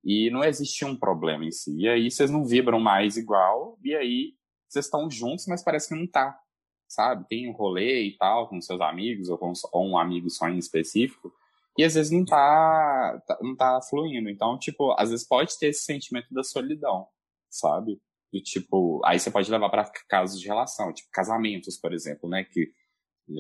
E 0.07 0.31
não 0.31 0.45
existe 0.45 0.85
um 0.85 0.95
problema 0.95 1.45
em 1.45 1.51
si. 1.51 1.77
E 1.81 1.89
aí 1.89 2.09
vocês 2.09 2.31
não 2.31 2.45
vibram 2.45 2.79
mais 2.79 3.17
igual, 3.17 3.77
e 3.83 3.93
aí 3.93 4.35
vocês 4.69 4.85
estão 4.85 5.11
juntos, 5.11 5.49
mas 5.49 5.65
parece 5.65 5.89
que 5.89 5.97
não 5.97 6.07
tá. 6.07 6.39
Sabe? 6.87 7.27
Tem 7.29 7.51
um 7.51 7.53
rolê 7.53 8.05
e 8.05 8.17
tal 8.17 8.49
com 8.49 8.61
seus 8.61 8.81
amigos, 8.81 9.29
ou 9.29 9.37
com 9.37 9.53
ou 9.73 9.85
um 9.85 9.99
amigo 9.99 10.31
só 10.31 10.49
em 10.49 10.59
específico, 10.59 11.33
e 11.77 11.83
às 11.83 11.95
vezes 11.95 12.13
não 12.13 12.25
tá, 12.25 13.21
tá, 13.27 13.37
não 13.43 13.57
tá 13.57 13.81
fluindo. 13.83 14.31
Então, 14.31 14.57
tipo, 14.57 14.95
às 14.97 15.11
vezes 15.11 15.27
pode 15.27 15.59
ter 15.59 15.69
esse 15.71 15.83
sentimento 15.83 16.33
da 16.33 16.45
solidão, 16.45 17.09
sabe? 17.51 18.01
Do 18.33 18.41
tipo, 18.41 19.01
aí 19.05 19.19
você 19.19 19.29
pode 19.29 19.51
levar 19.51 19.71
para 19.71 19.91
casos 20.09 20.41
de 20.41 20.47
relação, 20.47 20.93
tipo 20.93 21.09
casamentos, 21.13 21.77
por 21.79 21.93
exemplo, 21.93 22.29
né? 22.29 22.45
Que 22.45 22.73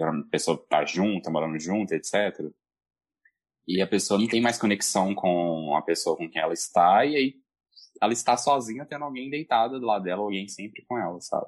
a 0.02 0.12
pessoa 0.32 0.60
tá 0.68 0.84
junta, 0.84 1.30
morando 1.30 1.60
junto, 1.60 1.92
etc. 1.94 2.40
E 3.66 3.82
a 3.82 3.86
pessoa 3.86 4.20
não 4.20 4.28
tem 4.28 4.40
mais 4.40 4.58
conexão 4.58 5.14
com 5.14 5.74
a 5.76 5.82
pessoa 5.82 6.16
com 6.16 6.30
quem 6.30 6.40
ela 6.40 6.52
está, 6.52 7.04
e 7.04 7.16
aí 7.16 7.34
ela 8.00 8.12
está 8.12 8.36
sozinha 8.36 8.86
tendo 8.86 9.04
alguém 9.04 9.30
deitado 9.30 9.80
do 9.80 9.86
lado 9.86 10.04
dela, 10.04 10.22
alguém 10.22 10.46
sempre 10.48 10.84
com 10.86 10.98
ela, 10.98 11.20
sabe? 11.20 11.46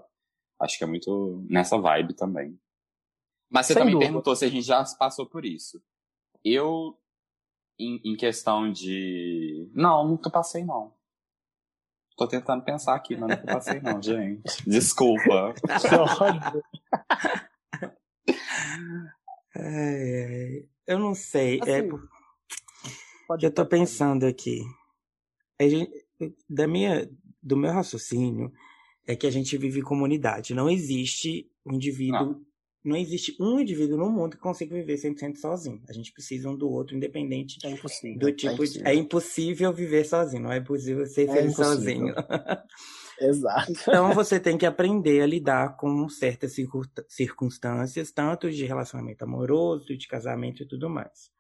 Acho 0.61 0.78
que 0.78 0.85
é 0.85 0.87
muito 0.87 1.44
nessa 1.48 1.78
vibe 1.78 2.14
também. 2.14 2.59
Mas 3.50 3.66
você 3.66 3.74
Sem 3.74 3.81
também 3.81 3.94
dúvida. 3.94 4.11
perguntou 4.11 4.35
se 4.35 4.44
a 4.44 4.48
gente 4.48 4.66
já 4.66 4.83
passou 4.98 5.26
por 5.26 5.44
isso. 5.44 5.81
Eu, 6.44 6.98
em, 7.78 8.00
em 8.04 8.16
questão 8.16 8.70
de. 8.70 9.70
Não, 9.72 10.07
nunca 10.07 10.31
passei, 10.31 10.64
não. 10.64 10.92
Tô 12.16 12.26
tentando 12.26 12.64
pensar 12.64 12.96
aqui, 12.96 13.16
mas 13.16 13.31
nunca 13.31 13.52
passei, 13.52 13.81
não, 13.81 14.00
gente. 14.02 14.42
Desculpa. 14.66 15.54
é, 19.57 20.64
eu 20.88 20.98
não 20.98 21.14
sei. 21.14 21.61
É 21.66 21.81
assim, 21.81 21.90
é, 23.42 23.46
eu 23.46 23.51
tô 23.53 23.64
pensando 23.66 24.27
aqui. 24.27 24.62
Gente, 25.61 25.90
da 26.48 26.66
minha, 26.66 27.09
do 27.42 27.57
meu 27.57 27.72
raciocínio 27.72 28.53
é 29.07 29.14
que 29.14 29.27
a 29.27 29.31
gente 29.31 29.57
vive 29.57 29.81
em 29.81 29.85
comunidade. 29.85 30.55
Não 30.55 30.68
existe 30.68 31.51
um 31.64 31.74
indivíduo 31.74 32.27
não 32.27 32.48
não 32.85 32.96
existe 32.96 33.37
um 33.40 33.61
indivíduo 33.61 33.98
no 33.98 34.11
mundo 34.11 34.37
que 34.37 34.42
consiga 34.42 34.74
viver 34.74 34.94
100% 34.94 35.37
sozinho. 35.37 35.83
A 35.88 35.92
gente 35.92 36.12
precisa 36.12 36.48
um 36.48 36.57
do 36.57 36.70
outro, 36.70 36.96
independente 36.96 37.59
é 37.64 37.70
impossível, 37.70 38.18
do 38.18 38.33
tipo. 38.33 38.51
É 38.51 38.55
impossível. 38.55 38.83
De... 38.83 38.88
é 38.88 38.94
impossível 38.94 39.72
viver 39.72 40.05
sozinho, 40.05 40.42
não 40.44 40.53
é 40.53 40.61
possível 40.61 41.05
ser 41.07 41.29
é 41.29 41.33
feliz 41.33 41.55
sozinho. 41.55 42.14
Exato. 43.20 43.72
Então 43.72 44.12
você 44.12 44.38
tem 44.38 44.57
que 44.57 44.66
aprender 44.66 45.20
a 45.22 45.26
lidar 45.26 45.76
com 45.76 46.09
certas 46.09 46.54
circunstâncias, 47.09 48.12
tanto 48.12 48.50
de 48.50 48.64
relacionamento 48.64 49.24
amoroso, 49.24 49.96
de 49.96 50.07
casamento 50.07 50.62
e 50.62 50.66
tudo 50.66 50.88
mais. 50.88 51.31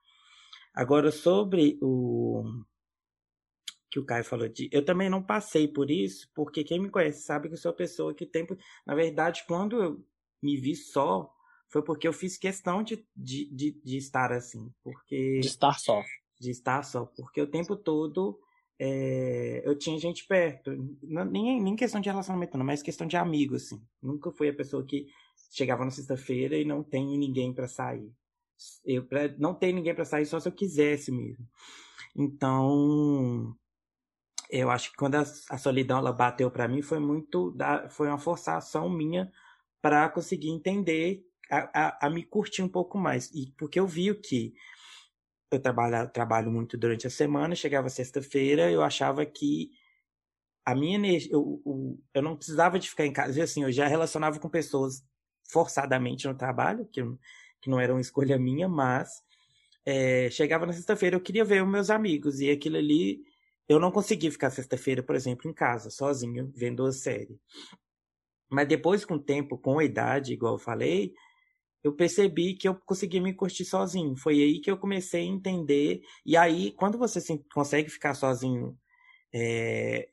Agora, 0.74 1.10
sobre 1.10 1.78
o 1.80 2.44
que 3.90 3.98
o 3.98 4.04
Caio 4.04 4.24
falou 4.24 4.48
de. 4.48 4.68
Eu 4.72 4.84
também 4.84 5.08
não 5.08 5.22
passei 5.22 5.66
por 5.66 5.90
isso, 5.90 6.30
porque 6.34 6.62
quem 6.62 6.78
me 6.80 6.90
conhece 6.90 7.22
sabe 7.22 7.48
que 7.48 7.54
eu 7.54 7.58
sou 7.58 7.72
pessoa 7.72 8.14
que 8.14 8.26
tem. 8.26 8.46
Na 8.86 8.94
verdade, 8.94 9.44
quando 9.46 9.82
eu 9.82 10.04
me 10.42 10.56
vi 10.56 10.76
só, 10.76 11.32
foi 11.68 11.82
porque 11.82 12.06
eu 12.06 12.12
fiz 12.12 12.36
questão 12.36 12.82
de, 12.82 13.04
de, 13.16 13.46
de, 13.54 13.80
de 13.84 13.96
estar 13.96 14.32
assim. 14.32 14.72
Porque. 14.82 15.40
De 15.40 15.46
estar 15.46 15.78
só. 15.78 16.02
De 16.38 16.50
estar 16.50 16.82
só. 16.82 17.06
Porque 17.06 17.40
o 17.40 17.50
tempo 17.50 17.76
todo 17.76 18.38
é, 18.78 19.62
eu 19.64 19.76
tinha 19.76 19.98
gente 19.98 20.26
perto. 20.26 20.70
Não, 21.02 21.24
nem, 21.24 21.60
nem 21.60 21.74
questão 21.74 22.00
de 22.00 22.08
relacionamento, 22.08 22.56
não, 22.56 22.64
mas 22.64 22.82
questão 22.82 23.06
de 23.06 23.16
amigo, 23.16 23.56
assim. 23.56 23.82
Nunca 24.02 24.30
fui 24.30 24.48
a 24.48 24.54
pessoa 24.54 24.84
que 24.84 25.06
chegava 25.50 25.84
na 25.84 25.90
sexta-feira 25.90 26.56
e 26.56 26.64
não 26.64 26.82
tem 26.82 27.18
ninguém 27.18 27.52
para 27.52 27.66
sair. 27.66 28.12
Eu 28.84 29.04
pra, 29.04 29.28
não 29.38 29.54
tem 29.54 29.72
ninguém 29.72 29.94
para 29.94 30.04
sair 30.04 30.26
só 30.26 30.38
se 30.38 30.48
eu 30.48 30.52
quisesse 30.52 31.10
mesmo. 31.10 31.46
Então, 32.14 33.54
eu 34.50 34.70
acho 34.70 34.90
que 34.90 34.96
quando 34.96 35.16
a, 35.16 35.24
a 35.50 35.58
solidão 35.58 35.98
ela 35.98 36.12
bateu 36.12 36.50
para 36.50 36.68
mim 36.68 36.82
foi 36.82 36.98
muito 36.98 37.50
da, 37.52 37.88
foi 37.88 38.08
uma 38.08 38.18
forçação 38.18 38.88
minha 38.88 39.30
para 39.82 40.08
conseguir 40.08 40.50
entender, 40.50 41.24
a, 41.50 41.86
a, 41.86 42.06
a, 42.06 42.10
me 42.10 42.24
curtir 42.24 42.62
um 42.62 42.68
pouco 42.68 42.98
mais. 42.98 43.30
E 43.32 43.52
porque 43.56 43.78
eu 43.78 43.86
vi 43.86 44.14
que 44.14 44.54
eu 45.50 45.60
trabalho, 45.60 46.08
trabalho 46.10 46.50
muito 46.50 46.76
durante 46.76 47.06
a 47.06 47.10
semana, 47.10 47.54
chegava 47.54 47.88
sexta-feira, 47.88 48.70
eu 48.70 48.82
achava 48.82 49.24
que 49.24 49.70
a 50.64 50.74
minha 50.74 50.96
energia, 50.96 51.32
eu, 51.32 51.62
eu, 51.64 51.98
eu 52.14 52.22
não 52.22 52.36
precisava 52.36 52.78
de 52.78 52.90
ficar 52.90 53.06
em 53.06 53.12
casa, 53.12 53.42
assim, 53.42 53.62
eu 53.62 53.72
já 53.72 53.86
relacionava 53.86 54.38
com 54.38 54.48
pessoas 54.50 55.02
forçadamente 55.50 56.28
no 56.28 56.34
trabalho, 56.34 56.86
que, 56.86 57.02
que 57.60 57.70
não 57.70 57.80
era 57.80 57.92
uma 57.92 58.00
escolha 58.00 58.38
minha, 58.38 58.68
mas 58.68 59.22
é, 59.86 60.28
chegava 60.30 60.66
na 60.66 60.72
sexta-feira, 60.74 61.16
eu 61.16 61.20
queria 61.22 61.44
ver 61.44 61.62
os 61.62 61.70
meus 61.70 61.88
amigos, 61.88 62.40
e 62.40 62.50
aquilo 62.50 62.76
ali, 62.76 63.22
eu 63.66 63.80
não 63.80 63.90
conseguia 63.90 64.30
ficar 64.30 64.50
sexta-feira, 64.50 65.02
por 65.02 65.16
exemplo, 65.16 65.50
em 65.50 65.54
casa, 65.54 65.88
sozinho, 65.88 66.52
vendo 66.54 66.84
a 66.84 66.92
série. 66.92 67.40
Mas 68.50 68.68
depois, 68.68 69.04
com 69.04 69.14
o 69.14 69.22
tempo, 69.22 69.56
com 69.56 69.78
a 69.78 69.84
idade, 69.84 70.34
igual 70.34 70.54
eu 70.54 70.58
falei, 70.58 71.14
eu 71.82 71.94
percebi 71.94 72.54
que 72.54 72.68
eu 72.68 72.74
conseguia 72.74 73.20
me 73.20 73.32
curtir 73.32 73.64
sozinho. 73.64 74.16
Foi 74.16 74.34
aí 74.34 74.60
que 74.60 74.70
eu 74.70 74.76
comecei 74.76 75.22
a 75.22 75.24
entender. 75.24 76.00
E 76.26 76.36
aí, 76.36 76.72
quando 76.72 76.98
você 76.98 77.20
consegue 77.52 77.88
ficar 77.88 78.14
sozinho 78.14 78.76
é, 79.32 80.08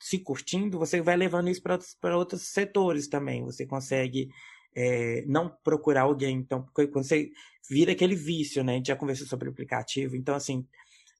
se 0.00 0.18
curtindo, 0.18 0.78
você 0.78 1.00
vai 1.00 1.16
levando 1.16 1.48
isso 1.48 1.62
para 1.62 1.74
outros, 1.74 1.96
outros 2.14 2.42
setores 2.48 3.08
também. 3.08 3.44
Você 3.44 3.66
consegue 3.66 4.28
é, 4.74 5.24
não 5.26 5.48
procurar 5.64 6.02
alguém. 6.02 6.36
Então, 6.36 6.66
quando 6.72 6.92
você 7.04 7.30
vira 7.68 7.92
aquele 7.92 8.14
vício, 8.14 8.62
né? 8.62 8.74
A 8.74 8.76
gente 8.76 8.88
já 8.88 8.96
conversou 8.96 9.26
sobre 9.26 9.48
o 9.48 9.52
aplicativo. 9.52 10.16
Então, 10.16 10.34
assim, 10.34 10.66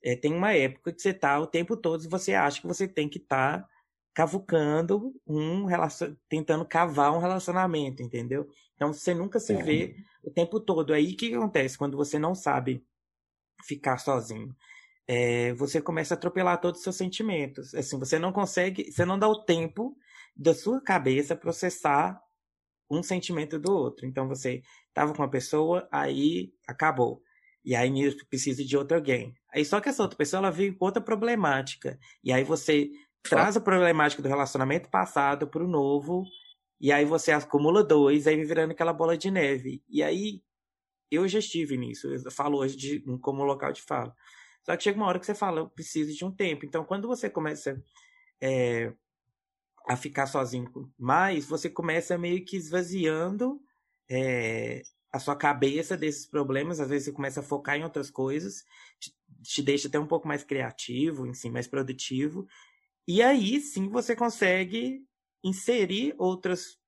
é, 0.02 0.14
tem 0.14 0.32
uma 0.32 0.52
época 0.52 0.92
que 0.92 1.00
você 1.00 1.10
está 1.10 1.38
o 1.40 1.46
tempo 1.46 1.76
todo 1.76 2.04
e 2.04 2.08
você 2.08 2.34
acha 2.34 2.60
que 2.60 2.66
você 2.66 2.86
tem 2.86 3.08
que 3.08 3.18
estar. 3.18 3.62
Tá 3.62 3.68
cavucando 4.14 5.12
um 5.26 5.64
relacion... 5.64 6.14
tentando 6.28 6.64
cavar 6.64 7.12
um 7.12 7.18
relacionamento, 7.18 8.02
entendeu? 8.02 8.48
Então 8.74 8.92
você 8.92 9.12
nunca 9.12 9.40
se 9.40 9.54
vê 9.54 9.96
o 10.22 10.30
tempo 10.30 10.60
todo. 10.60 10.92
Aí 10.92 11.12
o 11.12 11.16
que 11.16 11.34
acontece 11.34 11.76
quando 11.76 11.96
você 11.96 12.18
não 12.18 12.34
sabe 12.34 12.86
ficar 13.66 13.98
sozinho? 13.98 14.54
É, 15.06 15.52
você 15.54 15.82
começa 15.82 16.14
a 16.14 16.16
atropelar 16.16 16.60
todos 16.60 16.78
os 16.78 16.84
seus 16.84 16.96
sentimentos. 16.96 17.74
Assim, 17.74 17.98
você 17.98 18.18
não 18.18 18.32
consegue, 18.32 18.90
você 18.90 19.04
não 19.04 19.18
dá 19.18 19.28
o 19.28 19.44
tempo 19.44 19.96
da 20.36 20.54
sua 20.54 20.80
cabeça 20.80 21.36
processar 21.36 22.20
um 22.90 23.02
sentimento 23.02 23.58
do 23.58 23.72
outro. 23.72 24.06
Então 24.06 24.28
você 24.28 24.62
estava 24.88 25.12
com 25.12 25.22
uma 25.22 25.30
pessoa, 25.30 25.88
aí 25.90 26.52
acabou. 26.66 27.20
E 27.64 27.74
aí 27.74 27.90
precisa 28.26 28.62
de 28.64 28.76
outro 28.76 28.96
alguém. 28.96 29.34
Aí 29.52 29.64
só 29.64 29.80
que 29.80 29.88
essa 29.88 30.02
outra 30.02 30.18
pessoa 30.18 30.38
ela 30.38 30.50
veio 30.50 30.76
com 30.76 30.84
outra 30.84 31.02
problemática. 31.02 31.98
E 32.22 32.32
aí 32.32 32.44
você 32.44 32.90
traz 33.24 33.56
a 33.56 33.60
problemática 33.60 34.22
do 34.22 34.28
relacionamento 34.28 34.88
passado 34.88 35.48
para 35.48 35.64
o 35.64 35.68
novo, 35.68 36.24
e 36.80 36.92
aí 36.92 37.04
você 37.04 37.32
acumula 37.32 37.82
dois, 37.82 38.26
aí 38.26 38.44
virando 38.44 38.72
aquela 38.72 38.92
bola 38.92 39.16
de 39.16 39.30
neve. 39.30 39.82
E 39.88 40.02
aí 40.02 40.42
eu 41.10 41.26
já 41.26 41.38
estive 41.38 41.76
nisso, 41.76 42.08
eu 42.08 42.30
falo 42.30 42.58
hoje 42.58 42.76
de, 42.76 43.00
como 43.20 43.44
local 43.44 43.72
de 43.72 43.82
fala. 43.82 44.14
Só 44.64 44.76
que 44.76 44.82
chega 44.82 44.98
uma 44.98 45.06
hora 45.06 45.18
que 45.18 45.26
você 45.26 45.34
fala, 45.34 45.60
eu 45.60 45.68
preciso 45.68 46.12
de 46.16 46.24
um 46.24 46.30
tempo. 46.30 46.64
Então, 46.64 46.84
quando 46.84 47.06
você 47.06 47.28
começa 47.28 47.82
é, 48.40 48.92
a 49.86 49.96
ficar 49.96 50.26
sozinho 50.26 50.70
mais, 50.98 51.46
você 51.46 51.68
começa 51.68 52.16
meio 52.16 52.44
que 52.44 52.56
esvaziando 52.56 53.60
é, 54.10 54.82
a 55.12 55.18
sua 55.18 55.36
cabeça 55.36 55.96
desses 55.96 56.26
problemas. 56.26 56.80
Às 56.80 56.88
vezes 56.88 57.06
você 57.06 57.12
começa 57.12 57.40
a 57.40 57.42
focar 57.42 57.76
em 57.76 57.84
outras 57.84 58.10
coisas, 58.10 58.64
te, 58.98 59.14
te 59.42 59.62
deixa 59.62 59.88
até 59.88 59.98
um 59.98 60.06
pouco 60.06 60.26
mais 60.26 60.42
criativo, 60.42 61.26
enfim, 61.26 61.50
mais 61.50 61.66
produtivo. 61.66 62.46
E 63.06 63.22
aí 63.22 63.60
sim 63.60 63.88
você 63.88 64.16
consegue 64.16 65.04
inserir 65.42 66.14
outras, 66.18 66.78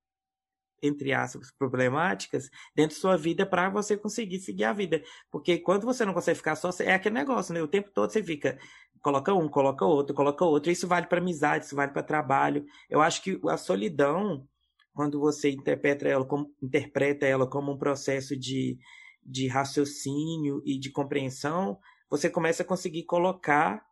entre 0.82 1.12
aspas, 1.12 1.52
problemáticas 1.52 2.48
dentro 2.74 2.96
da 2.96 3.00
sua 3.00 3.16
vida 3.16 3.44
para 3.44 3.68
você 3.68 3.96
conseguir 3.96 4.40
seguir 4.40 4.64
a 4.64 4.72
vida. 4.72 5.02
Porque 5.30 5.58
quando 5.58 5.84
você 5.84 6.04
não 6.04 6.14
consegue 6.14 6.38
ficar 6.38 6.56
só, 6.56 6.70
é 6.80 6.94
aquele 6.94 7.14
negócio, 7.14 7.52
né? 7.52 7.62
O 7.62 7.68
tempo 7.68 7.90
todo 7.92 8.10
você 8.10 8.22
fica, 8.22 8.58
coloca 9.02 9.34
um, 9.34 9.48
coloca 9.48 9.84
outro, 9.84 10.14
coloca 10.14 10.44
outro. 10.44 10.72
Isso 10.72 10.88
vale 10.88 11.06
para 11.06 11.20
amizade, 11.20 11.66
isso 11.66 11.76
vale 11.76 11.92
para 11.92 12.02
trabalho. 12.02 12.64
Eu 12.88 13.02
acho 13.02 13.22
que 13.22 13.38
a 13.48 13.58
solidão, 13.58 14.48
quando 14.94 15.20
você 15.20 15.50
interpreta 15.50 16.08
ela 16.08 16.24
como, 16.24 16.50
interpreta 16.62 17.26
ela 17.26 17.46
como 17.46 17.72
um 17.72 17.78
processo 17.78 18.34
de, 18.34 18.78
de 19.22 19.48
raciocínio 19.48 20.62
e 20.64 20.78
de 20.78 20.90
compreensão, 20.90 21.78
você 22.08 22.30
começa 22.30 22.62
a 22.62 22.66
conseguir 22.66 23.04
colocar 23.04 23.85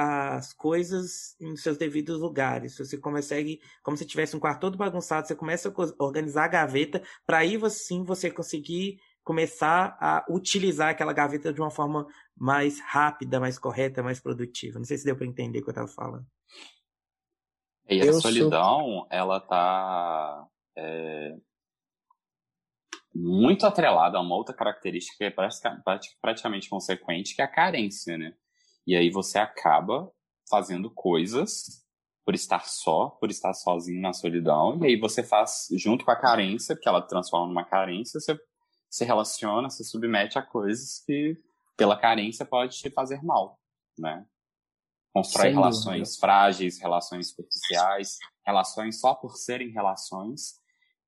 as 0.00 0.52
coisas 0.52 1.34
em 1.40 1.56
seus 1.56 1.76
devidos 1.76 2.20
lugares. 2.20 2.78
Você 2.78 2.96
consegue, 2.96 3.60
como 3.82 3.96
se 3.96 4.06
tivesse 4.06 4.36
um 4.36 4.40
quarto 4.40 4.60
todo 4.60 4.78
bagunçado, 4.78 5.26
você 5.26 5.34
começa 5.34 5.68
a 5.68 6.04
organizar 6.04 6.44
a 6.44 6.48
gaveta 6.48 7.02
para 7.26 7.38
aí 7.38 7.58
sim 7.68 8.04
você 8.04 8.30
conseguir 8.30 9.00
começar 9.24 9.96
a 10.00 10.24
utilizar 10.30 10.90
aquela 10.90 11.12
gaveta 11.12 11.52
de 11.52 11.60
uma 11.60 11.70
forma 11.70 12.06
mais 12.36 12.80
rápida, 12.80 13.40
mais 13.40 13.58
correta, 13.58 14.00
mais 14.00 14.20
produtiva. 14.20 14.78
Não 14.78 14.86
sei 14.86 14.96
se 14.98 15.04
deu 15.04 15.16
para 15.16 15.26
entender 15.26 15.58
o 15.58 15.62
que 15.62 15.68
eu 15.68 15.72
estava 15.72 15.88
falando. 15.88 16.26
E 17.88 18.00
a 18.00 18.04
eu 18.04 18.14
solidão, 18.20 18.84
sou... 18.84 19.08
ela 19.10 19.40
tá 19.40 20.46
é, 20.76 21.34
muito 23.12 23.66
atrelada 23.66 24.16
a 24.16 24.20
uma 24.20 24.36
outra 24.36 24.54
característica 24.54 25.16
que 25.18 25.24
é 25.24 25.34
praticamente 26.20 26.70
consequente, 26.70 27.34
que 27.34 27.42
é 27.42 27.44
a 27.44 27.48
carência, 27.48 28.16
né? 28.16 28.32
E 28.88 28.96
aí 28.96 29.10
você 29.10 29.38
acaba 29.38 30.10
fazendo 30.48 30.90
coisas 30.90 31.84
por 32.24 32.34
estar 32.34 32.64
só, 32.64 33.10
por 33.20 33.30
estar 33.30 33.52
sozinho 33.52 34.00
na 34.00 34.14
solidão, 34.14 34.82
e 34.82 34.86
aí 34.86 34.96
você 34.98 35.22
faz 35.22 35.68
junto 35.72 36.06
com 36.06 36.10
a 36.10 36.16
carência, 36.16 36.74
porque 36.74 36.88
ela 36.88 37.02
transforma 37.02 37.48
numa 37.48 37.66
carência, 37.66 38.18
você 38.18 38.40
se 38.88 39.04
relaciona, 39.04 39.68
se 39.68 39.84
submete 39.84 40.38
a 40.38 40.42
coisas 40.42 41.04
que 41.04 41.36
pela 41.76 41.98
carência 41.98 42.46
pode 42.46 42.78
te 42.78 42.88
fazer 42.88 43.22
mal, 43.22 43.60
né? 43.98 44.24
Constrói 45.12 45.48
Sem 45.48 45.54
relações 45.54 46.08
dúvida. 46.08 46.20
frágeis, 46.20 46.80
relações 46.80 47.28
superficiais, 47.28 48.16
relações 48.46 48.98
só 48.98 49.14
por 49.14 49.36
serem 49.36 49.68
relações 49.68 50.62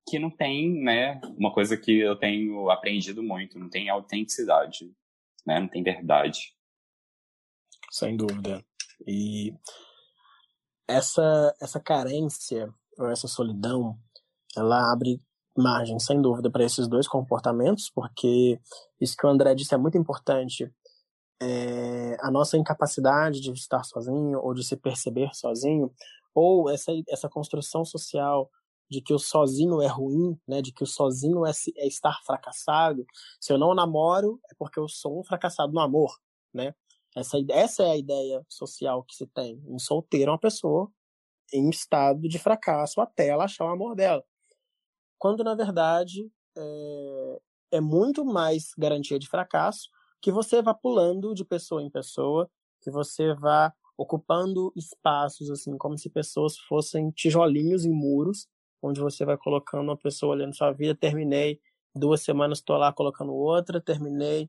que 0.06 0.18
não 0.18 0.30
tem, 0.30 0.70
né, 0.82 1.18
uma 1.38 1.52
coisa 1.54 1.78
que 1.78 1.98
eu 1.98 2.14
tenho 2.14 2.68
aprendido 2.68 3.22
muito, 3.22 3.58
não 3.58 3.70
tem 3.70 3.88
autenticidade, 3.88 4.94
né, 5.46 5.58
não 5.60 5.68
tem 5.68 5.82
verdade 5.82 6.59
sem 7.90 8.16
dúvida. 8.16 8.64
E 9.06 9.52
essa, 10.86 11.54
essa 11.60 11.80
carência 11.80 12.72
ou 12.98 13.08
essa 13.08 13.26
solidão, 13.26 13.98
ela 14.56 14.92
abre 14.92 15.22
margem, 15.56 15.98
sem 15.98 16.20
dúvida, 16.20 16.50
para 16.50 16.64
esses 16.64 16.88
dois 16.88 17.08
comportamentos, 17.08 17.90
porque 17.90 18.60
isso 19.00 19.16
que 19.16 19.26
o 19.26 19.30
André 19.30 19.54
disse 19.54 19.74
é 19.74 19.78
muito 19.78 19.98
importante. 19.98 20.72
É, 21.42 22.16
a 22.20 22.30
nossa 22.30 22.56
incapacidade 22.56 23.40
de 23.40 23.50
estar 23.52 23.82
sozinho 23.82 24.38
ou 24.40 24.52
de 24.52 24.62
se 24.62 24.76
perceber 24.76 25.34
sozinho, 25.34 25.90
ou 26.34 26.70
essa, 26.70 26.92
essa 27.08 27.28
construção 27.28 27.84
social 27.84 28.50
de 28.90 29.00
que 29.00 29.14
o 29.14 29.18
sozinho 29.18 29.80
é 29.80 29.86
ruim, 29.86 30.38
né, 30.46 30.60
de 30.60 30.72
que 30.72 30.82
o 30.82 30.86
sozinho 30.86 31.46
é, 31.46 31.52
é 31.76 31.86
estar 31.86 32.20
fracassado. 32.24 33.06
Se 33.40 33.52
eu 33.52 33.58
não 33.58 33.74
namoro, 33.74 34.40
é 34.50 34.54
porque 34.58 34.78
eu 34.78 34.88
sou 34.88 35.20
um 35.20 35.24
fracassado 35.24 35.72
no 35.72 35.80
amor, 35.80 36.10
né? 36.52 36.74
Essa, 37.16 37.38
essa 37.50 37.82
é 37.82 37.90
a 37.90 37.96
ideia 37.96 38.44
social 38.48 39.02
que 39.02 39.14
se 39.14 39.26
tem. 39.26 39.60
Um 39.66 39.78
solteiro 39.78 40.30
é 40.30 40.32
uma 40.32 40.38
pessoa 40.38 40.90
em 41.52 41.68
estado 41.68 42.28
de 42.28 42.38
fracasso 42.38 43.00
até 43.00 43.28
ela 43.28 43.44
achar 43.44 43.64
o 43.64 43.70
amor 43.70 43.96
dela. 43.96 44.24
Quando, 45.18 45.44
na 45.44 45.54
verdade, 45.54 46.30
é, 46.56 47.40
é 47.72 47.80
muito 47.80 48.24
mais 48.24 48.72
garantia 48.78 49.18
de 49.18 49.28
fracasso 49.28 49.88
que 50.22 50.30
você 50.30 50.62
vá 50.62 50.74
pulando 50.74 51.34
de 51.34 51.44
pessoa 51.44 51.82
em 51.82 51.90
pessoa, 51.90 52.50
que 52.80 52.90
você 52.90 53.34
vá 53.34 53.72
ocupando 53.96 54.72
espaços, 54.76 55.50
assim, 55.50 55.76
como 55.76 55.98
se 55.98 56.08
pessoas 56.08 56.56
fossem 56.58 57.10
tijolinhos 57.10 57.84
em 57.84 57.92
muros, 57.92 58.46
onde 58.82 59.00
você 59.00 59.24
vai 59.24 59.36
colocando 59.36 59.88
uma 59.88 59.96
pessoa 59.96 60.34
ali 60.34 60.46
na 60.46 60.52
sua 60.52 60.72
vida. 60.72 60.94
Terminei, 60.94 61.60
duas 61.94 62.22
semanas 62.22 62.58
estou 62.58 62.76
lá 62.76 62.92
colocando 62.92 63.32
outra, 63.34 63.80
terminei, 63.80 64.48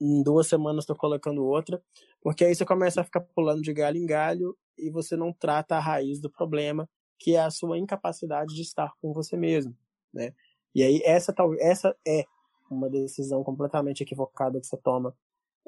em 0.00 0.22
duas 0.22 0.46
semanas 0.46 0.84
estou 0.84 0.96
colocando 0.96 1.44
outra, 1.44 1.82
porque 2.20 2.44
aí 2.44 2.54
você 2.54 2.64
começa 2.64 3.00
a 3.00 3.04
ficar 3.04 3.20
pulando 3.20 3.62
de 3.62 3.72
galho 3.72 3.96
em 3.96 4.06
galho 4.06 4.56
e 4.76 4.90
você 4.90 5.16
não 5.16 5.32
trata 5.32 5.76
a 5.76 5.80
raiz 5.80 6.20
do 6.20 6.30
problema, 6.30 6.88
que 7.18 7.34
é 7.34 7.40
a 7.40 7.50
sua 7.50 7.78
incapacidade 7.78 8.54
de 8.54 8.62
estar 8.62 8.92
com 9.00 9.12
você 9.12 9.36
mesmo, 9.36 9.76
né? 10.12 10.32
E 10.74 10.82
aí 10.82 11.02
essa 11.04 11.34
essa 11.58 11.96
é 12.06 12.24
uma 12.70 12.88
decisão 12.88 13.42
completamente 13.42 14.02
equivocada 14.02 14.60
que 14.60 14.66
você 14.66 14.76
toma 14.76 15.16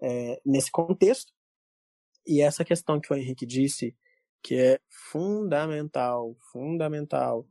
é, 0.00 0.40
nesse 0.44 0.70
contexto. 0.70 1.32
E 2.26 2.40
essa 2.40 2.64
questão 2.64 3.00
que 3.00 3.12
o 3.12 3.16
Henrique 3.16 3.46
disse, 3.46 3.96
que 4.42 4.54
é 4.54 4.80
fundamental, 4.88 6.36
fundamental, 6.52 7.46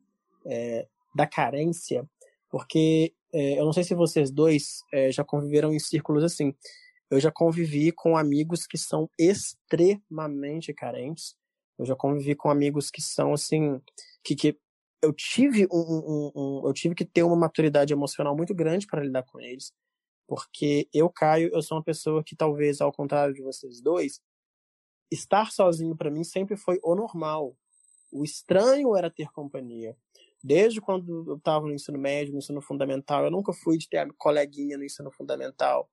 é, 0.46 0.88
da 1.16 1.28
carência, 1.28 2.08
porque 2.50 3.14
é, 3.34 3.60
eu 3.60 3.66
não 3.66 3.74
sei 3.74 3.84
se 3.84 3.94
vocês 3.94 4.32
dois 4.32 4.80
é, 4.94 5.12
já 5.12 5.24
conviveram 5.24 5.74
em 5.74 5.80
círculos 5.80 6.24
assim. 6.24 6.54
Eu 7.10 7.20
já 7.20 7.32
convivi 7.32 7.92
com 7.92 8.16
amigos 8.16 8.68
que 8.68 8.78
são 8.78 9.10
extremamente 9.18 10.74
carentes. 10.74 11.36
Eu 11.78 11.86
já 11.86 11.96
convivi 11.96 12.36
com 12.36 12.50
amigos 12.50 12.92
que 12.92 13.02
são 13.02 13.34
assim, 13.34 13.82
que, 14.24 14.36
que 14.36 14.60
eu 15.02 15.14
tive 15.14 15.68
um, 15.72 15.80
um, 15.80 16.32
um, 16.36 16.68
eu 16.68 16.74
tive 16.74 16.94
que 16.94 17.06
ter 17.06 17.24
uma 17.24 17.36
maturidade 17.36 17.94
emocional 17.94 18.36
muito 18.36 18.54
grande 18.54 18.86
para 18.86 19.02
lidar 19.02 19.24
com 19.24 19.40
eles, 19.40 19.72
porque 20.28 20.90
eu 20.94 21.10
Caio, 21.10 21.50
eu 21.54 21.62
sou 21.62 21.78
uma 21.78 21.84
pessoa 21.84 22.24
que 22.24 22.36
talvez 22.36 22.82
ao 22.82 22.92
contrário 22.92 23.34
de 23.34 23.42
vocês 23.42 23.82
dois, 23.82 24.20
estar 25.12 25.52
sozinho 25.52 25.96
para 25.96 26.12
mim 26.12 26.24
sempre 26.24 26.58
foi 26.58 26.80
o 26.84 26.96
normal. 26.96 27.56
O 28.12 28.24
estranho 28.24 28.96
era 28.96 29.10
ter 29.10 29.32
companhia. 29.32 29.96
Desde 30.44 30.80
quando 30.80 31.26
eu 31.28 31.36
estava 31.36 31.66
no 31.66 31.74
ensino 31.74 31.98
médio, 31.98 32.32
no 32.32 32.40
ensino 32.40 32.62
fundamental, 32.62 33.26
eu 33.26 33.32
nunca 33.32 33.52
fui 33.52 33.78
de 33.78 33.90
ter 33.90 34.08
coleguinha 34.18 34.78
no 34.78 34.86
ensino 34.86 35.12
fundamental. 35.12 35.90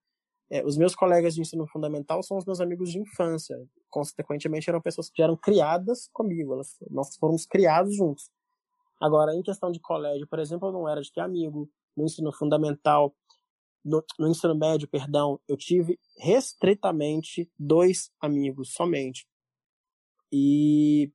É, 0.49 0.65
os 0.65 0.77
meus 0.77 0.95
colegas 0.95 1.35
de 1.35 1.41
ensino 1.41 1.67
fundamental 1.67 2.23
são 2.23 2.37
os 2.37 2.45
meus 2.45 2.61
amigos 2.61 2.93
de 2.93 3.01
infância. 3.01 3.57
Consequentemente, 3.91 4.71
eram 4.71 4.81
pessoas 4.81 5.11
que 5.11 5.21
eram 5.21 5.37
criadas 5.37 6.09
comigo. 6.13 6.55
Elas, 6.55 6.77
nós 6.89 7.17
fomos 7.17 7.45
criados 7.45 7.97
juntos. 7.97 8.31
Agora, 9.01 9.35
em 9.35 9.43
questão 9.43 9.71
de 9.71 9.81
colégio, 9.81 10.27
por 10.29 10.39
exemplo, 10.39 10.69
eu 10.69 10.73
não 10.73 10.89
era 10.89 11.03
de 11.03 11.13
ter 11.13 11.21
amigo. 11.21 11.69
No 11.97 12.05
ensino 12.05 12.33
fundamental, 12.33 13.15
no, 13.85 14.05
no 14.19 14.29
ensino 14.29 14.55
médio, 14.55 14.89
perdão, 14.89 15.41
eu 15.49 15.57
tive 15.57 15.99
restritamente 16.19 17.51
dois 17.59 18.11
amigos 18.21 18.73
somente. 18.73 19.27
E 20.31 21.11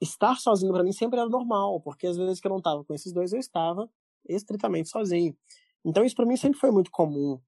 estar 0.00 0.36
sozinho 0.36 0.72
para 0.72 0.84
mim 0.84 0.92
sempre 0.92 1.18
era 1.18 1.28
normal, 1.28 1.80
porque 1.80 2.06
às 2.06 2.16
vezes 2.16 2.40
que 2.40 2.46
eu 2.46 2.50
não 2.50 2.58
estava 2.58 2.84
com 2.84 2.94
esses 2.94 3.12
dois, 3.12 3.32
eu 3.32 3.38
estava 3.38 3.90
estritamente 4.28 4.88
sozinho. 4.88 5.36
Então 5.84 6.04
isso 6.04 6.14
para 6.14 6.26
mim 6.26 6.36
sempre 6.36 6.58
foi 6.58 6.70
muito 6.70 6.90
comum. 6.90 7.40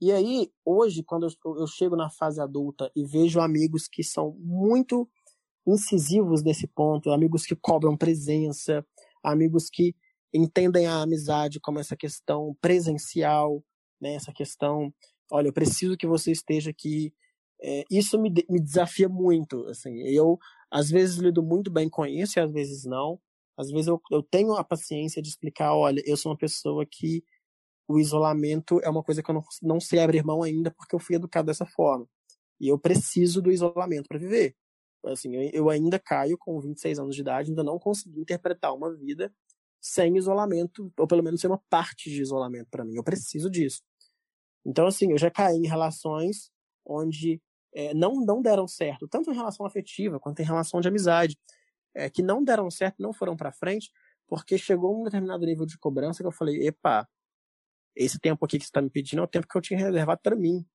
E 0.00 0.10
aí, 0.10 0.50
hoje, 0.64 1.04
quando 1.04 1.28
eu, 1.28 1.56
eu 1.58 1.66
chego 1.66 1.94
na 1.94 2.10
fase 2.10 2.40
adulta 2.40 2.90
e 2.96 3.04
vejo 3.04 3.40
amigos 3.40 3.86
que 3.86 4.02
são 4.02 4.36
muito 4.40 5.08
incisivos 5.66 6.42
nesse 6.42 6.66
ponto, 6.66 7.12
amigos 7.12 7.44
que 7.44 7.54
cobram 7.54 7.96
presença, 7.96 8.84
amigos 9.22 9.70
que 9.70 9.94
entendem 10.34 10.86
a 10.86 11.02
amizade 11.02 11.60
como 11.60 11.78
essa 11.78 11.96
questão 11.96 12.56
presencial, 12.60 13.62
né, 14.00 14.14
essa 14.14 14.32
questão, 14.32 14.92
olha, 15.30 15.48
eu 15.48 15.52
preciso 15.52 15.96
que 15.96 16.06
você 16.06 16.32
esteja 16.32 16.70
aqui. 16.70 17.14
É, 17.62 17.84
isso 17.88 18.18
me, 18.18 18.32
me 18.50 18.60
desafia 18.60 19.08
muito, 19.08 19.64
assim, 19.68 20.00
eu 20.00 20.36
às 20.72 20.90
vezes 20.90 21.16
lido 21.16 21.42
muito 21.42 21.70
bem 21.70 21.88
com 21.88 22.06
isso 22.06 22.38
e 22.38 22.40
às 22.40 22.50
vezes 22.50 22.84
não. 22.84 23.20
Às 23.56 23.70
vezes 23.70 23.88
eu, 23.88 24.00
eu 24.10 24.22
tenho 24.22 24.54
a 24.54 24.64
paciência 24.64 25.20
de 25.20 25.28
explicar, 25.28 25.74
olha, 25.74 26.02
eu 26.06 26.16
sou 26.16 26.32
uma 26.32 26.38
pessoa 26.38 26.86
que 26.86 27.22
o 27.86 27.98
isolamento 27.98 28.80
é 28.82 28.88
uma 28.88 29.02
coisa 29.02 29.22
que 29.22 29.30
eu 29.30 29.34
não, 29.34 29.44
não 29.60 29.78
sei 29.78 30.00
abrir 30.00 30.24
mão 30.24 30.42
ainda 30.42 30.70
porque 30.70 30.94
eu 30.94 30.98
fui 30.98 31.16
educado 31.16 31.46
dessa 31.46 31.66
forma. 31.66 32.08
E 32.58 32.68
eu 32.68 32.78
preciso 32.78 33.42
do 33.42 33.52
isolamento 33.52 34.08
para 34.08 34.18
viver. 34.18 34.56
Assim, 35.04 35.36
eu, 35.36 35.50
eu 35.52 35.70
ainda 35.70 35.98
caio 35.98 36.38
com 36.38 36.58
26 36.58 36.98
anos 37.00 37.14
de 37.14 37.20
idade, 37.20 37.50
ainda 37.50 37.62
não 37.62 37.78
consegui 37.78 38.20
interpretar 38.20 38.74
uma 38.74 38.94
vida 38.96 39.30
sem 39.78 40.16
isolamento, 40.16 40.90
ou 40.96 41.06
pelo 41.06 41.22
menos 41.22 41.40
ser 41.40 41.48
uma 41.48 41.60
parte 41.68 42.08
de 42.08 42.22
isolamento 42.22 42.68
para 42.70 42.84
mim. 42.84 42.94
Eu 42.96 43.04
preciso 43.04 43.50
disso. 43.50 43.82
Então, 44.64 44.86
assim, 44.86 45.10
eu 45.10 45.18
já 45.18 45.30
caí 45.30 45.56
em 45.56 45.66
relações 45.66 46.50
onde 46.86 47.42
é, 47.74 47.94
não, 47.94 48.14
não 48.24 48.42
deram 48.42 48.66
certo, 48.68 49.08
tanto 49.08 49.30
em 49.30 49.34
relação 49.34 49.64
afetiva 49.64 50.20
quanto 50.20 50.40
em 50.40 50.44
relação 50.44 50.80
de 50.80 50.88
amizade, 50.88 51.38
é, 51.94 52.08
que 52.08 52.22
não 52.22 52.42
deram 52.42 52.70
certo, 52.70 53.02
não 53.02 53.12
foram 53.12 53.36
para 53.36 53.52
frente, 53.52 53.90
porque 54.26 54.56
chegou 54.56 55.00
um 55.00 55.04
determinado 55.04 55.44
nível 55.44 55.66
de 55.66 55.78
cobrança 55.78 56.22
que 56.22 56.26
eu 56.26 56.32
falei, 56.32 56.66
epa, 56.66 57.08
esse 57.94 58.18
tempo 58.18 58.44
aqui 58.44 58.58
que 58.58 58.64
você 58.64 58.68
está 58.68 58.80
me 58.80 58.90
pedindo 58.90 59.20
é 59.20 59.24
o 59.24 59.28
tempo 59.28 59.46
que 59.46 59.56
eu 59.56 59.60
tinha 59.60 59.78
reservado 59.78 60.20
para 60.22 60.36
mim, 60.36 60.66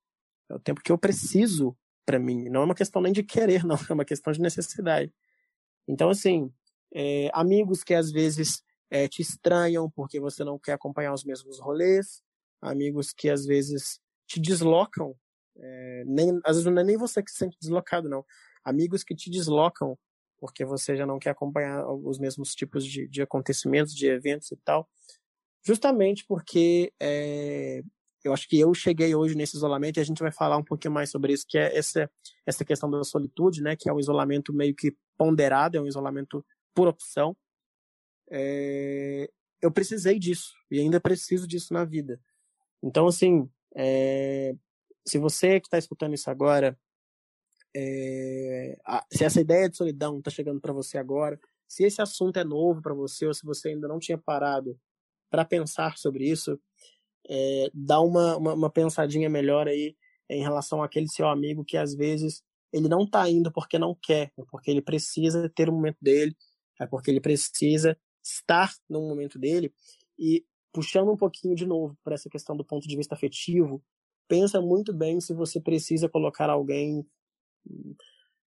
é 0.49 0.55
o 0.55 0.59
tempo 0.59 0.81
que 0.81 0.91
eu 0.91 0.97
preciso 0.97 1.75
para 2.05 2.19
mim, 2.19 2.49
não 2.49 2.61
é 2.61 2.65
uma 2.65 2.75
questão 2.75 3.01
nem 3.01 3.11
de 3.11 3.23
querer, 3.23 3.63
não, 3.65 3.75
é 3.75 3.93
uma 3.93 4.05
questão 4.05 4.31
de 4.31 4.39
necessidade. 4.39 5.13
Então, 5.87 6.09
assim, 6.09 6.51
é, 6.93 7.29
amigos 7.33 7.83
que 7.83 7.93
às 7.93 8.11
vezes 8.11 8.63
é, 8.89 9.07
te 9.07 9.21
estranham 9.21 9.89
porque 9.89 10.19
você 10.19 10.43
não 10.43 10.57
quer 10.57 10.73
acompanhar 10.73 11.13
os 11.13 11.23
mesmos 11.23 11.59
rolês, 11.59 12.21
amigos 12.61 13.13
que 13.13 13.29
às 13.29 13.45
vezes 13.45 13.99
te 14.25 14.39
deslocam 14.39 15.15
é, 15.59 16.03
nem, 16.05 16.39
às 16.45 16.57
vezes 16.57 16.65
não 16.65 16.81
é 16.81 16.83
nem 16.83 16.97
você 16.97 17.21
que 17.23 17.31
se 17.31 17.37
sente 17.37 17.57
deslocado, 17.59 18.09
não. 18.09 18.25
Amigos 18.63 19.03
que 19.03 19.15
te 19.15 19.29
deslocam 19.29 19.97
porque 20.39 20.63
você 20.63 20.95
já 20.95 21.05
não 21.05 21.19
quer 21.19 21.31
acompanhar 21.31 21.85
os 21.87 22.19
mesmos 22.19 22.53
tipos 22.53 22.85
de, 22.85 23.07
de 23.07 23.21
acontecimentos, 23.21 23.93
de 23.93 24.07
eventos 24.07 24.51
e 24.51 24.57
tal. 24.57 24.87
Justamente 25.65 26.25
porque 26.27 26.93
é, 26.99 27.81
eu 28.23 28.33
acho 28.33 28.47
que 28.47 28.59
eu 28.59 28.73
cheguei 28.73 29.15
hoje 29.15 29.35
nesse 29.35 29.57
isolamento 29.57 29.97
e 29.97 29.99
a 29.99 30.03
gente 30.03 30.21
vai 30.21 30.31
falar 30.31 30.57
um 30.57 30.63
pouquinho 30.63 30.93
mais 30.93 31.09
sobre 31.09 31.33
isso, 31.33 31.45
que 31.47 31.57
é 31.57 31.75
essa, 31.75 32.09
essa 32.45 32.63
questão 32.63 32.89
da 32.89 33.03
solitude, 33.03 33.61
né? 33.61 33.75
Que 33.75 33.89
é 33.89 33.93
um 33.93 33.99
isolamento 33.99 34.53
meio 34.53 34.75
que 34.75 34.95
ponderado, 35.17 35.77
é 35.77 35.81
um 35.81 35.87
isolamento 35.87 36.45
por 36.73 36.87
opção. 36.87 37.35
É, 38.29 39.29
eu 39.61 39.71
precisei 39.71 40.19
disso 40.19 40.53
e 40.69 40.79
ainda 40.79 40.99
preciso 40.99 41.47
disso 41.47 41.73
na 41.73 41.83
vida. 41.83 42.19
Então, 42.83 43.07
assim, 43.07 43.49
é, 43.75 44.55
se 45.07 45.17
você 45.17 45.59
que 45.59 45.67
está 45.67 45.77
escutando 45.77 46.13
isso 46.13 46.29
agora, 46.29 46.77
é, 47.75 48.77
se 49.11 49.23
essa 49.23 49.39
ideia 49.39 49.69
de 49.69 49.77
solidão 49.77 50.17
está 50.17 50.29
chegando 50.29 50.59
para 50.59 50.73
você 50.73 50.97
agora, 50.97 51.39
se 51.67 51.83
esse 51.83 52.01
assunto 52.01 52.37
é 52.37 52.43
novo 52.43 52.81
para 52.81 52.93
você 52.93 53.25
ou 53.25 53.33
se 53.33 53.45
você 53.45 53.69
ainda 53.69 53.87
não 53.87 53.99
tinha 53.99 54.17
parado 54.17 54.79
para 55.29 55.45
pensar 55.45 55.97
sobre 55.97 56.29
isso, 56.29 56.59
é, 57.29 57.69
dá 57.73 58.01
uma, 58.01 58.37
uma, 58.37 58.53
uma, 58.53 58.69
pensadinha 58.69 59.29
melhor 59.29 59.67
aí 59.67 59.95
em 60.29 60.41
relação 60.41 60.81
àquele 60.81 61.07
seu 61.07 61.27
amigo 61.27 61.63
que 61.63 61.77
às 61.77 61.93
vezes 61.93 62.41
ele 62.71 62.87
não 62.87 63.03
está 63.03 63.29
indo 63.29 63.51
porque 63.51 63.77
não 63.77 63.95
quer, 64.01 64.31
é 64.37 64.43
porque 64.49 64.71
ele 64.71 64.81
precisa 64.81 65.49
ter 65.49 65.69
o 65.69 65.71
um 65.71 65.75
momento 65.75 65.97
dele, 66.01 66.35
é 66.79 66.85
porque 66.85 67.11
ele 67.11 67.21
precisa 67.21 67.97
estar 68.23 68.73
no 68.89 69.01
momento 69.01 69.39
dele. 69.39 69.73
E 70.17 70.45
puxando 70.73 71.11
um 71.11 71.17
pouquinho 71.17 71.55
de 71.55 71.65
novo 71.65 71.97
para 72.03 72.15
essa 72.15 72.29
questão 72.29 72.55
do 72.55 72.65
ponto 72.65 72.87
de 72.87 72.95
vista 72.95 73.15
afetivo, 73.15 73.83
pensa 74.27 74.61
muito 74.61 74.93
bem 74.93 75.19
se 75.19 75.33
você 75.33 75.59
precisa 75.59 76.09
colocar 76.09 76.49
alguém, 76.49 77.05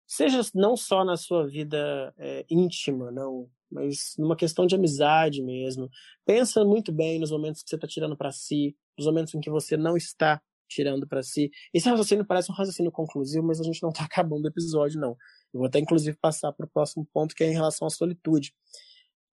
seja 0.08 0.42
não 0.54 0.76
só 0.76 1.04
na 1.04 1.18
sua 1.18 1.48
vida 1.48 2.14
é, 2.18 2.46
íntima, 2.50 3.12
não, 3.12 3.50
mas 3.72 4.16
numa 4.18 4.36
questão 4.36 4.66
de 4.66 4.76
amizade 4.76 5.42
mesmo. 5.42 5.90
Pensa 6.26 6.64
muito 6.66 6.92
bem 6.92 7.20
nos 7.20 7.32
momentos 7.32 7.62
que 7.62 7.70
você 7.70 7.76
está 7.76 7.88
tirando 7.88 8.18
para 8.18 8.32
si, 8.32 8.76
nos 8.98 9.06
momentos 9.08 9.34
em 9.36 9.40
que 9.40 9.50
você 9.50 9.78
não 9.78 9.96
está 9.96 10.42
tirando 10.68 11.08
para 11.08 11.24
si. 11.24 11.50
Esse 11.74 11.90
raciocínio 11.90 12.26
parece 12.26 12.52
um 12.52 12.56
raciocínio 12.56 12.92
conclusivo, 12.92 13.46
mas 13.46 13.60
a 13.60 13.64
gente 13.64 13.82
não 13.82 13.90
está 13.90 14.04
acabando 14.06 14.46
o 14.46 14.48
episódio, 14.48 15.00
não. 15.00 15.12
Eu 15.54 15.60
vou 15.60 15.66
até, 15.66 15.80
inclusive, 15.80 16.18
passar 16.22 16.52
para 16.54 16.66
o 16.66 16.70
próximo 16.70 17.08
ponto, 17.12 17.36
que 17.36 17.44
é 17.44 17.48
em 17.48 17.54
relação 17.54 17.88
à 17.88 17.90
solitude. 17.90 18.54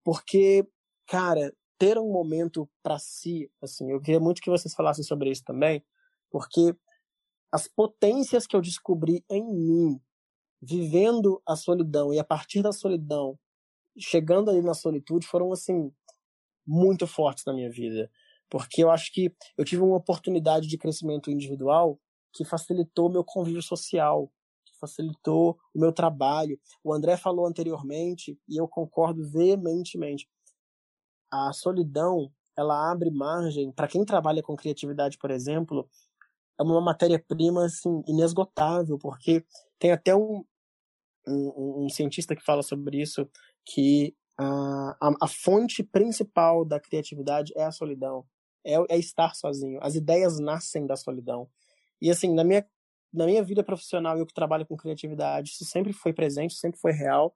Porque, 0.05 0.67
cara, 1.07 1.53
ter 1.79 1.99
um 1.99 2.11
momento 2.11 2.69
para 2.83 2.99
si, 2.99 3.51
assim, 3.63 3.91
eu 3.91 4.01
queria 4.01 4.21
muito 4.21 4.41
que 4.41 4.51
vocês 4.51 4.75
falassem 4.75 5.05
sobre 5.05 5.31
isso 5.31 5.45
também, 5.45 5.83
porque 6.31 6.75
as 7.53 7.69
potências 7.69 8.47
que 8.47 8.57
eu 8.57 8.61
descobri 8.61 9.25
em 9.31 9.43
mim, 9.43 10.01
vivendo 10.61 11.41
a 11.47 11.57
solidão 11.57 12.13
e 12.13 12.19
a 12.19 12.25
partir 12.25 12.63
da 12.63 12.73
solidão, 12.73 13.39
chegando 13.99 14.51
ali 14.51 14.61
na 14.61 14.75
solitude, 14.75 15.27
foram, 15.27 15.53
assim, 15.53 15.93
muito 16.67 17.07
fortes 17.07 17.45
na 17.47 17.55
minha 17.55 17.71
vida. 17.71 18.11
Porque 18.51 18.83
eu 18.83 18.91
acho 18.91 19.13
que 19.13 19.35
eu 19.57 19.65
tive 19.65 19.83
uma 19.83 19.97
oportunidade 19.97 20.67
de 20.67 20.79
crescimento 20.79 21.31
individual 21.31 21.99
que 22.33 22.45
facilitou 22.45 23.11
meu 23.11 23.25
convívio 23.25 23.63
social, 23.63 24.31
que 24.65 24.79
facilitou 24.79 25.59
o 25.75 25.81
meu 25.81 25.93
trabalho. 25.93 26.61
O 26.85 26.93
André 26.93 27.17
falou 27.17 27.47
anteriormente, 27.47 28.39
e 28.49 28.61
eu 28.61 28.69
concordo 28.69 29.23
veementemente. 29.29 30.29
A 31.33 31.53
solidão, 31.53 32.31
ela 32.57 32.91
abre 32.91 33.11
margem 33.11 33.73
para 33.73 33.89
quem 33.89 34.05
trabalha 34.05 34.43
com 34.43 34.55
criatividade, 34.55 35.19
por 35.19 35.31
exemplo, 35.31 35.89
é 36.59 36.63
uma 36.63 36.81
matéria-prima 36.81 37.67
assim 37.67 38.03
inesgotável, 38.07 38.99
porque 38.99 39.45
tem 39.79 39.93
até 39.93 40.15
um, 40.15 40.45
um, 41.27 41.85
um 41.85 41.89
cientista 41.89 42.35
que 42.35 42.45
fala 42.45 42.63
sobre 42.63 43.01
isso 43.01 43.29
que 43.65 44.15
a, 44.39 44.97
a, 45.01 45.15
a, 45.23 45.29
fonte 45.29 45.83
principal 45.83 46.65
da 46.65 46.79
criatividade 46.79 47.53
é 47.57 47.65
a 47.65 47.73
solidão, 47.73 48.25
é, 48.65 48.75
é 48.95 48.99
estar 48.99 49.35
sozinho. 49.35 49.79
As 49.83 49.95
ideias 49.95 50.39
nascem 50.39 50.87
da 50.87 50.97
solidão. 50.97 51.49
E 52.01 52.11
assim, 52.11 52.33
na 52.35 52.45
minha, 52.45 52.67
na 53.13 53.27
minha 53.27 53.43
vida 53.43 53.65
profissional, 53.65 54.19
eu 54.19 54.27
que 54.27 54.35
trabalho 54.35 54.67
com 54.67 54.77
criatividade, 54.77 55.51
isso 55.51 55.65
sempre 55.65 55.93
foi 55.93 56.13
presente, 56.13 56.55
sempre 56.55 56.79
foi 56.79 56.93
real. 56.93 57.35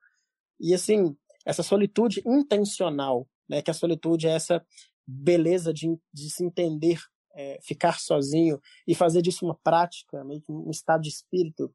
E 0.58 0.74
assim, 0.74 1.16
essa 1.44 1.62
solitude 1.62 2.22
intencional, 2.26 3.26
né, 3.48 3.62
que 3.62 3.70
a 3.70 3.74
solitude 3.74 4.28
é 4.28 4.32
essa 4.32 4.64
beleza 5.06 5.72
de, 5.72 5.98
de 6.12 6.30
se 6.30 6.44
entender, 6.44 7.00
é, 7.34 7.58
ficar 7.62 7.98
sozinho 7.98 8.60
e 8.86 8.94
fazer 8.94 9.22
disso 9.22 9.44
uma 9.44 9.58
prática, 9.62 10.24
meio 10.24 10.40
que 10.40 10.52
um 10.52 10.70
estado 10.70 11.02
de 11.02 11.08
espírito, 11.08 11.72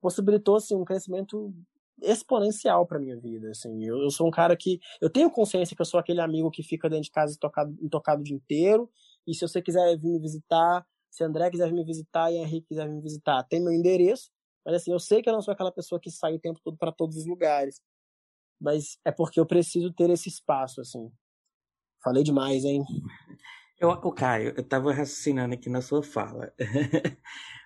possibilitou 0.00 0.56
assim, 0.56 0.74
um 0.74 0.84
crescimento 0.84 1.54
exponencial 2.02 2.86
para 2.86 2.98
minha 2.98 3.18
vida, 3.18 3.50
assim. 3.50 3.84
Eu, 3.84 4.02
eu, 4.02 4.10
sou 4.10 4.26
um 4.26 4.30
cara 4.30 4.56
que 4.56 4.80
eu 5.00 5.08
tenho 5.08 5.30
consciência 5.30 5.74
que 5.74 5.82
eu 5.82 5.86
sou 5.86 5.98
aquele 5.98 6.20
amigo 6.20 6.50
que 6.50 6.62
fica 6.62 6.88
dentro 6.88 7.04
de 7.04 7.10
casa 7.10 7.36
tocado, 7.38 7.74
intocado 7.80 8.20
o 8.20 8.24
dia 8.24 8.36
inteiro, 8.36 8.90
e 9.26 9.34
se 9.34 9.46
você 9.46 9.62
quiser 9.62 9.96
vir 9.98 10.10
me 10.10 10.20
visitar, 10.20 10.84
se 11.10 11.24
André 11.24 11.50
quiser 11.50 11.68
vir 11.68 11.74
me 11.74 11.84
visitar 11.84 12.30
e 12.32 12.36
Henrique 12.36 12.68
quiser 12.68 12.88
vir 12.88 12.94
me 12.94 13.02
visitar, 13.02 13.42
tem 13.44 13.62
meu 13.62 13.72
endereço, 13.72 14.30
mas 14.64 14.76
assim, 14.76 14.92
eu 14.92 14.98
sei 14.98 15.22
que 15.22 15.28
eu 15.28 15.32
não 15.32 15.42
sou 15.42 15.52
aquela 15.52 15.70
pessoa 15.70 16.00
que 16.00 16.10
sai 16.10 16.34
o 16.34 16.40
tempo 16.40 16.58
todo 16.64 16.76
para 16.76 16.90
todos 16.90 17.16
os 17.16 17.26
lugares. 17.26 17.80
Mas 18.60 18.98
é 19.04 19.12
porque 19.12 19.38
eu 19.38 19.46
preciso 19.46 19.92
ter 19.92 20.08
esse 20.08 20.28
espaço, 20.28 20.80
assim. 20.80 21.10
Falei 22.02 22.22
demais, 22.22 22.64
hein? 22.64 22.82
Eu, 23.78 23.90
o 23.90 24.12
Caio, 24.12 24.54
eu 24.56 24.62
tava 24.62 24.92
raciocinando 24.92 25.54
aqui 25.54 25.68
na 25.68 25.82
sua 25.82 26.02
fala. 26.02 26.52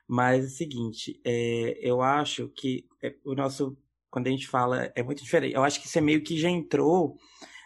Mas 0.07 0.45
é 0.45 0.47
o 0.47 0.51
seguinte, 0.51 1.21
é, 1.25 1.79
eu 1.83 2.01
acho 2.01 2.49
que 2.49 2.87
é, 3.03 3.15
o 3.25 3.35
nosso 3.35 3.77
quando 4.11 4.27
a 4.27 4.31
gente 4.31 4.49
fala, 4.49 4.91
é 4.95 5.03
muito 5.03 5.23
diferente. 5.23 5.55
Eu 5.55 5.63
acho 5.63 5.81
que 5.81 5.87
isso 5.87 5.99
é 5.99 6.01
meio 6.01 6.23
que 6.23 6.39
já 6.39 6.49
entrou 6.49 7.17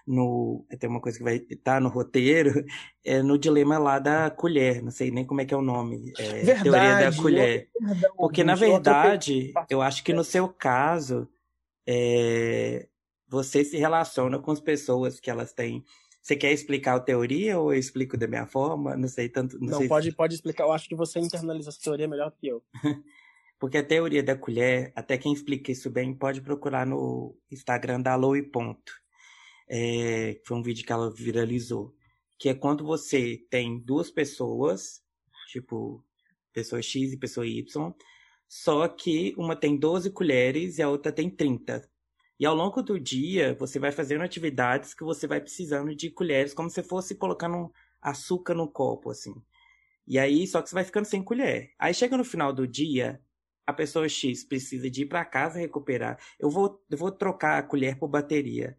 no. 0.06 0.66
Tem 0.78 0.90
uma 0.90 1.00
coisa 1.00 1.18
que 1.18 1.24
vai 1.24 1.36
estar 1.36 1.74
tá 1.74 1.80
no 1.80 1.88
roteiro, 1.88 2.64
é 3.04 3.22
no 3.22 3.38
dilema 3.38 3.78
lá 3.78 3.98
da 3.98 4.30
colher. 4.30 4.82
Não 4.82 4.90
sei 4.90 5.10
nem 5.10 5.24
como 5.24 5.40
é 5.40 5.44
que 5.44 5.54
é 5.54 5.56
o 5.56 5.62
nome. 5.62 6.12
É, 6.18 6.42
verdade, 6.42 6.62
teoria 6.62 7.10
da 7.10 7.16
colher. 7.16 7.70
Porque, 8.16 8.44
na 8.44 8.54
verdade, 8.54 9.52
eu 9.70 9.80
acho 9.80 10.02
que 10.02 10.12
no 10.12 10.24
seu 10.24 10.48
caso, 10.48 11.28
é, 11.86 12.88
você 13.28 13.64
se 13.64 13.76
relaciona 13.76 14.38
com 14.38 14.50
as 14.50 14.60
pessoas 14.60 15.20
que 15.20 15.30
elas 15.30 15.52
têm. 15.52 15.84
Você 16.22 16.36
quer 16.36 16.52
explicar 16.52 16.94
a 16.94 17.00
teoria 17.00 17.58
ou 17.58 17.72
eu 17.72 17.78
explico 17.78 18.16
da 18.16 18.28
minha 18.28 18.46
forma? 18.46 18.96
Não 18.96 19.08
sei 19.08 19.28
tanto. 19.28 19.58
Não, 19.58 19.72
não 19.72 19.78
sei 19.78 19.88
pode, 19.88 20.10
se... 20.10 20.16
pode 20.16 20.34
explicar. 20.36 20.64
Eu 20.64 20.72
acho 20.72 20.88
que 20.88 20.94
você 20.94 21.18
internaliza 21.18 21.70
essa 21.70 21.80
teoria 21.80 22.06
melhor 22.06 22.30
que 22.30 22.46
eu. 22.46 22.62
Porque 23.58 23.76
a 23.76 23.84
teoria 23.84 24.22
da 24.22 24.36
colher, 24.36 24.92
até 24.94 25.18
quem 25.18 25.32
explica 25.32 25.72
isso 25.72 25.90
bem, 25.90 26.14
pode 26.14 26.40
procurar 26.40 26.86
no 26.86 27.36
Instagram 27.50 28.00
da 28.00 28.14
Loe 28.14 28.42
Ponto. 28.42 28.92
É, 29.68 30.40
foi 30.44 30.56
um 30.56 30.62
vídeo 30.62 30.86
que 30.86 30.92
ela 30.92 31.12
viralizou. 31.12 31.92
Que 32.38 32.48
é 32.48 32.54
quando 32.54 32.84
você 32.84 33.44
tem 33.50 33.80
duas 33.80 34.10
pessoas, 34.10 35.02
tipo, 35.48 36.04
pessoa 36.52 36.80
X 36.82 37.12
e 37.12 37.16
pessoa 37.16 37.46
Y, 37.46 37.94
só 38.48 38.86
que 38.86 39.34
uma 39.36 39.56
tem 39.56 39.76
12 39.76 40.10
colheres 40.10 40.78
e 40.78 40.82
a 40.82 40.88
outra 40.88 41.10
tem 41.10 41.30
30. 41.30 41.88
E 42.42 42.44
ao 42.44 42.56
longo 42.56 42.82
do 42.82 42.98
dia, 42.98 43.54
você 43.54 43.78
vai 43.78 43.92
fazendo 43.92 44.24
atividades 44.24 44.94
que 44.94 45.04
você 45.04 45.28
vai 45.28 45.40
precisando 45.40 45.94
de 45.94 46.10
colheres, 46.10 46.52
como 46.52 46.68
se 46.68 46.82
fosse 46.82 47.14
colocando 47.14 47.72
açúcar 48.00 48.52
no 48.52 48.66
copo, 48.68 49.10
assim. 49.10 49.32
E 50.04 50.18
aí, 50.18 50.44
só 50.48 50.60
que 50.60 50.68
você 50.68 50.74
vai 50.74 50.82
ficando 50.82 51.04
sem 51.04 51.22
colher. 51.22 51.70
Aí 51.78 51.94
chega 51.94 52.16
no 52.16 52.24
final 52.24 52.52
do 52.52 52.66
dia, 52.66 53.20
a 53.64 53.72
pessoa 53.72 54.08
X 54.08 54.42
precisa 54.42 54.90
de 54.90 55.02
ir 55.02 55.06
para 55.06 55.24
casa 55.24 55.60
recuperar, 55.60 56.18
eu 56.36 56.50
vou, 56.50 56.84
eu 56.90 56.98
vou 56.98 57.12
trocar 57.12 57.58
a 57.58 57.62
colher 57.62 57.96
por 57.96 58.08
bateria. 58.08 58.76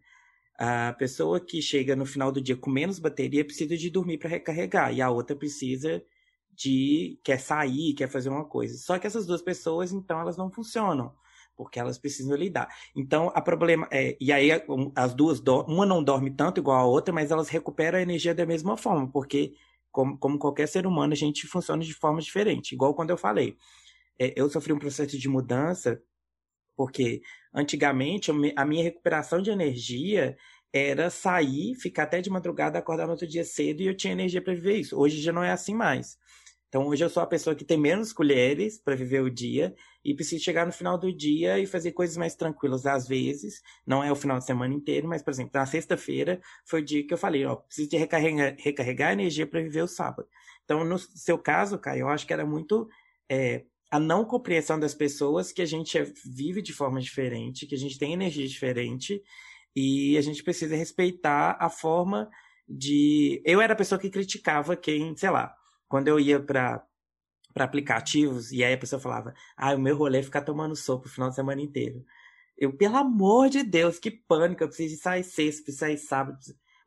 A 0.58 0.92
pessoa 0.98 1.40
que 1.40 1.62
chega 1.62 1.96
no 1.96 2.04
final 2.04 2.30
do 2.30 2.42
dia 2.42 2.58
com 2.58 2.68
menos 2.68 2.98
bateria 2.98 3.46
precisa 3.46 3.78
de 3.78 3.88
dormir 3.88 4.18
para 4.18 4.28
recarregar, 4.28 4.92
e 4.92 5.00
a 5.00 5.08
outra 5.08 5.34
precisa 5.34 6.04
de 6.52 7.18
quer 7.24 7.40
sair, 7.40 7.94
quer 7.94 8.10
fazer 8.10 8.28
uma 8.28 8.44
coisa. 8.44 8.76
Só 8.76 8.98
que 8.98 9.06
essas 9.06 9.24
duas 9.24 9.40
pessoas, 9.40 9.90
então, 9.90 10.20
elas 10.20 10.36
não 10.36 10.50
funcionam, 10.50 11.16
porque 11.56 11.78
elas 11.78 11.98
precisam 11.98 12.36
lidar. 12.36 12.68
Então, 12.96 13.30
a 13.34 13.40
problema 13.40 13.88
é, 13.90 14.16
e 14.20 14.32
aí 14.32 14.50
as 14.94 15.14
duas, 15.14 15.40
uma 15.68 15.86
não 15.86 16.02
dorme 16.02 16.30
tanto 16.30 16.60
igual 16.60 16.78
a 16.78 16.86
outra, 16.86 17.14
mas 17.14 17.30
elas 17.30 17.48
recuperam 17.48 17.98
a 17.98 18.02
energia 18.02 18.34
da 18.34 18.46
mesma 18.46 18.76
forma, 18.76 19.10
porque 19.10 19.54
como, 19.92 20.18
como 20.18 20.38
qualquer 20.38 20.66
ser 20.66 20.86
humano, 20.86 21.12
a 21.12 21.16
gente 21.16 21.46
funciona 21.46 21.82
de 21.82 21.94
forma 21.94 22.20
diferente, 22.20 22.74
igual 22.74 22.94
quando 22.94 23.10
eu 23.10 23.16
falei 23.16 23.56
é, 24.18 24.32
eu 24.36 24.48
sofri 24.48 24.72
um 24.72 24.78
processo 24.78 25.18
de 25.18 25.28
mudança, 25.28 26.00
porque 26.76 27.22
antigamente 27.52 28.30
a 28.56 28.64
minha 28.64 28.82
recuperação 28.82 29.40
de 29.40 29.50
energia 29.50 30.36
era 30.72 31.08
sair, 31.08 31.74
ficar 31.76 32.04
até 32.04 32.20
de 32.20 32.30
madrugada, 32.30 32.78
acordar 32.78 33.06
no 33.06 33.12
outro 33.12 33.28
dia 33.28 33.44
cedo 33.44 33.80
e 33.80 33.86
eu 33.86 33.96
tinha 33.96 34.12
energia 34.12 34.42
para 34.42 34.54
viver 34.54 34.76
isso. 34.78 34.98
Hoje 34.98 35.20
já 35.20 35.32
não 35.32 35.42
é 35.42 35.52
assim 35.52 35.74
mais. 35.74 36.18
Então 36.74 36.88
hoje 36.88 37.04
eu 37.04 37.08
sou 37.08 37.22
a 37.22 37.26
pessoa 37.26 37.54
que 37.54 37.64
tem 37.64 37.78
menos 37.78 38.12
colheres 38.12 38.80
para 38.80 38.96
viver 38.96 39.20
o 39.22 39.30
dia 39.30 39.76
e 40.04 40.12
preciso 40.12 40.42
chegar 40.42 40.66
no 40.66 40.72
final 40.72 40.98
do 40.98 41.16
dia 41.16 41.56
e 41.56 41.68
fazer 41.68 41.92
coisas 41.92 42.16
mais 42.16 42.34
tranquilas 42.34 42.84
às 42.84 43.06
vezes. 43.06 43.62
Não 43.86 44.02
é 44.02 44.10
o 44.10 44.16
final 44.16 44.40
de 44.40 44.44
semana 44.44 44.74
inteiro, 44.74 45.06
mas 45.06 45.22
por 45.22 45.30
exemplo, 45.30 45.52
na 45.54 45.66
sexta-feira 45.66 46.40
foi 46.66 46.80
o 46.80 46.84
dia 46.84 47.06
que 47.06 47.14
eu 47.14 47.16
falei, 47.16 47.46
ó, 47.46 47.54
preciso 47.54 47.90
de 47.90 47.96
recarregar, 47.96 48.56
recarregar 48.58 49.12
energia 49.12 49.46
para 49.46 49.62
viver 49.62 49.82
o 49.82 49.86
sábado. 49.86 50.26
Então 50.64 50.84
no 50.84 50.98
seu 50.98 51.38
caso, 51.38 51.78
Caio, 51.78 52.00
eu 52.00 52.08
acho 52.08 52.26
que 52.26 52.32
era 52.32 52.44
muito 52.44 52.88
é, 53.30 53.62
a 53.88 54.00
não 54.00 54.24
compreensão 54.24 54.76
das 54.76 54.96
pessoas 54.96 55.52
que 55.52 55.62
a 55.62 55.66
gente 55.66 55.96
vive 56.26 56.60
de 56.60 56.72
forma 56.72 57.00
diferente, 57.00 57.68
que 57.68 57.76
a 57.76 57.78
gente 57.78 58.00
tem 58.00 58.14
energia 58.14 58.48
diferente 58.48 59.22
e 59.76 60.18
a 60.18 60.20
gente 60.20 60.42
precisa 60.42 60.74
respeitar 60.74 61.56
a 61.60 61.70
forma 61.70 62.28
de. 62.68 63.40
Eu 63.44 63.60
era 63.60 63.74
a 63.74 63.76
pessoa 63.76 63.96
que 63.96 64.10
criticava 64.10 64.74
quem, 64.74 65.16
sei 65.16 65.30
lá, 65.30 65.54
quando 65.94 66.08
eu 66.08 66.18
ia 66.18 66.42
para 66.42 66.84
para 67.52 67.66
aplicativos 67.66 68.50
e 68.50 68.64
aí 68.64 68.74
a 68.74 68.78
pessoa 68.78 68.98
falava: 69.00 69.32
"Ah, 69.56 69.74
o 69.76 69.78
meu 69.78 69.96
rolê 69.96 70.18
é 70.18 70.22
ficar 70.24 70.42
tomando 70.42 70.74
sopa 70.74 71.06
o 71.06 71.08
final 71.08 71.28
de 71.28 71.36
semana 71.36 71.62
inteiro". 71.62 72.04
Eu, 72.58 72.76
pelo 72.76 72.96
amor 72.96 73.48
de 73.48 73.62
Deus, 73.62 73.96
que 73.96 74.10
pânico, 74.10 74.64
eu 74.64 74.68
preciso 74.68 75.00
sair 75.00 75.22
sexta, 75.22 75.62
preciso 75.62 75.78
sair 75.78 75.96
sábado. 75.96 76.38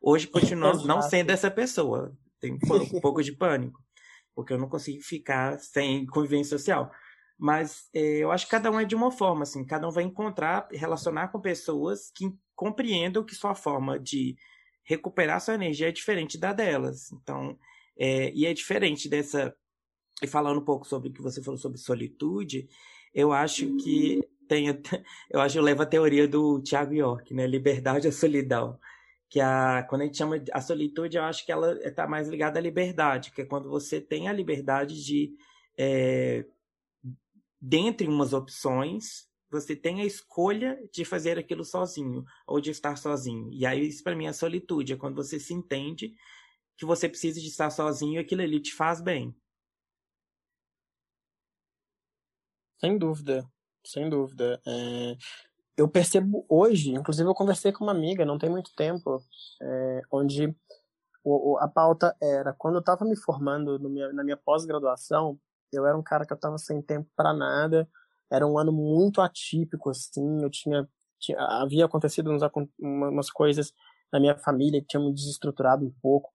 Hoje 0.02 0.26
continuo 0.28 0.86
não 0.86 1.00
sendo 1.00 1.30
essa 1.30 1.50
pessoa. 1.50 2.14
Tem 2.38 2.52
um 2.52 3.00
pouco 3.00 3.22
de 3.22 3.32
pânico 3.32 3.80
porque 4.34 4.52
eu 4.52 4.58
não 4.58 4.68
consigo 4.68 5.02
ficar 5.02 5.58
sem 5.58 6.04
convivência 6.04 6.58
social. 6.58 6.92
Mas 7.38 7.88
é, 7.94 8.18
eu 8.18 8.30
acho 8.30 8.44
que 8.44 8.50
cada 8.50 8.70
um 8.70 8.78
é 8.78 8.84
de 8.84 8.94
uma 8.94 9.10
forma, 9.10 9.44
assim, 9.44 9.64
cada 9.64 9.88
um 9.88 9.90
vai 9.90 10.04
encontrar, 10.04 10.68
relacionar 10.70 11.28
com 11.28 11.40
pessoas 11.40 12.12
que 12.14 12.30
compreendam 12.54 13.24
que 13.24 13.34
sua 13.34 13.54
forma 13.54 13.98
de 13.98 14.36
recuperar 14.84 15.40
sua 15.40 15.54
energia 15.54 15.88
é 15.88 15.92
diferente 15.92 16.36
da 16.36 16.52
delas. 16.52 17.10
Então, 17.10 17.58
é, 17.98 18.32
e 18.32 18.46
é 18.46 18.54
diferente 18.54 19.08
dessa. 19.08 19.54
E 20.22 20.26
falando 20.26 20.60
um 20.60 20.64
pouco 20.64 20.86
sobre 20.86 21.08
o 21.08 21.12
que 21.12 21.22
você 21.22 21.42
falou 21.42 21.58
sobre 21.58 21.78
solitude, 21.78 22.68
eu 23.14 23.32
acho 23.32 23.76
que 23.78 24.20
tem. 24.48 24.66
Eu 25.30 25.40
acho 25.40 25.58
eu 25.58 25.62
levo 25.62 25.82
a 25.82 25.86
teoria 25.86 26.26
do 26.26 26.60
Tiago 26.62 26.94
York, 26.94 27.34
né? 27.34 27.46
Liberdade 27.46 28.06
ou 28.06 28.12
solidão 28.12 28.78
que 29.28 29.40
a 29.40 29.82
quando 29.88 30.02
a 30.02 30.04
gente 30.06 30.16
chama 30.16 30.42
a 30.52 30.60
solitude, 30.60 31.16
eu 31.16 31.22
acho 31.22 31.44
que 31.44 31.52
ela 31.52 31.78
está 31.86 32.06
mais 32.06 32.28
ligada 32.28 32.58
à 32.58 32.62
liberdade, 32.62 33.30
que 33.30 33.42
é 33.42 33.44
quando 33.44 33.68
você 33.68 34.00
tem 34.00 34.28
a 34.28 34.32
liberdade 34.32 35.04
de 35.04 35.34
é, 35.76 36.46
dentre 37.60 38.08
umas 38.08 38.32
opções, 38.32 39.28
você 39.50 39.76
tem 39.76 40.00
a 40.00 40.04
escolha 40.04 40.78
de 40.92 41.04
fazer 41.04 41.38
aquilo 41.38 41.64
sozinho 41.64 42.24
ou 42.46 42.60
de 42.60 42.70
estar 42.70 42.96
sozinho. 42.96 43.50
E 43.52 43.66
aí 43.66 43.86
isso 43.86 44.02
para 44.02 44.16
mim 44.16 44.26
é 44.26 44.32
solitude, 44.32 44.94
é 44.94 44.96
quando 44.96 45.16
você 45.16 45.38
se 45.38 45.52
entende 45.52 46.14
que 46.78 46.86
você 46.86 47.08
precisa 47.08 47.40
de 47.40 47.48
estar 47.48 47.70
sozinho 47.70 48.14
e 48.14 48.18
aquilo 48.18 48.40
ali 48.40 48.60
te 48.60 48.72
faz 48.72 49.00
bem. 49.00 49.36
Sem 52.80 52.96
dúvida, 52.96 53.44
sem 53.84 54.08
dúvida. 54.08 54.62
É... 54.64 55.16
eu 55.76 55.88
percebo 55.88 56.46
hoje, 56.48 56.92
inclusive 56.92 57.28
eu 57.28 57.34
conversei 57.34 57.72
com 57.72 57.84
uma 57.84 57.92
amiga, 57.92 58.24
não 58.24 58.38
tem 58.38 58.48
muito 58.48 58.72
tempo, 58.76 59.20
é, 59.60 60.02
onde 60.12 60.54
o, 61.24 61.54
o, 61.54 61.58
a 61.58 61.66
pauta 61.66 62.16
era, 62.22 62.54
quando 62.54 62.76
eu 62.76 62.80
estava 62.80 63.04
me 63.04 63.16
formando 63.16 63.78
minha, 63.90 64.12
na 64.12 64.22
minha 64.22 64.36
pós-graduação, 64.36 65.36
eu 65.72 65.84
era 65.84 65.98
um 65.98 66.02
cara 66.02 66.24
que 66.24 66.32
eu 66.32 66.36
estava 66.36 66.56
sem 66.58 66.80
tempo 66.80 67.10
para 67.16 67.34
nada, 67.34 67.88
era 68.30 68.46
um 68.46 68.56
ano 68.56 68.72
muito 68.72 69.20
atípico, 69.20 69.90
assim, 69.90 70.42
eu 70.42 70.50
tinha, 70.50 70.88
tinha 71.18 71.38
havia 71.40 71.86
acontecido 71.86 72.30
uns, 72.30 72.42
umas 72.78 73.30
coisas 73.30 73.72
na 74.12 74.20
minha 74.20 74.36
família 74.38 74.80
que 74.80 74.86
tinham 74.86 75.06
me 75.06 75.12
desestruturado 75.12 75.84
um 75.84 75.92
pouco, 76.00 76.30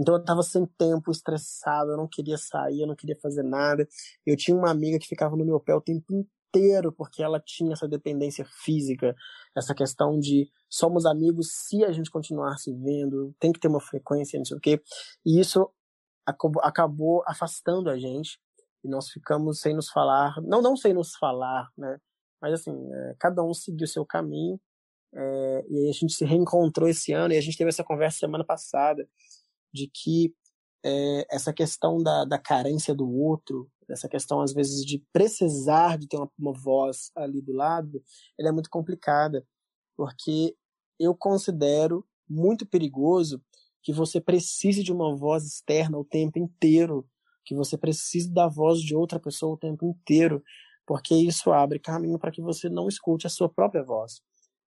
então 0.00 0.14
eu 0.14 0.20
estava 0.20 0.42
sem 0.42 0.64
tempo, 0.78 1.10
estressado, 1.10 1.90
eu 1.90 1.96
não 1.98 2.08
queria 2.08 2.38
sair, 2.38 2.80
eu 2.80 2.86
não 2.86 2.96
queria 2.96 3.18
fazer 3.20 3.42
nada. 3.42 3.86
Eu 4.24 4.34
tinha 4.34 4.56
uma 4.56 4.70
amiga 4.70 4.98
que 4.98 5.06
ficava 5.06 5.36
no 5.36 5.44
meu 5.44 5.60
pé 5.60 5.74
o 5.74 5.80
tempo 5.80 6.06
inteiro, 6.14 6.90
porque 6.90 7.22
ela 7.22 7.38
tinha 7.38 7.74
essa 7.74 7.86
dependência 7.86 8.46
física, 8.64 9.14
essa 9.54 9.74
questão 9.74 10.18
de 10.18 10.50
somos 10.70 11.04
amigos 11.04 11.48
se 11.52 11.84
a 11.84 11.92
gente 11.92 12.10
continuar 12.10 12.56
se 12.56 12.72
vendo, 12.72 13.34
tem 13.38 13.52
que 13.52 13.60
ter 13.60 13.68
uma 13.68 13.80
frequência, 13.80 14.38
não 14.38 14.44
sei 14.46 14.56
o 14.56 14.60
quê. 14.60 14.82
E 15.24 15.38
isso 15.38 15.70
acabou 16.62 17.22
afastando 17.26 17.90
a 17.90 17.98
gente 17.98 18.40
e 18.82 18.88
nós 18.88 19.10
ficamos 19.10 19.60
sem 19.60 19.74
nos 19.74 19.90
falar, 19.90 20.40
não 20.42 20.62
não 20.62 20.76
sem 20.76 20.94
nos 20.94 21.14
falar, 21.16 21.68
né? 21.76 21.98
Mas 22.40 22.54
assim, 22.54 22.72
é, 22.72 23.14
cada 23.18 23.42
um 23.42 23.52
seguiu 23.52 23.86
seu 23.86 24.06
caminho 24.06 24.58
é, 25.14 25.64
e 25.68 25.78
aí 25.78 25.88
a 25.90 25.92
gente 25.92 26.14
se 26.14 26.24
reencontrou 26.24 26.88
esse 26.88 27.12
ano 27.12 27.34
e 27.34 27.36
a 27.36 27.40
gente 27.40 27.58
teve 27.58 27.68
essa 27.68 27.84
conversa 27.84 28.20
semana 28.20 28.44
passada 28.44 29.06
de 29.72 29.90
que 29.92 30.34
é, 30.84 31.26
essa 31.30 31.52
questão 31.52 32.02
da, 32.02 32.24
da 32.24 32.38
carência 32.38 32.94
do 32.94 33.08
outro, 33.08 33.70
essa 33.88 34.08
questão 34.08 34.40
às 34.40 34.52
vezes 34.52 34.84
de 34.84 35.04
precisar 35.12 35.98
de 35.98 36.06
ter 36.08 36.16
uma, 36.16 36.30
uma 36.38 36.52
voz 36.52 37.10
ali 37.14 37.40
do 37.40 37.52
lado, 37.52 38.02
ela 38.38 38.48
é 38.48 38.52
muito 38.52 38.70
complicada, 38.70 39.46
porque 39.96 40.56
eu 40.98 41.14
considero 41.14 42.06
muito 42.28 42.66
perigoso 42.66 43.42
que 43.82 43.92
você 43.92 44.20
precise 44.20 44.82
de 44.82 44.92
uma 44.92 45.16
voz 45.16 45.44
externa 45.44 45.98
o 45.98 46.04
tempo 46.04 46.38
inteiro, 46.38 47.06
que 47.44 47.54
você 47.54 47.76
precise 47.76 48.32
da 48.32 48.46
voz 48.46 48.80
de 48.80 48.94
outra 48.94 49.18
pessoa 49.18 49.54
o 49.54 49.58
tempo 49.58 49.84
inteiro, 49.86 50.42
porque 50.86 51.14
isso 51.14 51.50
abre 51.52 51.78
caminho 51.78 52.18
para 52.18 52.30
que 52.30 52.42
você 52.42 52.68
não 52.68 52.88
escute 52.88 53.26
a 53.26 53.30
sua 53.30 53.48
própria 53.48 53.82
voz. 53.82 54.20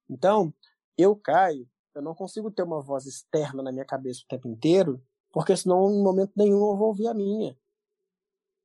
Então, 0.10 0.54
eu 0.98 1.16
caio, 1.16 1.68
eu 1.96 2.02
não 2.02 2.16
consigo 2.16 2.52
ter 2.52 2.64
uma 2.64 2.82
voz 2.82 3.06
externa 3.06 3.62
na 3.62 3.72
minha 3.72 3.86
cabeça 3.86 4.22
o 4.24 4.28
tempo 4.28 4.48
inteiro, 4.48 5.02
porque 5.32 5.56
senão 5.56 5.92
em 5.92 6.02
momento 6.04 6.32
nenhum 6.36 6.72
eu 6.72 6.78
vou 6.78 6.88
ouvir 6.88 7.08
a 7.08 7.14
minha. 7.14 7.58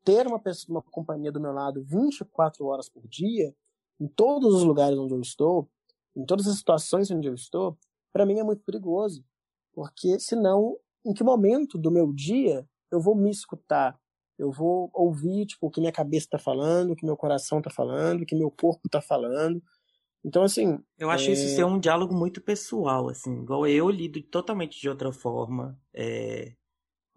Ter 0.05 0.27
uma 0.27 0.39
pessoa, 0.39 0.79
uma 0.79 0.83
companhia 0.83 1.31
do 1.31 1.41
meu 1.41 1.53
lado 1.53 1.83
24 1.85 2.65
horas 2.67 2.89
por 2.89 3.07
dia, 3.07 3.55
em 4.01 4.07
todos 4.07 4.55
os 4.55 4.63
lugares 4.63 4.99
onde 4.99 5.15
eu 5.15 5.21
estou, 5.21 5.69
em 6.17 6.25
todas 6.25 6.47
as 6.47 6.57
situações 6.57 7.11
onde 7.11 7.29
eu 7.29 7.35
estou, 7.35 7.79
para 8.13 8.25
mim 8.25 8.39
é 8.39 8.43
muito 8.43 8.63
perigoso, 8.65 9.25
porque 9.73 10.19
senão 10.19 10.79
em 11.05 11.13
que 11.13 11.23
momento 11.23 11.79
do 11.79 11.91
meu 11.91 12.13
dia 12.13 12.69
eu 12.91 13.01
vou 13.01 13.15
me 13.15 13.31
escutar? 13.31 13.99
Eu 14.39 14.53
vou 14.53 14.91
ouvir 14.95 15.47
tipo 15.47 15.67
o 15.67 15.71
que 15.71 15.81
minha 15.81 15.93
cabeça 15.93 16.27
está 16.27 16.39
falando, 16.39 16.93
o 16.93 16.97
que 16.97 17.05
meu 17.05 17.17
coração 17.17 17.59
está 17.59 17.71
falando, 17.71 18.23
o 18.23 18.27
que 18.27 18.37
meu 18.37 18.51
corpo 18.51 18.83
está 18.87 19.01
falando. 19.01 19.63
Então, 20.29 20.43
assim. 20.43 20.79
Eu 20.99 21.11
acho 21.11 21.29
é... 21.29 21.33
isso 21.33 21.57
ser 21.57 21.65
um 21.65 21.79
diálogo 21.79 22.15
muito 22.15 22.41
pessoal, 22.41 23.09
assim. 23.09 23.43
Igual 23.43 23.67
eu 23.67 23.91
lido 23.91 24.23
totalmente 24.23 24.81
de 24.81 24.89
outra 24.89 25.13
forma. 25.13 25.79
É 25.95 26.53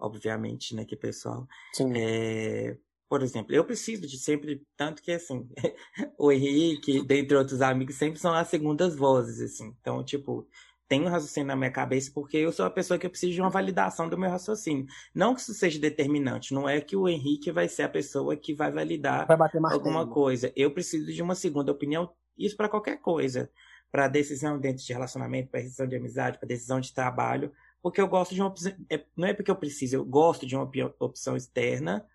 obviamente, 0.02 0.76
né, 0.76 0.84
que 0.84 0.96
pessoal. 0.96 1.48
Sim. 1.74 1.94
É, 1.96 2.76
por 3.08 3.22
exemplo, 3.22 3.54
eu 3.54 3.64
preciso 3.64 4.08
de 4.08 4.18
sempre, 4.18 4.62
tanto 4.76 5.02
que 5.02 5.12
assim, 5.12 5.48
o 6.18 6.32
Henrique, 6.32 7.06
dentre 7.06 7.38
outros 7.38 7.62
amigos, 7.62 7.96
sempre 7.96 8.20
são 8.20 8.34
as 8.34 8.48
segundas 8.48 8.96
vozes, 8.96 9.40
assim. 9.40 9.76
Então, 9.80 10.04
tipo, 10.04 10.48
tenho 10.88 11.06
um 11.06 11.10
raciocínio 11.10 11.48
na 11.48 11.56
minha 11.56 11.72
cabeça 11.72 12.12
porque 12.14 12.38
eu 12.38 12.52
sou 12.52 12.66
a 12.66 12.70
pessoa 12.70 12.98
que 12.98 13.06
eu 13.06 13.10
preciso 13.10 13.34
de 13.34 13.42
uma 13.42 13.50
validação 13.50 14.10
do 14.10 14.18
meu 14.18 14.30
raciocínio. 14.30 14.86
Não 15.14 15.36
que 15.36 15.42
isso 15.42 15.54
seja 15.54 15.80
determinante, 15.80 16.54
não 16.54 16.68
é 16.68 16.82
que 16.82 16.96
o 16.96 17.08
Henrique 17.08 17.52
vai 17.52 17.68
ser 17.68 17.84
a 17.84 17.90
pessoa 17.90 18.36
que 18.36 18.54
vai 18.54 18.72
validar 18.72 19.28
vai 19.28 19.50
alguma 19.72 20.08
coisa. 20.08 20.52
Eu 20.56 20.72
preciso 20.74 21.14
de 21.14 21.22
uma 21.22 21.36
segunda 21.36 21.72
opinião, 21.72 22.10
isso 22.38 22.56
para 22.56 22.70
qualquer 22.70 23.00
coisa. 23.00 23.52
Para 23.92 24.08
decisão 24.08 24.60
dentro 24.60 24.84
de 24.84 24.94
relacionamento, 24.94 25.50
para 25.50 25.62
decisão 25.62 25.88
de 25.88 25.96
amizade, 25.96 26.38
para 26.38 26.48
decisão 26.48 26.80
de 26.80 26.94
trabalho, 26.94 27.52
porque 27.82 28.00
eu 28.00 28.08
gosto 28.08 28.34
de 28.34 28.42
uma 28.42 28.50
opção. 28.50 28.74
É, 28.90 29.04
não 29.18 29.28
é 29.28 29.34
porque 29.34 29.52
eu 29.52 29.56
preciso, 29.56 29.96
eu 29.96 30.06
gosto 30.06 30.46
de 30.46 30.56
uma 30.56 30.70
opção 31.00 31.36
externa, 31.36 32.06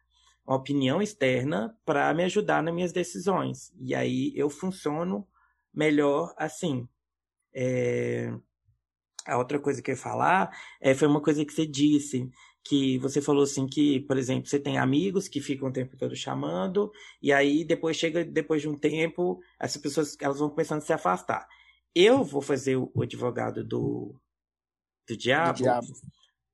uma 0.47 0.57
opinião 0.57 1.03
externa, 1.03 1.77
para 1.85 2.13
me 2.15 2.25
ajudar 2.25 2.63
nas 2.63 2.75
minhas 2.75 2.93
decisões. 2.93 3.73
E 3.79 3.95
aí 3.95 4.33
eu 4.37 4.49
funciono 4.49 5.27
melhor 5.75 6.33
assim. 6.37 6.89
É... 7.55 8.33
A 9.27 9.37
outra 9.39 9.59
coisa 9.59 9.83
que 9.83 9.91
eu 9.91 9.95
ia 9.95 10.01
falar 10.01 10.57
é, 10.81 10.95
foi 10.95 11.09
uma 11.09 11.21
coisa 11.21 11.45
que 11.45 11.53
você 11.53 11.67
disse, 11.67 12.31
que 12.69 12.99
você 12.99 13.21
falou 13.21 13.45
assim 13.45 13.67
que, 13.67 14.01
por 14.01 14.17
exemplo, 14.17 14.49
você 14.49 14.59
tem 14.59 14.79
amigos 14.79 15.29
que 15.29 15.41
ficam 15.41 15.69
o 15.69 15.73
tempo 15.73 15.97
todo 15.97 16.15
chamando, 16.17 16.91
e 17.23 17.33
aí 17.33 17.65
depois 17.65 17.97
chega, 17.97 18.25
depois 18.25 18.63
de 18.63 18.69
um 18.69 18.77
tempo, 18.77 19.41
essas 19.61 19.81
pessoas 19.81 20.17
elas 20.21 20.39
vão 20.39 20.51
começando 20.51 20.79
a 20.79 20.85
se 20.85 20.93
afastar. 20.93 21.47
Eu 21.95 22.23
vou 22.23 22.43
fazer 22.43 22.77
o 22.77 23.03
advogado 23.03 23.65
do, 23.65 24.15
do 25.09 25.17
diabo, 25.17 25.59
do 25.59 25.63
diabo. 25.63 25.87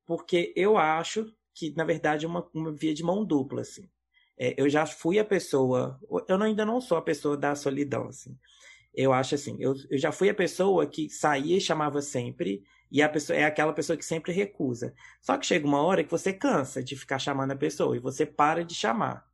porque 0.05 0.53
eu 0.55 0.77
acho 0.77 1.33
que, 1.53 1.73
na 1.75 1.83
verdade, 1.83 2.25
é 2.25 2.27
uma, 2.27 2.47
uma 2.53 2.71
via 2.71 2.93
de 2.93 3.03
mão 3.03 3.25
dupla, 3.25 3.61
assim. 3.61 3.89
É, 4.37 4.55
eu 4.57 4.67
já 4.69 4.85
fui 4.85 5.19
a 5.19 5.25
pessoa, 5.25 5.99
eu 6.27 6.41
ainda 6.41 6.65
não 6.65 6.81
sou 6.81 6.97
a 6.97 7.01
pessoa 7.01 7.37
da 7.37 7.55
solidão, 7.55 8.07
assim. 8.07 8.37
Eu 8.93 9.11
acho 9.11 9.35
assim, 9.35 9.57
eu, 9.59 9.75
eu 9.89 9.97
já 9.97 10.11
fui 10.11 10.29
a 10.29 10.35
pessoa 10.35 10.85
que 10.85 11.09
saía 11.09 11.57
e 11.57 11.61
chamava 11.61 12.01
sempre, 12.01 12.63
e 12.91 13.01
a 13.01 13.09
pessoa 13.09 13.37
é 13.37 13.43
aquela 13.43 13.73
pessoa 13.73 13.97
que 13.97 14.05
sempre 14.05 14.31
recusa. 14.31 14.93
Só 15.21 15.37
que 15.37 15.45
chega 15.45 15.65
uma 15.65 15.81
hora 15.81 16.03
que 16.03 16.11
você 16.11 16.31
cansa 16.31 16.83
de 16.83 16.95
ficar 16.95 17.19
chamando 17.19 17.51
a 17.51 17.55
pessoa 17.55 17.95
e 17.95 17.99
você 17.99 18.25
para 18.25 18.63
de 18.63 18.75
chamar. 18.75 19.27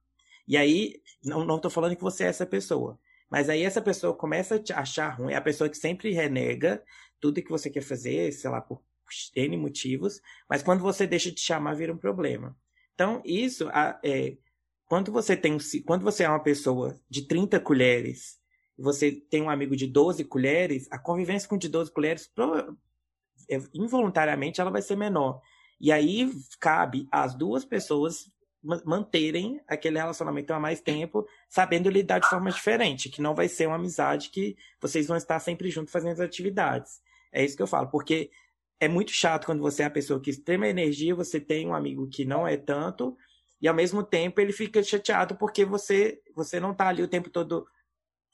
E 0.47 0.58
aí, 0.58 1.02
não, 1.24 1.45
não 1.45 1.60
tô 1.60 1.70
falando 1.70 1.95
que 1.95 2.02
você 2.02 2.24
é 2.24 2.28
essa 2.28 2.45
pessoa. 2.45 3.00
Mas 3.30 3.50
aí 3.50 3.64
essa 3.64 3.82
pessoa 3.82 4.16
começa 4.16 4.56
a 4.56 4.60
te 4.60 4.74
achar 4.74 5.10
ruim, 5.10 5.34
é 5.34 5.36
a 5.36 5.41
pessoa 5.41 5.70
que 5.70 5.78
sempre 5.78 6.12
renega 6.12 6.84
tudo 7.20 7.41
que 7.41 7.50
você 7.50 7.70
quer 7.70 7.82
fazer, 7.82 8.32
sei 8.32 8.50
lá, 8.50 8.60
por 8.62 8.82
N 9.36 9.58
motivos, 9.58 10.22
mas 10.50 10.64
quando 10.64 10.82
você 10.82 11.06
deixa 11.06 11.32
de 11.32 11.39
chamar, 11.39 11.76
vira 11.76 11.93
um 11.93 11.97
problema. 11.97 12.56
Então, 12.93 13.22
isso 13.26 13.70
é. 14.04 14.38
Quando 14.86 15.12
você 15.12 15.38
tem 15.38 15.58
quando 15.86 16.04
você 16.04 16.24
é 16.24 16.30
uma 16.30 16.41
pessoa 16.41 17.00
de 17.08 17.28
30 17.28 17.60
colheres, 17.60 18.39
você 18.78 19.12
tem 19.12 19.41
um 19.41 19.50
amigo 19.50 19.76
de 19.76 19.86
12 19.86 20.24
colheres, 20.24 20.88
a 20.89 20.97
convivência 20.97 21.47
com 21.47 21.58
de 21.58 21.70
12 21.70 21.91
colheres, 21.91 22.32
involuntariamente, 23.74 24.60
ela 24.62 24.72
vai 24.72 24.82
ser 24.82 24.96
menor. 24.96 25.42
E 25.80 25.92
aí 25.92 26.30
cabe 26.60 27.08
às 27.12 27.34
duas 27.36 27.64
pessoas 27.64 28.32
manterem 28.86 29.62
aquele 29.68 29.98
relacionamento 29.98 30.54
há 30.54 30.60
mais 30.60 30.82
tempo, 30.82 31.26
sabendo 31.48 31.90
lidar 31.90 32.20
de 32.20 32.30
forma 32.30 32.52
diferente, 32.52 33.10
que 33.10 33.22
não 33.22 33.34
vai 33.34 33.48
ser 33.48 33.68
uma 33.68 33.78
amizade 33.78 34.30
que 34.30 34.58
vocês 34.82 35.08
vão 35.08 35.16
estar 35.16 35.40
sempre 35.40 35.70
juntos 35.70 35.94
fazendo 35.94 36.12
as 36.12 36.20
atividades. 36.20 37.00
É 37.32 37.44
isso 37.44 37.56
que 37.56 37.64
eu 37.64 37.68
falo, 37.68 37.88
porque 37.88 38.30
é 38.80 38.88
muito 38.88 39.12
chato 39.12 39.46
quando 39.46 39.62
você 39.62 39.84
é 39.84 39.86
a 39.86 39.90
pessoa 39.90 40.20
que 40.20 40.30
extrema 40.30 40.68
energia, 40.68 41.16
você 41.16 41.40
tem 41.40 41.68
um 41.68 41.74
amigo 41.74 42.08
que 42.10 42.26
não 42.26 42.48
é 42.48 42.58
tanto, 42.58 43.16
e 43.62 43.68
ao 43.68 43.76
mesmo 43.76 44.04
tempo 44.04 44.40
ele 44.42 44.52
fica 44.54 44.82
chateado 44.84 45.36
porque 45.36 45.66
você 45.66 46.22
você 46.36 46.60
não 46.60 46.74
tá 46.74 46.88
ali 46.88 47.04
o 47.04 47.08
tempo 47.08 47.30
todo 47.30 47.66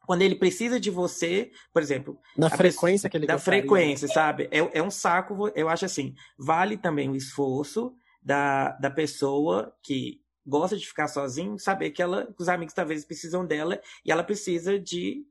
quando 0.05 0.21
ele 0.21 0.35
precisa 0.35 0.79
de 0.79 0.89
você, 0.89 1.51
por 1.73 1.81
exemplo, 1.81 2.19
na 2.37 2.49
frequência 2.49 3.09
pessoa, 3.09 3.09
que 3.09 3.17
ele 3.17 3.27
da 3.27 3.33
gostaria. 3.33 3.61
frequência, 3.61 4.07
sabe? 4.07 4.47
É, 4.51 4.79
é 4.79 4.81
um 4.81 4.91
saco, 4.91 5.51
eu 5.55 5.69
acho 5.69 5.85
assim, 5.85 6.13
vale 6.37 6.77
também 6.77 7.09
o 7.09 7.15
esforço 7.15 7.93
da, 8.21 8.71
da 8.73 8.89
pessoa 8.89 9.73
que 9.83 10.21
gosta 10.45 10.77
de 10.77 10.85
ficar 10.85 11.07
sozinho, 11.07 11.57
saber 11.57 11.91
que 11.91 12.01
ela, 12.01 12.25
que 12.25 12.41
os 12.41 12.49
amigos 12.49 12.73
talvez 12.73 13.03
precisam 13.03 13.45
dela 13.45 13.79
e 14.05 14.11
ela 14.11 14.23
precisa 14.23 14.79
de 14.79 15.25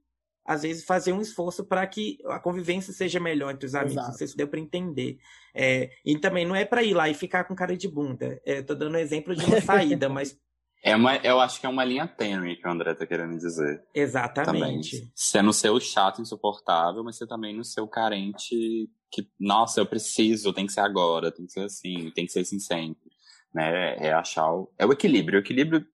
às 0.44 0.62
vezes 0.62 0.84
fazer 0.84 1.12
um 1.12 1.22
esforço 1.22 1.64
para 1.64 1.86
que 1.86 2.18
a 2.26 2.38
convivência 2.38 2.92
seja 2.92 3.18
melhor 3.18 3.52
entre 3.52 3.66
os 3.66 3.74
amigos. 3.74 3.94
Exato. 3.94 4.08
Não 4.08 4.18
sei 4.18 4.26
se 4.26 4.36
deu 4.36 4.46
para 4.46 4.60
entender. 4.60 5.18
É, 5.54 5.90
e 6.04 6.18
também 6.18 6.44
não 6.44 6.54
é 6.54 6.64
para 6.64 6.82
ir 6.82 6.92
lá 6.92 7.08
e 7.08 7.14
ficar 7.14 7.44
com 7.44 7.54
cara 7.54 7.76
de 7.76 7.88
bunda. 7.88 8.40
Estou 8.44 8.76
dando 8.76 8.94
um 8.94 8.98
exemplo 8.98 9.34
de 9.34 9.44
uma 9.44 9.60
saída, 9.62 10.06
mas 10.10 10.38
é 10.86 10.94
uma, 10.94 11.16
eu 11.16 11.40
acho 11.40 11.58
que 11.58 11.64
é 11.64 11.68
uma 11.68 11.82
linha 11.82 12.06
tênue 12.06 12.56
que 12.56 12.68
o 12.68 12.70
André 12.70 12.94
tá 12.94 13.06
querendo 13.06 13.38
dizer. 13.38 13.82
Exatamente. 13.94 14.90
Também. 14.98 15.12
Você 15.14 15.40
não 15.40 15.50
ser 15.50 15.70
o 15.70 15.80
chato 15.80 16.20
insuportável, 16.20 17.02
mas 17.02 17.16
você 17.16 17.26
também 17.26 17.56
não 17.56 17.64
ser 17.64 17.80
o 17.80 17.88
carente 17.88 18.90
que, 19.10 19.26
nossa, 19.40 19.80
eu 19.80 19.86
preciso, 19.86 20.52
tem 20.52 20.66
que 20.66 20.74
ser 20.74 20.80
agora, 20.80 21.32
tem 21.32 21.46
que 21.46 21.52
ser 21.52 21.64
assim, 21.64 22.10
tem 22.10 22.26
que 22.26 22.32
ser 22.32 22.40
assim 22.40 22.58
sempre. 22.58 23.10
Né? 23.54 23.96
É 23.96 24.12
achar 24.12 24.52
o, 24.52 24.70
é 24.78 24.84
o 24.84 24.92
equilíbrio. 24.92 25.38
O 25.38 25.42
equilíbrio, 25.42 25.86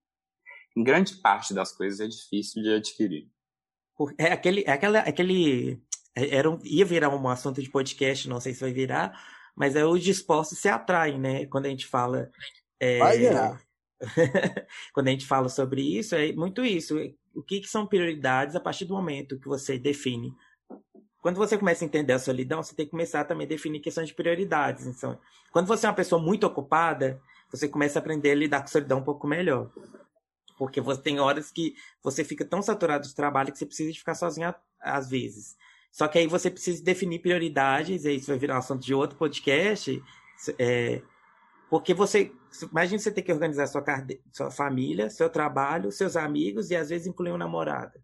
em 0.76 0.82
grande 0.82 1.14
parte 1.18 1.54
das 1.54 1.70
coisas, 1.70 2.00
é 2.00 2.08
difícil 2.08 2.60
de 2.60 2.74
adquirir. 2.74 3.28
É 4.18 4.32
aquele, 4.32 4.64
é 4.66 4.72
aquela, 4.72 4.98
aquele 4.98 5.80
é, 6.16 6.34
era 6.34 6.50
um, 6.50 6.58
ia 6.64 6.84
virar 6.84 7.10
um 7.10 7.28
assunto 7.28 7.62
de 7.62 7.70
podcast, 7.70 8.28
não 8.28 8.40
sei 8.40 8.54
se 8.54 8.60
vai 8.60 8.72
virar, 8.72 9.12
mas 9.54 9.76
é 9.76 9.84
os 9.84 10.02
dispostos 10.02 10.58
se 10.58 10.68
atraem, 10.68 11.16
né? 11.16 11.46
Quando 11.46 11.66
a 11.66 11.68
gente 11.68 11.86
fala. 11.86 12.28
É, 12.80 12.98
vai 12.98 13.18
virar. 13.18 13.69
quando 14.92 15.08
a 15.08 15.10
gente 15.10 15.26
fala 15.26 15.48
sobre 15.48 15.82
isso, 15.82 16.14
é 16.14 16.32
muito 16.32 16.64
isso. 16.64 16.96
O 17.34 17.42
que, 17.42 17.60
que 17.60 17.68
são 17.68 17.86
prioridades 17.86 18.56
a 18.56 18.60
partir 18.60 18.84
do 18.84 18.94
momento 18.94 19.38
que 19.38 19.48
você 19.48 19.78
define 19.78 20.34
quando 21.20 21.36
você 21.36 21.58
começa 21.58 21.84
a 21.84 21.86
entender 21.86 22.12
a 22.12 22.18
solidão, 22.18 22.62
você 22.62 22.74
tem 22.74 22.86
que 22.86 22.90
começar 22.90 23.24
também 23.24 23.44
a 23.44 23.48
definir 23.48 23.80
questões 23.80 24.08
de 24.08 24.14
prioridades. 24.14 24.86
Então, 24.86 25.18
quando 25.52 25.66
você 25.66 25.86
é 25.86 25.88
uma 25.88 25.94
pessoa 25.94 26.20
muito 26.20 26.46
ocupada, 26.46 27.20
você 27.50 27.68
começa 27.68 27.98
a 27.98 28.00
aprender 28.00 28.30
a 28.30 28.34
lidar 28.34 28.60
com 28.60 28.64
a 28.64 28.68
solidão 28.68 28.98
um 28.98 29.04
pouco 29.04 29.26
melhor. 29.26 29.70
Porque 30.56 30.80
você 30.80 31.00
tem 31.02 31.20
horas 31.20 31.50
que 31.50 31.74
você 32.02 32.24
fica 32.24 32.44
tão 32.44 32.62
saturado 32.62 33.06
de 33.06 33.14
trabalho 33.14 33.52
que 33.52 33.58
você 33.58 33.66
precisa 33.66 33.92
ficar 33.98 34.14
sozinho 34.14 34.54
às 34.80 35.10
vezes. 35.10 35.56
Só 35.92 36.06
que 36.08 36.18
aí 36.18 36.26
você 36.26 36.50
precisa 36.50 36.82
definir 36.82 37.20
prioridades, 37.20 38.04
e 38.04 38.14
isso 38.14 38.28
vai 38.28 38.38
virar 38.38 38.54
um 38.54 38.58
assunto 38.58 38.82
de 38.82 38.94
outro 38.94 39.18
podcast. 39.18 40.02
É, 40.58 41.02
porque 41.70 41.94
você. 41.94 42.32
Imagina 42.70 42.98
você 42.98 43.12
ter 43.12 43.22
que 43.22 43.32
organizar 43.32 43.68
sua, 43.68 43.84
sua 44.32 44.50
família, 44.50 45.08
seu 45.08 45.30
trabalho, 45.30 45.92
seus 45.92 46.16
amigos 46.16 46.70
e 46.70 46.76
às 46.76 46.88
vezes 46.88 47.06
incluir 47.06 47.30
um 47.30 47.38
namorado. 47.38 47.98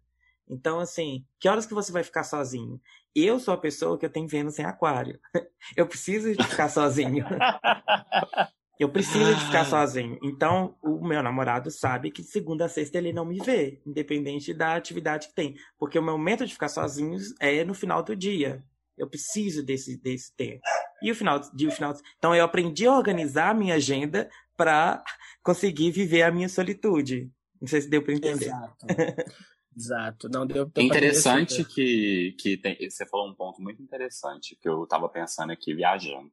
Então, 0.49 0.79
assim, 0.79 1.25
que 1.37 1.49
horas 1.49 1.65
que 1.65 1.73
você 1.73 1.91
vai 1.91 2.01
ficar 2.01 2.23
sozinho? 2.23 2.79
Eu 3.13 3.37
sou 3.39 3.53
a 3.53 3.57
pessoa 3.57 3.97
que 3.97 4.05
eu 4.05 4.09
tenho 4.09 4.27
Vênus 4.27 4.57
em 4.57 4.63
aquário. 4.63 5.19
Eu 5.75 5.85
preciso 5.85 6.33
de 6.33 6.43
ficar 6.43 6.69
sozinho. 6.69 7.25
Eu 8.79 8.89
preciso 8.89 9.35
de 9.35 9.45
ficar 9.45 9.65
sozinho. 9.65 10.17
Então, 10.23 10.77
o 10.81 11.05
meu 11.05 11.21
namorado 11.21 11.69
sabe 11.69 12.11
que 12.11 12.23
segunda 12.23 12.65
a 12.65 12.69
sexta 12.69 12.99
ele 12.99 13.11
não 13.11 13.25
me 13.25 13.39
vê, 13.39 13.81
independente 13.85 14.53
da 14.53 14.75
atividade 14.75 15.29
que 15.29 15.33
tem. 15.33 15.55
Porque 15.79 15.97
o 15.97 16.03
meu 16.03 16.15
momento 16.15 16.45
de 16.45 16.53
ficar 16.53 16.69
sozinho 16.69 17.17
é 17.39 17.65
no 17.65 17.73
final 17.73 18.03
do 18.03 18.15
dia. 18.15 18.63
Eu 18.95 19.09
preciso 19.09 19.65
desse, 19.65 19.97
desse 19.97 20.33
tempo. 20.35 20.61
E 21.01 21.11
o 21.11 21.15
final 21.15 21.39
de 21.53 21.67
o 21.67 21.71
final. 21.71 21.93
Então, 22.17 22.35
eu 22.35 22.43
aprendi 22.43 22.87
a 22.87 22.95
organizar 22.95 23.51
a 23.51 23.53
minha 23.53 23.75
agenda 23.75 24.29
para 24.55 25.03
conseguir 25.43 25.91
viver 25.91 26.23
a 26.23 26.31
minha 26.31 26.49
solitude. 26.49 27.31
Não 27.61 27.67
sei 27.67 27.81
se 27.81 27.89
deu 27.89 28.03
para 28.03 28.13
entender. 28.13 28.45
Exato. 28.47 28.85
Exato. 29.77 30.29
Não 30.29 30.45
deu, 30.45 30.65
deu 30.65 30.83
interessante 30.83 31.63
que, 31.63 32.35
que 32.39 32.57
tem, 32.57 32.75
você 32.89 33.05
falou 33.05 33.29
um 33.29 33.35
ponto 33.35 33.61
muito 33.61 33.81
interessante 33.81 34.57
que 34.59 34.67
eu 34.67 34.83
estava 34.83 35.07
pensando 35.07 35.51
aqui 35.51 35.73
viajando. 35.75 36.31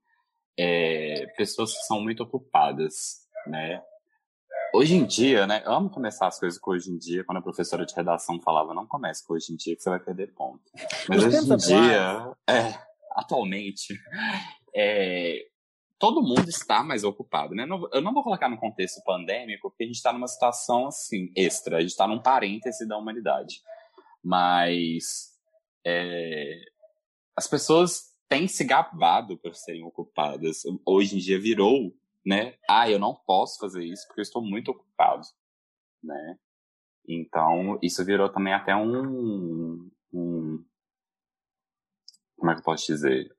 É, 0.59 1.27
pessoas 1.37 1.73
que 1.73 1.85
são 1.85 2.01
muito 2.01 2.23
ocupadas, 2.23 3.27
né? 3.47 3.83
Hoje 4.75 4.95
em 4.95 5.05
dia, 5.05 5.47
né? 5.47 5.62
Eu 5.65 5.73
amo 5.73 5.91
começar 5.91 6.27
as 6.27 6.39
coisas 6.39 6.59
com 6.59 6.71
hoje 6.71 6.91
em 6.91 6.97
dia. 6.97 7.23
Quando 7.25 7.39
a 7.39 7.43
professora 7.43 7.85
de 7.85 7.95
redação 7.95 8.41
falava, 8.41 8.73
não 8.73 8.87
comece 8.87 9.25
com 9.27 9.35
hoje 9.35 9.53
em 9.53 9.57
dia 9.57 9.77
que 9.77 9.83
você 9.83 9.91
vai 9.91 10.01
perder 10.01 10.33
ponto. 10.33 10.62
Mas 11.09 11.23
hoje 11.23 11.37
em 11.37 11.57
dia, 11.57 12.35
é, 12.49 12.75
atualmente, 13.15 13.99
é, 14.75 15.47
todo 15.99 16.23
mundo 16.23 16.49
está 16.49 16.83
mais 16.83 17.05
ocupado, 17.05 17.55
né? 17.55 17.67
Eu 17.93 18.03
não 18.03 18.12
vou 18.12 18.23
colocar 18.23 18.49
no 18.49 18.59
contexto 18.59 19.03
pandêmico, 19.05 19.71
porque 19.71 19.85
a 19.85 19.87
gente 19.87 19.97
está 19.97 20.12
numa 20.12 20.29
situação 20.29 20.87
assim 20.87 21.33
extra, 21.37 21.79
a 21.79 21.81
gente 21.81 21.91
está 21.91 22.07
num 22.07 22.21
parêntese 22.21 22.87
da 22.87 22.99
humanidade. 22.99 23.62
Mas 24.23 25.35
é, 25.87 26.59
as 27.37 27.47
pessoas 27.47 28.15
têm 28.29 28.49
se 28.49 28.65
gabado 28.65 29.37
por 29.39 29.55
serem 29.55 29.85
ocupadas. 29.85 30.62
Hoje 30.85 31.17
em 31.17 31.19
dia 31.19 31.39
virou, 31.39 31.95
né? 32.25 32.55
Ah, 32.69 32.91
eu 32.91 32.99
não 32.99 33.15
posso 33.15 33.59
fazer 33.59 33.85
isso 33.85 34.07
porque 34.07 34.21
eu 34.21 34.25
estou 34.25 34.43
muito 34.43 34.71
ocupado, 34.71 35.27
né? 36.03 36.39
Então 37.07 37.79
isso 37.83 38.05
virou 38.05 38.29
também 38.29 38.55
até 38.55 38.75
um, 38.75 39.91
um 40.12 40.65
como 42.45 42.51
é 42.51 42.55
que 42.57 42.61
eu 42.61 42.65
posso 42.65 42.87
dizer? 42.87 43.35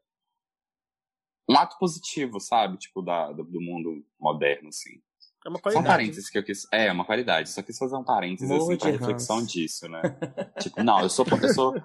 um 1.47 1.55
ato 1.55 1.77
positivo, 1.77 2.39
sabe? 2.39 2.75
Tipo, 2.77 3.03
da, 3.03 3.31
do, 3.31 3.43
do 3.43 3.61
mundo 3.61 4.03
moderno, 4.19 4.69
assim. 4.69 4.99
É 5.45 5.49
uma 5.49 5.59
qualidade. 5.59 5.85
São 5.85 5.95
parênteses 5.95 6.29
que 6.29 6.37
eu 6.39 6.43
quis. 6.43 6.67
É, 6.71 6.91
uma 6.91 7.05
qualidade. 7.05 7.51
Só 7.51 7.61
quis 7.61 7.77
fazer 7.77 7.95
um 7.95 8.03
parênteses, 8.03 8.49
Morro 8.49 8.71
assim, 8.71 8.77
pra 8.77 8.89
reflexão 8.89 9.45
disso, 9.45 9.87
né? 9.87 10.01
tipo, 10.59 10.81
não, 10.83 11.01
eu 11.01 11.09
sou. 11.09 11.23
Eu 11.29 11.53
sou 11.53 11.75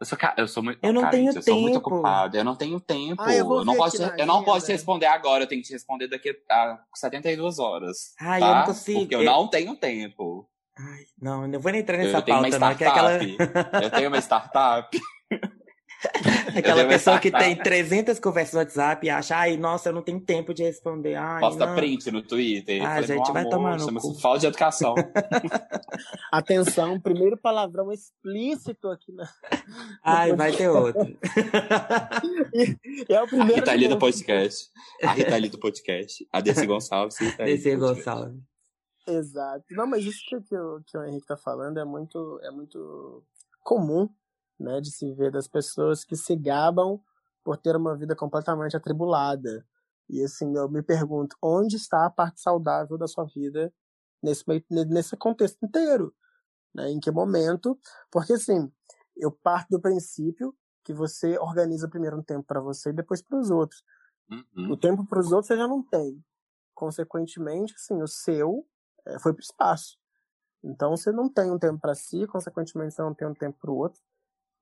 eu 0.00 0.06
sou, 0.06 0.18
eu 0.36 0.48
sou 0.48 0.62
muito. 0.62 0.78
Eu 0.82 0.92
não 0.92 1.02
cara, 1.02 1.12
tenho 1.12 1.30
eu 1.30 1.34
tempo. 1.34 1.44
sou 1.44 1.60
muito 1.60 1.78
ocupado. 1.78 2.36
Eu 2.36 2.44
não 2.44 2.56
tenho 2.56 2.78
tempo. 2.78 3.22
Ah, 3.22 3.32
eu, 3.32 3.50
eu, 3.50 3.64
não 3.64 3.76
posso, 3.76 4.02
eu 4.02 4.26
não 4.26 4.44
posso 4.44 4.66
te 4.66 4.72
responder 4.72 5.06
agora. 5.06 5.44
Eu 5.44 5.46
tenho 5.46 5.62
que 5.62 5.68
te 5.68 5.72
responder 5.72 6.08
daqui 6.08 6.36
a 6.50 6.84
72 6.94 7.58
horas. 7.58 8.12
Ai, 8.20 8.40
tá? 8.40 8.46
eu 8.46 8.54
não 8.54 8.64
consigo. 8.64 9.00
Porque 9.00 9.14
eu, 9.14 9.22
eu 9.22 9.24
não 9.24 9.48
tenho 9.48 9.74
tempo. 9.76 10.46
Ai, 10.76 11.04
não, 11.18 11.42
eu 11.42 11.48
não 11.48 11.60
vou 11.60 11.72
nem 11.72 11.80
entrar 11.80 11.96
nessa 11.96 12.08
eu 12.08 12.12
pauta, 12.22 12.26
tenho 12.26 12.56
uma 12.58 12.68
não. 12.68 12.76
Que 12.76 12.84
é 12.84 12.88
aquela... 12.88 13.82
eu 13.82 13.90
tenho 13.90 14.08
uma 14.08 14.18
startup. 14.18 15.00
Aquela 16.56 16.86
pessoa 16.86 17.18
que 17.18 17.30
tem 17.30 17.56
300 17.56 18.18
conversas 18.18 18.54
no 18.54 18.60
WhatsApp 18.60 19.06
e 19.06 19.10
acha, 19.10 19.36
ai, 19.36 19.56
nossa, 19.56 19.88
eu 19.88 19.92
não 19.92 20.02
tenho 20.02 20.20
tempo 20.20 20.54
de 20.54 20.62
responder. 20.62 21.14
Ai, 21.14 21.40
Posta 21.40 21.66
não. 21.66 21.74
print 21.74 22.10
no 22.10 22.22
Twitter. 22.22 22.82
Ah, 22.82 22.94
falei, 23.00 23.06
gente, 23.06 23.32
vai 23.32 23.48
tomar 23.48 23.78
no 23.78 23.84
chama-se 23.84 24.06
cu. 24.08 24.20
falta 24.20 24.40
de 24.40 24.46
educação. 24.46 24.94
Atenção, 26.30 27.00
primeiro 27.00 27.36
palavrão 27.36 27.92
explícito 27.92 28.88
aqui 28.88 29.12
na. 29.12 29.28
Ai, 30.04 30.34
vai 30.34 30.52
ter 30.52 30.68
outro. 30.68 31.16
é 33.08 33.20
o 33.20 33.24
A 33.24 33.26
primeiro. 33.26 33.54
Rita 33.54 33.70
ali 33.72 33.88
do 33.88 33.98
podcast. 33.98 34.70
A 35.02 35.12
Rita 35.12 35.34
ali 35.34 35.48
do 35.48 35.58
podcast. 35.58 36.26
A 36.32 36.40
Desi 36.40 36.66
Gonçalves. 36.66 37.20
e 37.20 37.26
a 37.26 37.32
podcast. 37.36 37.76
Gonçalves. 37.76 38.40
Exato. 39.06 39.64
Não, 39.70 39.86
mas 39.86 40.04
isso 40.04 40.20
que, 40.26 40.40
que, 40.40 40.56
o, 40.56 40.80
que 40.86 40.96
o 40.96 41.04
Henrique 41.04 41.26
tá 41.26 41.36
falando 41.36 41.78
é 41.78 41.84
muito, 41.84 42.40
é 42.42 42.50
muito 42.50 43.22
comum, 43.62 44.08
né? 44.58 44.80
De 44.80 44.90
se 44.90 45.12
ver 45.12 45.30
das 45.30 45.48
pessoas 45.48 46.04
que 46.04 46.16
se 46.16 46.36
gabam 46.36 47.00
por 47.42 47.56
ter 47.56 47.76
uma 47.76 47.96
vida 47.96 48.16
completamente 48.16 48.76
atribulada. 48.76 49.66
E 50.08 50.22
assim, 50.22 50.54
eu 50.56 50.68
me 50.68 50.82
pergunto, 50.82 51.36
onde 51.42 51.76
está 51.76 52.06
a 52.06 52.10
parte 52.10 52.40
saudável 52.40 52.98
da 52.98 53.06
sua 53.06 53.24
vida 53.24 53.72
nesse, 54.22 54.44
nesse 54.70 55.16
contexto 55.16 55.64
inteiro? 55.64 56.14
Né? 56.74 56.90
Em 56.90 57.00
que 57.00 57.10
momento? 57.10 57.78
Porque 58.10 58.34
assim, 58.34 58.70
eu 59.16 59.30
parto 59.30 59.68
do 59.70 59.80
princípio 59.80 60.54
que 60.84 60.92
você 60.92 61.38
organiza 61.38 61.88
primeiro 61.88 62.18
um 62.18 62.22
tempo 62.22 62.44
para 62.46 62.60
você 62.60 62.90
e 62.90 62.94
depois 62.94 63.22
para 63.22 63.38
os 63.38 63.50
outros. 63.50 63.82
Uhum. 64.30 64.72
O 64.72 64.76
tempo 64.76 65.06
para 65.06 65.20
os 65.20 65.32
outros 65.32 65.46
você 65.46 65.56
já 65.56 65.66
não 65.66 65.82
tem. 65.82 66.22
Consequentemente, 66.74 67.74
assim, 67.74 68.02
o 68.02 68.08
seu 68.08 68.66
eh, 69.06 69.18
foi 69.18 69.32
para 69.32 69.40
o 69.40 69.44
espaço. 69.44 69.96
Então 70.62 70.90
você 70.90 71.12
não 71.12 71.28
tem 71.28 71.50
um 71.50 71.58
tempo 71.58 71.78
para 71.78 71.94
si, 71.94 72.26
consequentemente 72.26 72.94
você 72.94 73.02
não 73.02 73.14
tem 73.14 73.28
um 73.28 73.34
tempo 73.34 73.58
para 73.58 73.70
o 73.70 73.76
outro. 73.76 74.00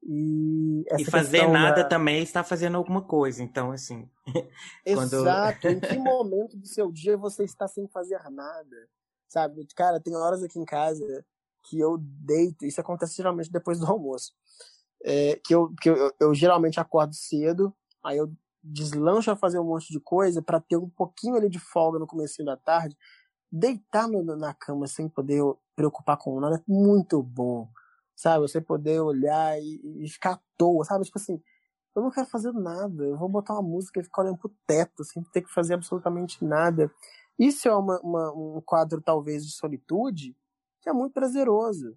E, 0.05 0.85
E 0.99 1.05
fazer 1.05 1.47
nada 1.49 1.83
da- 1.83 1.89
também 1.89 2.23
está 2.23 2.43
fazendo 2.43 2.77
alguma 2.77 3.03
coisa. 3.03 3.43
Então, 3.43 3.71
assim. 3.71 4.09
quando- 4.95 5.15
Exato. 5.15 5.69
em 5.69 5.79
que 5.81 5.97
momento 5.99 6.57
do 6.57 6.67
seu 6.67 6.91
dia 6.91 7.17
você 7.17 7.45
está 7.45 7.69
sem 7.69 7.87
fazer 7.89 8.21
nada? 8.31 8.89
Sabe? 9.29 9.67
Cara, 9.77 10.01
tem 10.01 10.15
horas 10.17 10.43
aqui 10.43 10.59
em 10.59 10.65
casa 10.65 11.25
que 11.65 11.79
eu 11.79 11.97
deito, 11.99 12.67
isso 12.67 12.81
acontece 12.81 13.17
geralmente 13.17 13.51
depois 13.51 13.79
do 13.79 13.87
almoço. 13.87 14.33
É, 15.05 15.41
que 15.45 15.55
eu, 15.55 15.73
que 15.81 15.89
eu, 15.89 15.97
eu, 15.97 16.13
eu 16.21 16.35
geralmente 16.35 16.81
acordo 16.81 17.15
cedo, 17.15 17.73
aí 18.05 18.19
eu 18.19 18.33
deslancho 18.63 19.31
a 19.31 19.37
fazer 19.37 19.59
um 19.61 19.65
monte 19.65 19.93
de 19.93 20.01
coisa 20.01 20.43
para 20.43 20.61
ter 20.61 20.77
um 20.77 20.89
pouquinho 20.89 21.37
ali 21.37 21.49
de 21.49 21.59
folga 21.61 21.99
no 21.99 22.07
começo 22.07 22.45
da 22.45 22.57
tarde. 22.57 22.97
Deitar 23.51 24.09
na 24.09 24.53
cama 24.55 24.87
sem 24.87 25.09
poder 25.09 25.43
preocupar 25.77 26.17
com 26.17 26.39
nada 26.41 26.57
é 26.57 26.63
muito 26.67 27.23
bom. 27.23 27.69
Sabe? 28.23 28.43
Você 28.47 28.61
poder 28.61 29.01
olhar 29.01 29.61
e, 29.61 29.81
e 30.05 30.09
ficar 30.09 30.35
à 30.35 30.41
toa, 30.57 30.85
sabe? 30.85 31.05
Tipo 31.05 31.19
assim, 31.19 31.43
eu 31.97 32.03
não 32.03 32.11
quero 32.13 32.29
fazer 32.29 32.53
nada. 32.53 33.03
Eu 33.03 33.19
vou 33.19 33.29
botar 33.29 33.55
uma 33.55 33.63
música 33.63 33.99
e 33.99 34.05
ficar 34.05 34.23
olhando 34.23 34.39
pro 34.39 34.55
teto, 34.65 35.03
sem 35.03 35.25
ter 35.25 35.43
que 35.43 35.53
fazer 35.53 35.75
absolutamente 35.75 36.45
nada. 36.45 36.89
Isso 37.37 37.67
é 37.67 37.75
uma, 37.75 37.99
uma- 38.01 38.33
um 38.33 38.61
quadro, 38.65 39.01
talvez, 39.03 39.45
de 39.45 39.51
solitude 39.53 40.37
que 40.81 40.89
é 40.89 40.93
muito 40.93 41.13
prazeroso, 41.15 41.97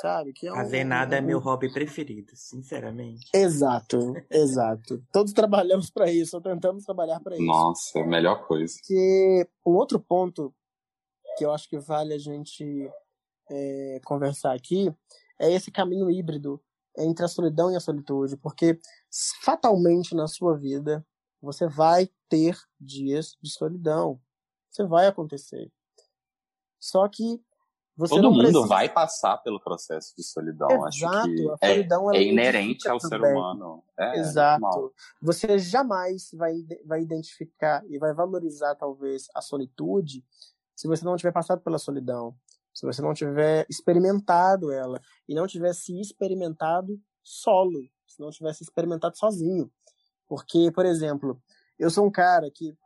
sabe? 0.00 0.32
Que 0.32 0.46
é 0.46 0.52
um- 0.52 0.56
Fazer 0.56 0.82
nada 0.84 1.16
é 1.16 1.20
um- 1.20 1.26
meu 1.26 1.38
hobby 1.40 1.70
preferido, 1.70 2.32
sinceramente. 2.34 3.28
Exato, 3.34 3.98
exato. 4.30 5.04
Todos 5.12 5.34
trabalhamos 5.34 5.90
para 5.90 6.10
isso, 6.10 6.36
ou 6.36 6.42
tentamos 6.42 6.84
trabalhar 6.84 7.20
para 7.20 7.34
isso. 7.36 7.44
Nossa, 7.44 8.00
a 8.00 8.06
melhor 8.06 8.46
coisa. 8.46 8.74
Que 8.86 9.46
um 9.66 9.72
outro 9.72 10.00
ponto 10.00 10.54
que 11.36 11.44
eu 11.44 11.52
acho 11.52 11.68
que 11.68 11.78
vale 11.78 12.14
a 12.14 12.18
gente 12.18 12.90
é, 13.50 14.00
conversar 14.06 14.54
aqui 14.54 14.90
é 15.38 15.50
esse 15.52 15.70
caminho 15.70 16.10
híbrido 16.10 16.62
entre 16.96 17.24
a 17.24 17.28
solidão 17.28 17.70
e 17.70 17.76
a 17.76 17.80
solitude, 17.80 18.36
porque 18.36 18.80
fatalmente 19.42 20.14
na 20.14 20.26
sua 20.26 20.56
vida 20.56 21.06
você 21.40 21.68
vai 21.68 22.08
ter 22.28 22.58
dias 22.80 23.36
de 23.42 23.50
solidão. 23.50 24.20
Isso 24.70 24.86
vai 24.88 25.06
acontecer. 25.06 25.70
Só 26.78 27.06
que 27.08 27.40
você 27.96 28.14
Todo 28.14 28.30
mundo 28.30 28.42
precisa... 28.42 28.66
vai 28.66 28.90
passar 28.90 29.38
pelo 29.38 29.58
processo 29.58 30.14
de 30.16 30.22
solidão. 30.22 30.68
Acho 30.84 30.98
Exato, 30.98 31.34
que 31.34 31.48
a 31.48 31.56
é, 31.62 31.68
solidão 31.74 32.10
ela 32.10 32.18
é 32.18 32.22
inerente 32.22 32.86
ao 32.88 33.00
ser 33.00 33.18
humano. 33.18 33.82
É, 33.98 34.18
Exato. 34.18 34.60
normal. 34.60 34.92
Você 35.22 35.58
jamais 35.58 36.30
vai, 36.34 36.54
vai 36.84 37.00
identificar 37.00 37.82
e 37.88 37.98
vai 37.98 38.12
valorizar, 38.12 38.74
talvez, 38.74 39.28
a 39.34 39.40
solitude 39.40 40.22
se 40.74 40.86
você 40.86 41.02
não 41.06 41.16
tiver 41.16 41.32
passado 41.32 41.62
pela 41.62 41.78
solidão. 41.78 42.36
Se 42.76 42.84
você 42.84 43.00
não 43.00 43.14
tiver 43.14 43.66
experimentado 43.70 44.70
ela. 44.70 45.00
E 45.26 45.34
não 45.34 45.46
tiver 45.46 45.72
se 45.72 45.98
experimentado 45.98 47.00
solo. 47.22 47.80
Se 48.06 48.20
não 48.20 48.28
tivesse 48.28 48.62
experimentado 48.62 49.16
sozinho. 49.16 49.72
Porque, 50.28 50.70
por 50.70 50.84
exemplo, 50.84 51.40
eu 51.78 51.88
sou 51.88 52.04
um 52.06 52.10
cara 52.10 52.50
que. 52.50 52.76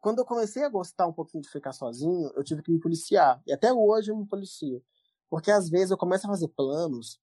Quando 0.00 0.20
eu 0.20 0.24
comecei 0.24 0.62
a 0.62 0.68
gostar 0.68 1.08
um 1.08 1.12
pouquinho 1.12 1.42
de 1.42 1.50
ficar 1.50 1.72
sozinho, 1.72 2.30
eu 2.36 2.44
tive 2.44 2.62
que 2.62 2.70
me 2.70 2.78
policiar. 2.78 3.42
E 3.44 3.52
até 3.52 3.72
hoje 3.72 4.12
eu 4.12 4.16
me 4.16 4.24
policio. 4.24 4.80
Porque 5.28 5.50
às 5.50 5.68
vezes 5.68 5.90
eu 5.90 5.96
começo 5.96 6.26
a 6.26 6.30
fazer 6.30 6.46
planos 6.48 7.18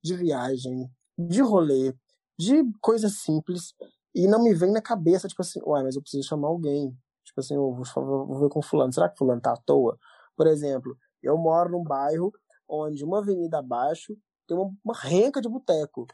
de 0.00 0.14
viagem, 0.14 0.88
de 1.18 1.40
rolê, 1.40 1.92
de 2.38 2.62
coisas 2.80 3.20
simples 3.20 3.74
e 4.14 4.28
não 4.28 4.44
me 4.44 4.54
vem 4.54 4.70
na 4.70 4.80
cabeça, 4.80 5.26
tipo 5.26 5.42
assim, 5.42 5.60
uai, 5.64 5.82
mas 5.82 5.96
eu 5.96 6.02
preciso 6.02 6.28
chamar 6.28 6.48
alguém. 6.48 6.96
Tipo 7.24 7.40
assim, 7.40 7.54
eu 7.56 7.74
vou, 7.74 8.26
vou 8.26 8.40
ver 8.40 8.48
com 8.48 8.62
fulano. 8.62 8.92
Será 8.92 9.08
que 9.08 9.18
fulano 9.18 9.40
tá 9.40 9.54
à 9.54 9.56
toa? 9.56 9.98
Por 10.36 10.46
exemplo, 10.46 10.96
eu 11.22 11.36
moro 11.36 11.70
num 11.70 11.82
bairro 11.82 12.32
onde 12.68 13.04
uma 13.04 13.18
avenida 13.18 13.58
abaixo 13.58 14.16
tem 14.46 14.56
uma, 14.56 14.74
uma 14.84 14.94
renca 14.94 15.40
de 15.40 15.48
boteco. 15.48 16.06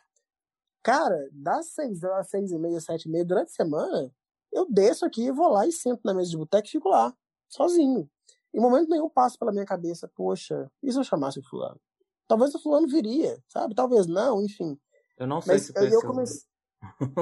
Cara, 0.82 1.28
das 1.32 1.70
seis 1.70 2.04
às 2.04 2.28
seis 2.28 2.52
e 2.52 2.58
meia, 2.58 2.80
sete 2.80 3.08
e 3.08 3.10
meia, 3.10 3.24
durante 3.24 3.48
a 3.48 3.54
semana, 3.54 4.14
eu 4.52 4.66
desço 4.70 5.04
aqui, 5.04 5.32
vou 5.32 5.48
lá 5.48 5.66
e 5.66 5.72
sento 5.72 6.02
na 6.04 6.14
mesa 6.14 6.30
de 6.30 6.36
boteco 6.36 6.68
e 6.68 6.70
fico 6.70 6.88
lá, 6.88 7.14
sozinho. 7.48 8.08
Em 8.52 8.60
momento 8.60 8.88
nenhum 8.88 9.08
passo 9.08 9.38
pela 9.38 9.50
minha 9.50 9.64
cabeça, 9.64 10.10
poxa, 10.14 10.70
e 10.82 10.92
se 10.92 10.98
eu 10.98 11.04
chamasse 11.04 11.40
o 11.40 11.42
fulano? 11.42 11.80
Talvez 12.28 12.54
o 12.54 12.60
fulano 12.60 12.86
viria, 12.86 13.42
sabe? 13.48 13.74
Talvez 13.74 14.06
não, 14.06 14.42
enfim. 14.42 14.78
Eu 15.18 15.26
não 15.26 15.40
sei 15.40 15.54
Mas, 15.54 15.66
se 15.66 15.78
aí 15.78 15.92
eu, 15.92 16.00
comecei, 16.00 16.42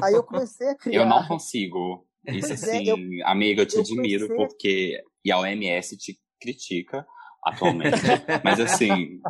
aí 0.02 0.14
eu 0.14 0.24
comecei 0.24 0.68
a 0.68 0.74
criar. 0.74 1.00
Eu 1.02 1.06
não 1.06 1.26
consigo. 1.26 2.06
Isso 2.26 2.48
pois 2.48 2.50
assim, 2.62 2.88
é, 2.88 2.92
eu, 2.92 3.26
amiga, 3.26 3.62
eu 3.62 3.66
te 3.66 3.76
eu 3.76 3.80
admiro 3.80 4.28
comecei... 4.28 4.36
porque. 4.36 5.04
E 5.24 5.30
a 5.30 5.38
OMS 5.38 5.96
te 5.96 6.20
critica 6.40 7.06
atualmente. 7.44 7.96
Mas 8.44 8.60
assim, 8.60 9.20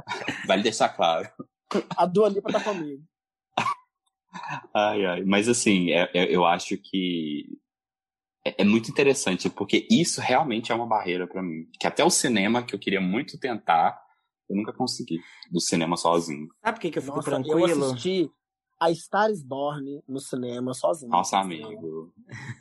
vale 0.47 0.63
deixar 0.63 0.89
claro. 0.91 1.29
A 1.97 2.07
Dua 2.07 2.29
Lipa 2.29 2.53
tá 2.53 2.61
comigo. 2.61 3.03
Ai, 4.75 5.05
ai. 5.05 5.25
Mas 5.25 5.49
assim, 5.49 5.91
é, 5.91 6.11
é, 6.15 6.35
eu 6.35 6.45
acho 6.45 6.77
que 6.77 7.47
é, 8.45 8.63
é, 8.63 8.65
muito 8.65 8.91
interessante, 8.91 9.49
porque 9.49 9.87
isso 9.91 10.21
realmente 10.21 10.73
é 10.73 10.75
uma 10.75 10.87
barreira 10.87 11.27
para 11.27 11.43
mim. 11.43 11.67
Que 11.79 11.87
até 11.87 12.05
o 12.05 12.11
cinema, 12.11 12.63
que 12.63 12.75
eu 12.75 12.79
queria 12.79 13.01
muito 13.01 13.39
tentar, 13.39 14.01
eu 14.49 14.57
nunca 14.57 14.73
consegui. 14.73 15.21
Do 15.51 15.61
cinema 15.61 15.97
sozinho. 15.97 16.49
Sabe 16.65 16.77
por 16.77 16.81
que, 16.81 16.91
que 16.91 16.99
eu 16.99 17.03
fico 17.03 17.17
Nossa, 17.17 17.31
tranquilo? 17.31 17.69
Eu 17.69 17.91
assisti 17.91 18.31
a 18.83 18.95
Star 18.95 19.31
is 19.31 19.43
Born 19.43 20.03
no 20.09 20.19
cinema 20.19 20.75
sozinho. 20.75 21.11
Nossa, 21.11 21.39
amigo. 21.39 22.13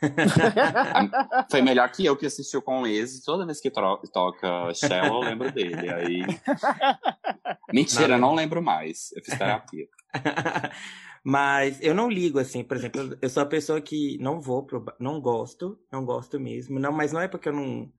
Foi 1.49 1.61
melhor 1.61 1.91
que 1.91 2.05
eu 2.05 2.15
que 2.15 2.25
assistiu 2.25 2.61
com 2.61 2.79
o 2.79 2.81
Lazy. 2.83 3.23
Toda 3.23 3.45
vez 3.45 3.59
que 3.59 3.71
toca 3.71 4.73
Shell, 4.73 5.05
eu 5.05 5.19
lembro 5.19 5.51
dele. 5.51 5.89
Aí... 5.89 6.21
Mentira, 7.73 8.17
não, 8.17 8.29
não 8.29 8.35
lembro 8.35 8.61
mais. 8.61 9.11
Eu 9.15 9.23
fiz 9.23 9.37
terapia. 9.37 9.87
Mas 11.23 11.79
eu 11.81 11.93
não 11.93 12.09
ligo, 12.09 12.39
assim, 12.39 12.63
por 12.63 12.77
exemplo, 12.77 13.15
eu 13.21 13.29
sou 13.29 13.43
a 13.43 13.45
pessoa 13.45 13.79
que 13.79 14.17
não 14.19 14.41
vou 14.41 14.65
pro 14.65 14.79
bar, 14.81 14.95
não 14.99 15.21
gosto, 15.21 15.79
não 15.91 16.03
gosto 16.03 16.39
mesmo. 16.39 16.79
Não, 16.79 16.91
mas 16.91 17.11
não 17.11 17.21
é 17.21 17.27
porque 17.27 17.49
eu 17.49 17.53
não. 17.53 17.91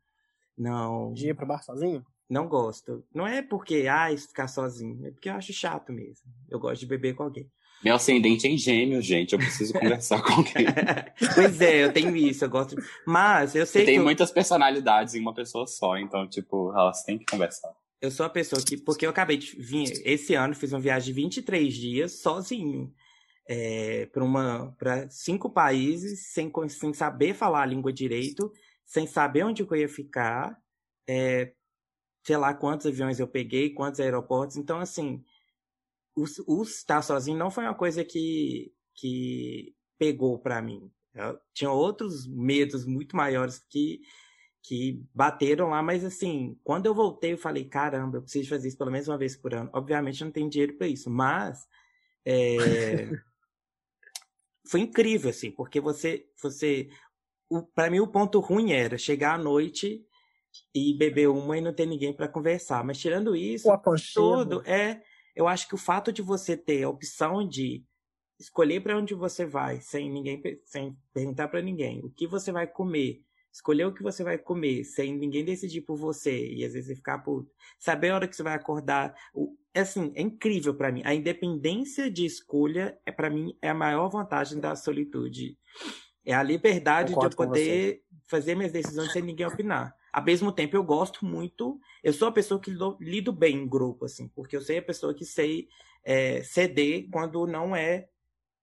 Não. 0.58 1.12
De 1.12 1.28
ir 1.28 1.34
pro 1.36 1.46
bar 1.46 1.62
sozinho? 1.62 2.04
Não 2.28 2.48
gosto. 2.48 3.04
Não 3.14 3.24
é 3.24 3.40
porque, 3.40 3.86
ah, 3.88 4.08
ficar 4.16 4.48
sozinho. 4.48 5.06
É 5.06 5.12
porque 5.12 5.28
eu 5.28 5.34
acho 5.34 5.52
chato 5.52 5.92
mesmo. 5.92 6.26
Eu 6.48 6.58
gosto 6.58 6.80
de 6.80 6.86
beber 6.86 7.14
com 7.14 7.22
alguém. 7.22 7.48
Meu 7.84 7.96
ascendente 7.96 8.46
é 8.46 8.50
em 8.50 8.56
gêmeos, 8.56 9.04
gente. 9.04 9.32
Eu 9.32 9.38
preciso 9.38 9.72
conversar 9.72 10.22
com 10.22 10.32
alguém. 10.34 10.66
pois 11.34 11.60
é, 11.60 11.84
eu 11.84 11.92
tenho 11.92 12.14
isso, 12.16 12.44
eu 12.44 12.50
gosto. 12.50 12.76
Mas 13.06 13.54
eu 13.54 13.66
sei 13.66 13.66
Você 13.66 13.78
que. 13.80 13.86
Tem 13.86 13.96
eu... 13.96 14.04
muitas 14.04 14.30
personalidades 14.30 15.14
em 15.14 15.20
uma 15.20 15.34
pessoa 15.34 15.66
só, 15.66 15.98
então, 15.98 16.28
tipo, 16.28 16.72
elas 16.72 17.02
têm 17.02 17.18
que 17.18 17.26
conversar. 17.26 17.72
Eu 18.00 18.10
sou 18.10 18.24
a 18.26 18.30
pessoa 18.30 18.62
que. 18.62 18.76
Porque 18.76 19.04
eu 19.04 19.10
acabei 19.10 19.36
de 19.36 19.56
vir. 19.56 19.90
Esse 20.04 20.34
ano 20.34 20.54
fiz 20.54 20.72
uma 20.72 20.80
viagem 20.80 21.12
de 21.12 21.20
23 21.20 21.74
dias 21.74 22.20
sozinho 22.20 22.92
é, 23.48 24.06
para 24.78 25.08
cinco 25.10 25.50
países 25.50 26.32
sem, 26.32 26.50
sem 26.68 26.94
saber 26.94 27.34
falar 27.34 27.62
a 27.62 27.66
língua 27.66 27.92
direito, 27.92 28.52
sem 28.84 29.06
saber 29.06 29.44
onde 29.44 29.62
eu 29.62 29.76
ia 29.76 29.88
ficar, 29.88 30.56
é, 31.08 31.52
sei 32.24 32.36
lá 32.36 32.54
quantos 32.54 32.86
aviões 32.86 33.18
eu 33.18 33.26
peguei, 33.26 33.70
quantos 33.70 34.00
aeroportos. 34.00 34.56
Então, 34.56 34.78
assim, 34.78 35.22
o, 36.14 36.24
o 36.46 36.62
estar 36.62 37.02
sozinho 37.02 37.36
não 37.36 37.50
foi 37.50 37.64
uma 37.64 37.74
coisa 37.74 38.04
que, 38.04 38.72
que 38.94 39.74
pegou 39.98 40.38
para 40.38 40.60
mim. 40.60 40.90
Eu, 41.14 41.38
tinha 41.52 41.70
outros 41.70 42.26
medos 42.26 42.86
muito 42.86 43.16
maiores 43.16 43.58
que, 43.68 44.00
que 44.62 45.04
bateram 45.14 45.68
lá, 45.68 45.82
mas 45.82 46.04
assim, 46.04 46.58
quando 46.64 46.86
eu 46.86 46.94
voltei, 46.94 47.32
eu 47.32 47.38
falei: 47.38 47.64
caramba, 47.64 48.18
eu 48.18 48.22
preciso 48.22 48.48
fazer 48.48 48.68
isso 48.68 48.78
pelo 48.78 48.90
menos 48.90 49.08
uma 49.08 49.18
vez 49.18 49.36
por 49.36 49.54
ano. 49.54 49.70
Obviamente, 49.72 50.20
eu 50.20 50.26
não 50.26 50.32
tenho 50.32 50.50
dinheiro 50.50 50.76
para 50.76 50.86
isso, 50.86 51.10
mas. 51.10 51.66
É, 52.24 53.08
foi 54.66 54.80
incrível, 54.80 55.30
assim, 55.30 55.50
porque 55.50 55.80
você. 55.80 56.26
você 56.40 56.88
para 57.74 57.90
mim, 57.90 58.00
o 58.00 58.08
ponto 58.08 58.40
ruim 58.40 58.72
era 58.72 58.96
chegar 58.96 59.34
à 59.34 59.38
noite 59.38 60.06
e 60.74 60.94
beber 60.96 61.28
uma 61.28 61.58
e 61.58 61.60
não 61.60 61.72
ter 61.72 61.84
ninguém 61.84 62.12
para 62.14 62.28
conversar. 62.28 62.82
Mas 62.82 62.98
tirando 62.98 63.36
isso, 63.36 63.68
tudo 64.14 64.62
é. 64.66 65.02
Eu 65.34 65.48
acho 65.48 65.68
que 65.68 65.74
o 65.74 65.78
fato 65.78 66.12
de 66.12 66.22
você 66.22 66.56
ter 66.56 66.82
a 66.82 66.88
opção 66.88 67.46
de 67.46 67.84
escolher 68.38 68.80
para 68.80 68.98
onde 68.98 69.14
você 69.14 69.46
vai, 69.46 69.80
sem 69.80 70.10
ninguém, 70.10 70.42
sem 70.64 70.96
perguntar 71.12 71.48
para 71.48 71.62
ninguém, 71.62 72.00
o 72.04 72.10
que 72.10 72.26
você 72.26 72.50
vai 72.50 72.66
comer, 72.66 73.22
escolher 73.52 73.84
o 73.84 73.94
que 73.94 74.02
você 74.02 74.24
vai 74.24 74.38
comer, 74.38 74.84
sem 74.84 75.16
ninguém 75.16 75.44
decidir 75.44 75.82
por 75.82 75.96
você 75.96 76.52
e 76.52 76.64
às 76.64 76.72
vezes 76.72 76.96
ficar 76.96 77.18
por 77.18 77.46
saber 77.78 78.10
a 78.10 78.14
hora 78.16 78.28
que 78.28 78.34
você 78.34 78.42
vai 78.42 78.54
acordar, 78.54 79.14
o, 79.34 79.56
é 79.74 79.80
assim, 79.80 80.12
é 80.14 80.22
incrível 80.22 80.74
para 80.74 80.90
mim. 80.90 81.02
A 81.04 81.14
independência 81.14 82.10
de 82.10 82.24
escolha 82.24 82.98
é 83.06 83.12
para 83.12 83.30
mim 83.30 83.56
é 83.62 83.68
a 83.70 83.74
maior 83.74 84.08
vantagem 84.08 84.60
da 84.60 84.74
solitude. 84.76 85.56
É 86.24 86.34
a 86.34 86.42
liberdade 86.42 87.14
Concordo 87.14 87.36
de 87.36 87.42
eu 87.42 87.46
poder 87.46 88.02
fazer 88.28 88.54
minhas 88.54 88.72
decisões 88.72 89.12
sem 89.12 89.22
ninguém 89.22 89.46
opinar. 89.46 89.94
Ao 90.12 90.22
mesmo 90.22 90.52
tempo, 90.52 90.76
eu 90.76 90.84
gosto 90.84 91.24
muito. 91.24 91.80
Eu 92.02 92.12
sou 92.12 92.28
a 92.28 92.32
pessoa 92.32 92.60
que 92.60 92.74
lido 93.00 93.32
bem 93.32 93.56
em 93.56 93.68
grupo, 93.68 94.04
assim, 94.04 94.28
porque 94.28 94.56
eu 94.56 94.60
sei 94.60 94.78
a 94.78 94.82
pessoa 94.82 95.14
que 95.14 95.24
sei 95.24 95.68
é, 96.04 96.42
ceder 96.42 97.08
quando 97.10 97.46
não 97.46 97.74
é 97.74 98.08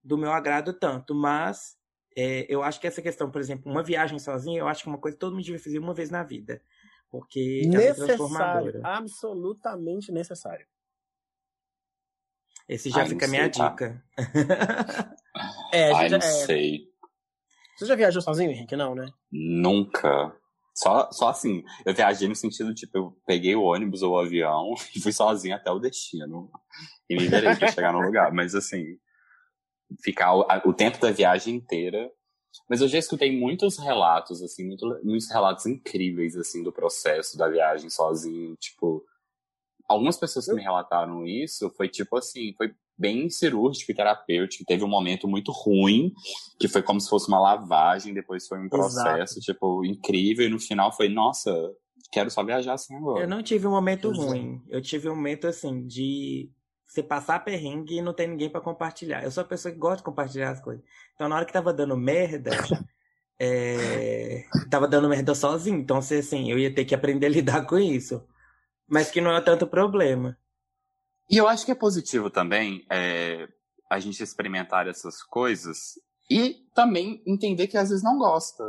do 0.04 0.18
meu 0.18 0.32
agrado 0.32 0.74
tanto. 0.74 1.16
Mas 1.16 1.76
é, 2.16 2.46
eu 2.48 2.62
acho 2.62 2.80
que 2.80 2.86
essa 2.86 3.02
questão, 3.02 3.32
por 3.32 3.42
exemplo, 3.42 3.72
uma 3.72 3.82
viagem 3.82 4.20
sozinha, 4.20 4.60
eu 4.60 4.68
acho 4.68 4.84
que 4.84 4.90
é 4.90 4.92
uma 4.92 5.00
coisa 5.00 5.16
que 5.16 5.22
todo 5.22 5.34
mundo 5.34 5.44
devia 5.44 5.60
fazer 5.60 5.80
uma 5.80 5.94
vez 5.94 6.12
na 6.12 6.24
vida. 6.24 6.62
Porque 7.10 7.64
necessário, 7.66 8.04
é 8.04 8.06
transformadora. 8.06 8.82
Absolutamente 8.84 10.12
necessário. 10.12 10.68
Esse 12.68 12.92
já 12.92 13.02
Ai, 13.02 13.10
fica 13.10 13.26
a 13.26 13.30
minha 13.30 13.50
tá? 13.50 13.70
dica. 13.70 14.04
é, 15.74 15.92
Ai, 15.92 16.10
não 16.10 16.20
é... 16.20 16.22
sei. 16.22 16.88
Você 17.76 17.86
já 17.86 17.96
viajou 17.96 18.22
sozinho, 18.22 18.52
Henrique? 18.52 18.76
Não, 18.76 18.94
né? 18.94 19.12
Nunca. 19.32 20.39
Só, 20.80 21.12
só 21.12 21.28
assim, 21.28 21.62
eu 21.86 21.94
viajei 21.94 22.26
no 22.30 22.36
sentido, 22.36 22.74
tipo, 22.74 22.98
eu 22.98 23.22
peguei 23.26 23.54
o 23.54 23.64
ônibus 23.64 24.02
ou 24.02 24.14
o 24.14 24.20
avião 24.20 24.74
e 24.96 25.02
fui 25.02 25.12
sozinho 25.12 25.54
até 25.54 25.70
o 25.70 25.78
destino. 25.78 26.50
E 27.10 27.18
me 27.18 27.28
virei 27.28 27.54
pra 27.54 27.70
chegar 27.70 27.92
no 27.92 28.00
lugar. 28.00 28.32
Mas 28.32 28.56
assim, 28.56 28.98
ficar 30.02 30.34
o, 30.34 30.48
o, 30.64 30.74
tempo 30.74 30.98
da 30.98 31.12
viagem 31.12 31.56
inteira. 31.56 32.10
Mas 32.70 32.80
eu 32.80 32.88
já 32.88 32.98
escutei 32.98 33.38
muitos 33.38 33.78
relatos, 33.78 34.42
assim, 34.42 34.66
muito, 34.66 34.86
muitos 35.04 35.30
relatos 35.30 35.66
incríveis, 35.66 36.38
assim, 36.38 36.64
do 36.64 36.72
processo 36.72 37.38
da 37.38 37.50
viagem 37.50 37.90
sozinho. 37.90 38.56
Tipo, 38.56 39.04
algumas 39.86 40.16
pessoas 40.16 40.46
que 40.46 40.54
me 40.54 40.64
relataram 40.64 41.28
isso 41.28 41.70
foi 41.76 41.90
tipo 41.90 42.16
assim, 42.16 42.54
foi 42.56 42.74
bem 43.00 43.30
cirúrgico 43.30 43.92
e 43.92 43.96
terapêutico. 43.96 44.66
Teve 44.66 44.84
um 44.84 44.90
momento 44.90 45.28
muito 45.28 45.52
ruim, 45.52 46.12
que 46.60 46.68
foi 46.68 46.82
como 46.82 47.00
se 47.00 47.10
fosse 47.10 47.28
uma 47.28 47.40
lavagem, 47.40 48.14
depois 48.14 48.48
foi 48.48 48.60
um 48.60 48.70
processo, 48.70 49.40
Exato. 49.40 49.40
tipo, 49.40 49.86
incrível, 49.86 50.46
e 50.46 50.50
no 50.50 50.60
final 50.60 50.92
foi, 50.92 51.10
nossa, 51.10 51.52
quero 52.12 52.30
só 52.30 52.44
viajar 52.44 52.74
assim 52.74 52.96
agora. 52.96 53.24
Eu 53.24 53.28
não 53.28 53.42
tive 53.42 53.68
um 53.68 53.72
momento 53.72 54.12
ruim. 54.12 54.62
Eu 54.68 54.82
tive 54.82 55.10
um 55.10 55.16
momento 55.16 55.48
assim 55.48 55.86
de 55.86 56.52
você 56.86 57.04
passar 57.04 57.44
perrengue 57.44 57.98
e 57.98 58.02
não 58.02 58.14
ter 58.14 58.28
ninguém 58.28 58.50
para 58.50 58.62
compartilhar. 58.62 59.24
Eu 59.24 59.32
sou 59.32 59.42
a 59.42 59.48
pessoa 59.48 59.72
que 59.72 59.78
gosta 59.78 59.98
de 59.98 60.04
compartilhar 60.04 60.52
as 60.52 60.60
coisas. 60.60 60.84
Então 61.16 61.30
na 61.30 61.36
hora 61.36 61.46
que 61.46 61.54
tava 61.54 61.72
dando 61.72 61.96
merda, 61.96 62.52
é... 63.40 64.44
tava 64.70 64.88
dando 64.88 65.08
merda 65.08 65.34
sozinho. 65.36 65.80
Então, 65.80 65.98
assim, 65.98 66.52
eu 66.52 66.58
ia 66.58 66.74
ter 66.74 66.86
que 66.86 66.96
aprender 66.96 67.28
a 67.28 67.30
lidar 67.32 67.66
com 67.66 67.78
isso 67.78 68.22
mas 68.90 69.12
que 69.12 69.22
não 69.22 69.32
é 69.32 69.40
tanto 69.40 69.68
problema. 69.68 70.36
E 71.30 71.38
eu 71.38 71.48
acho 71.48 71.66
que 71.66 71.72
é 71.72 71.76
positivo 71.76 72.30
também 72.30 72.86
é, 72.90 73.48
a 73.90 74.00
gente 74.00 74.22
experimentar 74.22 74.88
essas 74.88 75.22
coisas 75.22 76.00
e 76.30 76.58
também 76.74 77.22
entender 77.26 77.68
que 77.68 77.78
às 77.78 77.90
vezes 77.90 78.04
não 78.04 78.18
gosta. 78.18 78.64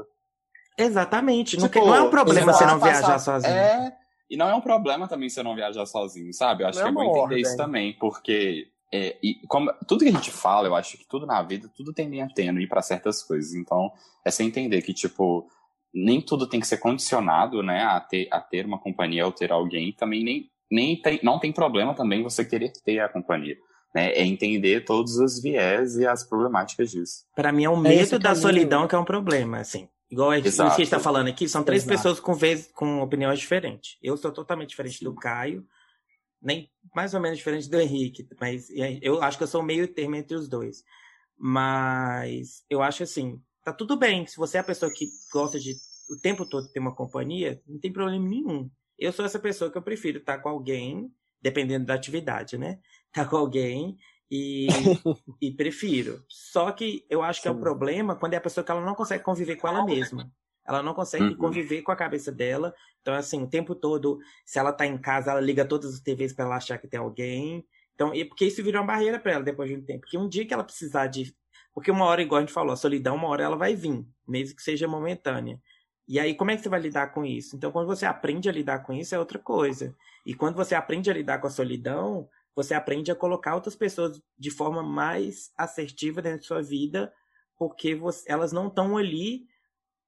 Exatamente. 0.76 1.56
Tipo, 1.56 1.78
não, 1.78 1.86
não, 1.86 1.94
é 1.94 2.02
um 2.02 2.10
problema 2.10 2.52
você 2.52 2.66
não 2.66 2.78
passar, 2.78 3.00
viajar 3.00 3.18
sozinho. 3.18 3.54
É, 3.54 3.96
e 4.30 4.36
não 4.36 4.48
é 4.48 4.54
um 4.54 4.60
problema 4.60 5.08
também 5.08 5.28
você 5.28 5.42
não 5.42 5.54
viajar 5.54 5.86
sozinho, 5.86 6.32
sabe? 6.32 6.62
Eu 6.62 6.68
acho 6.68 6.78
não 6.78 6.84
que 6.84 6.90
é 6.90 6.94
bom 6.94 7.18
entender 7.18 7.40
isso 7.40 7.56
também, 7.56 7.92
porque 7.98 8.70
é, 8.92 9.16
e 9.22 9.34
como, 9.46 9.72
tudo 9.86 10.04
que 10.04 10.10
a 10.10 10.12
gente 10.12 10.30
fala, 10.30 10.66
eu 10.66 10.74
acho 10.74 10.98
que 10.98 11.06
tudo 11.06 11.26
na 11.26 11.42
vida, 11.42 11.70
tudo 11.76 11.92
tem 11.92 12.08
linha 12.08 12.28
tênue 12.34 12.66
para 12.66 12.82
certas 12.82 13.22
coisas. 13.22 13.54
Então, 13.54 13.92
é 14.24 14.30
você 14.30 14.42
entender 14.42 14.82
que, 14.82 14.92
tipo, 14.92 15.48
nem 15.94 16.20
tudo 16.20 16.46
tem 16.46 16.60
que 16.60 16.66
ser 16.66 16.78
condicionado, 16.78 17.62
né, 17.62 17.84
a 17.84 18.00
ter, 18.00 18.28
a 18.30 18.40
ter 18.40 18.66
uma 18.66 18.78
companhia 18.78 19.26
ou 19.26 19.32
ter 19.32 19.52
alguém, 19.52 19.92
também 19.92 20.24
nem, 20.24 20.50
nem 20.70 21.00
tem, 21.00 21.20
não 21.22 21.38
tem 21.38 21.52
problema 21.52 21.94
também 21.94 22.22
você 22.22 22.44
querer 22.44 22.72
ter 22.84 23.00
a 23.00 23.08
companhia. 23.08 23.56
Né, 23.92 24.12
é 24.12 24.24
entender 24.24 24.84
todos 24.84 25.16
os 25.16 25.42
viés 25.42 25.96
e 25.96 26.06
as 26.06 26.22
problemáticas 26.22 26.92
disso. 26.92 27.24
Para 27.34 27.50
mim 27.50 27.64
é 27.64 27.68
o 27.68 27.74
é 27.74 27.80
medo 27.80 28.20
da 28.20 28.36
solidão 28.36 28.86
que 28.86 28.94
é 28.94 28.98
um 28.98 29.04
problema, 29.04 29.58
assim. 29.58 29.88
Igual 30.08 30.30
a 30.30 30.36
gente 30.36 30.82
está 30.82 31.00
falando 31.00 31.26
aqui, 31.26 31.48
são 31.48 31.64
três 31.64 31.82
Exato. 31.82 31.96
pessoas 31.96 32.20
com, 32.20 32.34
vez, 32.34 32.70
com 32.72 33.00
opiniões 33.00 33.40
diferentes. 33.40 33.96
Eu 34.00 34.16
sou 34.16 34.30
totalmente 34.30 34.70
diferente 34.70 34.98
Sim. 34.98 35.04
do 35.06 35.14
Caio, 35.14 35.66
nem 36.42 36.70
mais 36.94 37.14
ou 37.14 37.20
menos 37.20 37.38
diferente 37.38 37.68
do 37.68 37.80
Henrique, 37.80 38.26
mas 38.40 38.68
eu 39.02 39.22
acho 39.22 39.36
que 39.36 39.42
eu 39.44 39.48
sou 39.48 39.62
meio 39.62 39.86
termo 39.86 40.16
entre 40.16 40.36
os 40.36 40.48
dois. 40.48 40.84
Mas 41.38 42.64
eu 42.68 42.82
acho 42.82 43.02
assim, 43.02 43.40
tá 43.64 43.72
tudo 43.72 43.96
bem. 43.96 44.26
Se 44.26 44.36
você 44.36 44.56
é 44.56 44.60
a 44.60 44.64
pessoa 44.64 44.92
que 44.92 45.06
gosta 45.32 45.58
de 45.58 45.74
o 46.10 46.20
tempo 46.20 46.48
todo 46.48 46.70
ter 46.70 46.80
uma 46.80 46.94
companhia, 46.94 47.62
não 47.66 47.78
tem 47.78 47.92
problema 47.92 48.24
nenhum. 48.28 48.68
Eu 49.00 49.12
sou 49.12 49.24
essa 49.24 49.38
pessoa 49.38 49.70
que 49.70 49.78
eu 49.78 49.82
prefiro 49.82 50.18
estar 50.18 50.38
com 50.38 50.50
alguém, 50.50 51.10
dependendo 51.40 51.86
da 51.86 51.94
atividade, 51.94 52.58
né? 52.58 52.78
Estar 53.08 53.28
com 53.28 53.36
alguém 53.36 53.96
e, 54.30 54.68
e 55.40 55.50
prefiro. 55.52 56.22
Só 56.28 56.70
que 56.70 57.06
eu 57.08 57.22
acho 57.22 57.40
que 57.40 57.48
é 57.48 57.50
o 57.50 57.58
problema 57.58 58.14
quando 58.14 58.34
é 58.34 58.36
a 58.36 58.40
pessoa 58.40 58.62
que 58.62 58.70
ela 58.70 58.84
não 58.84 58.94
consegue 58.94 59.24
conviver 59.24 59.56
com 59.56 59.66
ela 59.66 59.84
mesma. 59.84 60.30
Ela 60.68 60.82
não 60.82 60.92
consegue 60.92 61.24
uhum. 61.24 61.36
conviver 61.36 61.82
com 61.82 61.90
a 61.90 61.96
cabeça 61.96 62.30
dela. 62.30 62.74
Então, 63.00 63.14
assim, 63.14 63.42
o 63.42 63.48
tempo 63.48 63.74
todo, 63.74 64.18
se 64.44 64.58
ela 64.58 64.72
tá 64.72 64.86
em 64.86 64.98
casa, 64.98 65.30
ela 65.30 65.40
liga 65.40 65.64
todas 65.64 65.94
as 65.94 66.00
TVs 66.00 66.34
para 66.34 66.44
ela 66.44 66.56
achar 66.56 66.78
que 66.78 66.86
tem 66.86 67.00
alguém. 67.00 67.66
Então, 67.94 68.14
e 68.14 68.24
porque 68.24 68.44
isso 68.44 68.62
virou 68.62 68.82
uma 68.82 68.86
barreira 68.86 69.18
para 69.18 69.32
ela 69.32 69.42
depois 69.42 69.68
de 69.68 69.76
um 69.76 69.82
tempo. 69.82 70.02
Porque 70.02 70.18
um 70.18 70.28
dia 70.28 70.46
que 70.46 70.54
ela 70.54 70.62
precisar 70.62 71.06
de. 71.06 71.34
Porque 71.72 71.90
uma 71.90 72.04
hora, 72.04 72.22
igual 72.22 72.38
a 72.38 72.42
gente 72.42 72.52
falou, 72.52 72.72
a 72.72 72.76
solidão, 72.76 73.16
uma 73.16 73.28
hora 73.28 73.44
ela 73.44 73.56
vai 73.56 73.74
vir, 73.74 74.06
mesmo 74.28 74.56
que 74.56 74.62
seja 74.62 74.86
momentânea. 74.86 75.58
E 76.10 76.18
aí, 76.18 76.34
como 76.34 76.50
é 76.50 76.56
que 76.56 76.62
você 76.62 76.68
vai 76.68 76.80
lidar 76.80 77.12
com 77.12 77.24
isso? 77.24 77.54
Então, 77.54 77.70
quando 77.70 77.86
você 77.86 78.04
aprende 78.04 78.48
a 78.48 78.52
lidar 78.52 78.80
com 78.80 78.92
isso, 78.92 79.14
é 79.14 79.18
outra 79.18 79.38
coisa. 79.38 79.94
E 80.26 80.34
quando 80.34 80.56
você 80.56 80.74
aprende 80.74 81.08
a 81.08 81.14
lidar 81.14 81.38
com 81.38 81.46
a 81.46 81.50
solidão, 81.50 82.28
você 82.52 82.74
aprende 82.74 83.12
a 83.12 83.14
colocar 83.14 83.54
outras 83.54 83.76
pessoas 83.76 84.20
de 84.36 84.50
forma 84.50 84.82
mais 84.82 85.52
assertiva 85.56 86.20
dentro 86.20 86.40
da 86.40 86.46
sua 86.48 86.62
vida, 86.62 87.14
porque 87.56 87.94
você, 87.94 88.28
elas 88.28 88.50
não 88.50 88.66
estão 88.66 88.96
ali 88.96 89.46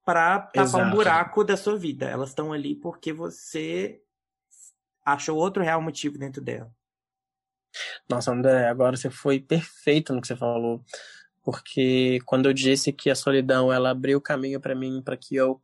para 0.04 0.40
tapar 0.40 0.88
um 0.88 0.90
buraco 0.90 1.44
da 1.44 1.56
sua 1.56 1.78
vida. 1.78 2.06
Elas 2.06 2.30
estão 2.30 2.52
ali 2.52 2.74
porque 2.74 3.12
você 3.12 4.02
achou 5.04 5.38
outro 5.38 5.62
real 5.62 5.80
motivo 5.80 6.18
dentro 6.18 6.42
dela. 6.42 6.68
Nossa, 8.10 8.32
André, 8.32 8.66
agora 8.66 8.96
você 8.96 9.08
foi 9.08 9.38
perfeito 9.38 10.12
no 10.12 10.20
que 10.20 10.26
você 10.26 10.34
falou, 10.34 10.84
porque 11.44 12.18
quando 12.26 12.46
eu 12.46 12.52
disse 12.52 12.92
que 12.92 13.08
a 13.08 13.14
solidão 13.14 13.72
ela 13.72 13.90
abriu 13.90 14.18
o 14.18 14.20
caminho 14.20 14.60
para 14.60 14.74
mim 14.74 15.00
para 15.00 15.16
que 15.16 15.36
eu 15.36 15.62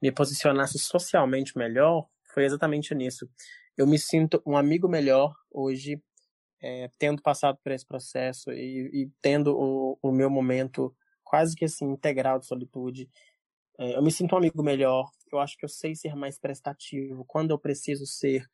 me 0.00 0.12
posicionasse 0.12 0.78
socialmente 0.78 1.56
melhor, 1.56 2.06
foi 2.32 2.44
exatamente 2.44 2.94
nisso. 2.94 3.28
Eu 3.76 3.86
me 3.86 3.98
sinto 3.98 4.42
um 4.46 4.56
amigo 4.56 4.88
melhor 4.88 5.34
hoje, 5.50 6.02
é, 6.60 6.90
tendo 6.98 7.22
passado 7.22 7.58
por 7.62 7.72
esse 7.72 7.86
processo 7.86 8.50
e, 8.52 8.90
e 8.92 9.10
tendo 9.22 9.56
o, 9.56 9.98
o, 10.02 10.12
meu 10.12 10.28
momento 10.28 10.94
quase 11.24 11.54
que 11.54 11.64
assim 11.64 11.86
integral 11.86 12.38
de 12.38 12.46
solitude. 12.46 13.08
É, 13.78 13.96
eu 13.96 14.02
me 14.02 14.10
sinto 14.10 14.34
um 14.34 14.38
amigo 14.38 14.62
melhor. 14.62 15.08
Eu 15.32 15.38
acho 15.38 15.56
que 15.56 15.64
eu 15.64 15.68
sei 15.68 15.94
ser 15.94 16.14
mais 16.16 16.38
prestativo 16.38 17.24
quando 17.26 17.50
eu 17.52 17.58
preciso 17.58 18.06
ser. 18.06 18.44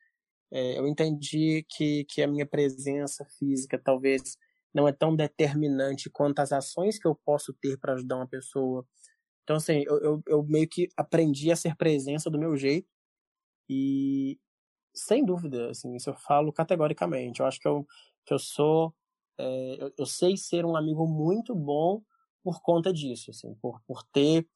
É, 0.51 0.77
eu 0.77 0.87
entendi 0.87 1.65
que, 1.69 2.05
que 2.05 2.21
a 2.21 2.27
minha 2.27 2.45
presença 2.45 3.25
física 3.39 3.81
talvez 3.83 4.37
não 4.73 4.87
é 4.87 4.91
tão 4.91 5.15
determinante 5.15 6.09
quanto 6.09 6.39
as 6.39 6.51
ações 6.51 6.99
que 6.99 7.07
eu 7.07 7.15
posso 7.15 7.53
ter 7.53 7.79
para 7.79 7.93
ajudar 7.93 8.17
uma 8.17 8.27
pessoa. 8.27 8.85
Então, 9.45 9.57
assim, 9.57 9.83
eu, 9.85 9.99
eu, 9.99 10.23
eu, 10.27 10.43
meio 10.43 10.67
que 10.67 10.89
aprendi 10.97 11.51
a 11.51 11.55
ser 11.55 11.75
presença 11.75 12.31
do 12.31 12.39
meu 12.39 12.57
jeito 12.57 12.89
e, 13.69 14.39
sem 14.93 15.23
dúvida, 15.23 15.69
assim, 15.69 15.95
isso 15.95 16.09
eu 16.09 16.15
falo 16.15 16.51
categoricamente. 16.51 17.41
Eu 17.41 17.45
acho 17.45 17.59
que 17.59 17.67
eu, 17.67 17.87
que 18.25 18.33
eu 18.33 18.39
sou, 18.39 18.93
é, 19.37 19.77
eu, 19.79 19.93
eu, 19.99 20.05
sei 20.07 20.35
ser 20.35 20.65
um 20.65 20.75
amigo 20.75 21.07
muito 21.07 21.53
bom 21.53 22.01
por 22.43 22.59
conta 22.61 22.91
disso, 22.91 23.29
assim, 23.29 23.53
por, 23.61 23.79
por 23.87 24.03
ter 24.05 24.47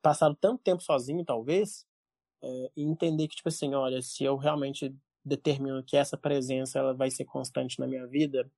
passado 0.00 0.36
tanto 0.40 0.62
tempo 0.62 0.80
sozinho, 0.80 1.24
talvez, 1.24 1.84
é, 2.40 2.70
e 2.76 2.84
entender 2.84 3.26
que, 3.26 3.36
tipo 3.36 3.48
assim, 3.48 3.74
olha, 3.74 4.00
se 4.00 4.22
eu 4.22 4.36
realmente 4.36 4.94
determino 5.24 5.82
que 5.82 5.96
essa 5.96 6.16
presença 6.16 6.78
ela 6.78 6.94
vai 6.94 7.10
ser 7.10 7.24
constante 7.24 7.80
na 7.80 7.86
minha 7.88 8.06
vida, 8.06 8.48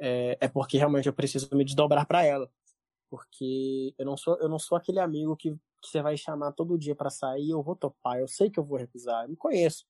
é, 0.00 0.36
é 0.40 0.48
porque 0.48 0.78
realmente 0.78 1.06
eu 1.06 1.12
preciso 1.12 1.48
me 1.54 1.64
desdobrar 1.64 2.06
para 2.06 2.24
ela. 2.24 2.50
Porque 3.16 3.94
eu 3.98 4.04
não 4.04 4.16
sou, 4.16 4.38
eu 4.40 4.48
não 4.48 4.58
sou 4.58 4.76
aquele 4.76 5.00
amigo 5.00 5.34
que, 5.36 5.50
que 5.52 5.88
você 5.88 6.02
vai 6.02 6.16
chamar 6.18 6.52
todo 6.52 6.78
dia 6.78 6.94
para 6.94 7.08
sair, 7.08 7.50
eu 7.50 7.62
vou 7.62 7.74
topar, 7.74 8.18
eu 8.18 8.28
sei 8.28 8.50
que 8.50 8.60
eu 8.60 8.64
vou 8.64 8.76
recusar, 8.76 9.24
eu 9.24 9.30
me 9.30 9.36
conheço. 9.36 9.86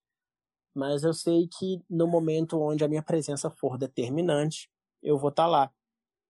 Mas 0.72 1.02
eu 1.02 1.12
sei 1.12 1.48
que 1.48 1.82
no 1.90 2.06
momento 2.06 2.60
onde 2.60 2.84
a 2.84 2.88
minha 2.88 3.02
presença 3.02 3.50
for 3.50 3.76
determinante, 3.76 4.70
eu 5.02 5.18
vou 5.18 5.30
estar 5.30 5.44
tá 5.44 5.48
lá. 5.48 5.72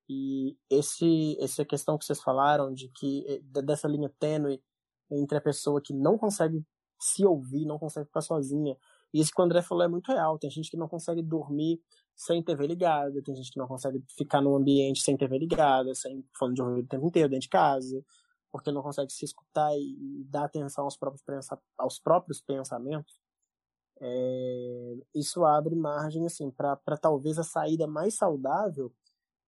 E 0.09 0.57
esse, 0.70 1.36
essa 1.38 1.64
questão 1.64 1.99
que 1.99 2.05
vocês 2.07 2.22
falaram 2.22 2.72
de 2.72 2.88
que 2.88 3.24
eh, 3.28 3.62
dessa 3.62 3.88
linha 3.88 4.11
tênue 4.18 4.62
entre 5.11 5.36
a 5.36 5.40
pessoa 5.40 5.82
que 5.82 5.92
não 5.92 6.16
consegue 6.16 6.64
se 6.99 7.26
ouvir, 7.26 7.66
não 7.66 7.78
consegue 7.78 8.07
ficar 8.07 8.22
sozinha. 8.22 8.78
E 9.16 9.20
isso 9.20 9.32
que 9.34 9.40
o 9.40 9.44
André 9.46 9.62
falou 9.62 9.82
é 9.82 9.88
muito 9.88 10.12
real. 10.12 10.38
Tem 10.38 10.50
gente 10.50 10.70
que 10.70 10.76
não 10.76 10.86
consegue 10.86 11.22
dormir 11.22 11.80
sem 12.14 12.42
TV 12.42 12.66
ligada, 12.66 13.22
tem 13.22 13.34
gente 13.34 13.50
que 13.50 13.58
não 13.58 13.66
consegue 13.66 14.04
ficar 14.14 14.42
num 14.42 14.54
ambiente 14.54 15.00
sem 15.00 15.16
TV 15.16 15.38
ligada, 15.38 15.94
sem 15.94 16.22
fone 16.38 16.52
de 16.52 16.60
ouvido 16.60 16.84
o 16.84 16.88
tempo 16.88 17.06
inteiro 17.06 17.30
dentro 17.30 17.44
de 17.44 17.48
casa, 17.48 18.04
porque 18.52 18.70
não 18.70 18.82
consegue 18.82 19.10
se 19.10 19.24
escutar 19.24 19.74
e, 19.74 20.22
dar 20.28 20.44
atenção 20.44 20.84
aos 20.84 20.98
próprios, 20.98 21.22
aos 21.78 21.98
próprios 21.98 22.42
pensamentos. 22.42 23.18
É, 23.98 24.96
isso 25.14 25.46
abre 25.46 25.74
margem 25.74 26.26
assim 26.26 26.50
para 26.50 26.76
talvez 27.00 27.38
a 27.38 27.42
saída 27.42 27.86
mais 27.86 28.16
saudável, 28.16 28.92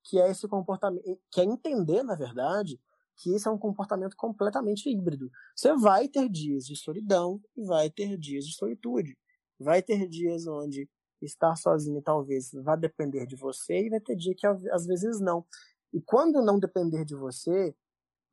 que 0.02 0.18
é 0.18 0.30
esse 0.30 0.48
comportamento, 0.48 1.04
que 1.30 1.42
é 1.42 1.44
entender, 1.44 2.02
na 2.02 2.14
verdade, 2.14 2.80
que 3.18 3.34
isso 3.34 3.50
é 3.50 3.52
um 3.52 3.58
comportamento 3.58 4.16
completamente 4.16 4.88
híbrido. 4.88 5.30
Você 5.54 5.76
vai 5.76 6.08
ter 6.08 6.26
dias 6.30 6.64
de 6.64 6.74
solidão 6.74 7.38
e 7.54 7.66
vai 7.66 7.90
ter 7.90 8.16
dias 8.16 8.46
de 8.46 8.54
solitude. 8.54 9.14
Vai 9.58 9.82
ter 9.82 10.06
dias 10.08 10.46
onde 10.46 10.88
estar 11.20 11.56
sozinho 11.56 12.00
talvez 12.02 12.52
vá 12.52 12.76
depender 12.76 13.26
de 13.26 13.36
você 13.36 13.86
e 13.86 13.90
vai 13.90 14.00
ter 14.00 14.16
dia 14.16 14.34
que 14.34 14.46
às 14.46 14.86
vezes 14.86 15.20
não. 15.20 15.44
E 15.92 16.00
quando 16.00 16.42
não 16.42 16.58
depender 16.58 17.04
de 17.04 17.14
você, 17.14 17.74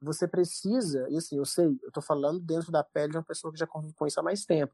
você 0.01 0.27
precisa, 0.27 1.07
e 1.09 1.17
assim, 1.17 1.37
eu 1.37 1.45
sei, 1.45 1.65
eu 1.83 1.91
tô 1.91 2.01
falando 2.01 2.39
dentro 2.39 2.71
da 2.71 2.83
pele 2.83 3.11
de 3.11 3.17
uma 3.17 3.23
pessoa 3.23 3.51
que 3.51 3.59
já 3.59 3.67
convive 3.67 3.93
com 3.95 4.05
isso 4.05 4.19
há 4.19 4.23
mais 4.23 4.45
tempo. 4.45 4.73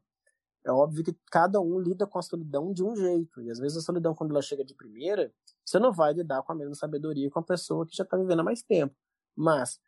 É 0.64 0.70
óbvio 0.70 1.04
que 1.04 1.16
cada 1.30 1.60
um 1.60 1.78
lida 1.80 2.06
com 2.06 2.18
a 2.18 2.22
solidão 2.22 2.72
de 2.72 2.84
um 2.84 2.94
jeito. 2.94 3.42
E 3.42 3.50
às 3.50 3.58
vezes 3.58 3.78
a 3.78 3.80
solidão, 3.80 4.14
quando 4.14 4.30
ela 4.30 4.42
chega 4.42 4.64
de 4.64 4.74
primeira, 4.74 5.32
você 5.64 5.78
não 5.78 5.92
vai 5.92 6.12
lidar 6.12 6.42
com 6.42 6.52
a 6.52 6.54
mesma 6.54 6.74
sabedoria 6.74 7.30
com 7.30 7.40
a 7.40 7.42
pessoa 7.42 7.86
que 7.86 7.96
já 7.96 8.04
está 8.04 8.16
vivendo 8.16 8.40
há 8.40 8.44
mais 8.44 8.62
tempo. 8.62 8.94
Mas 9.36 9.80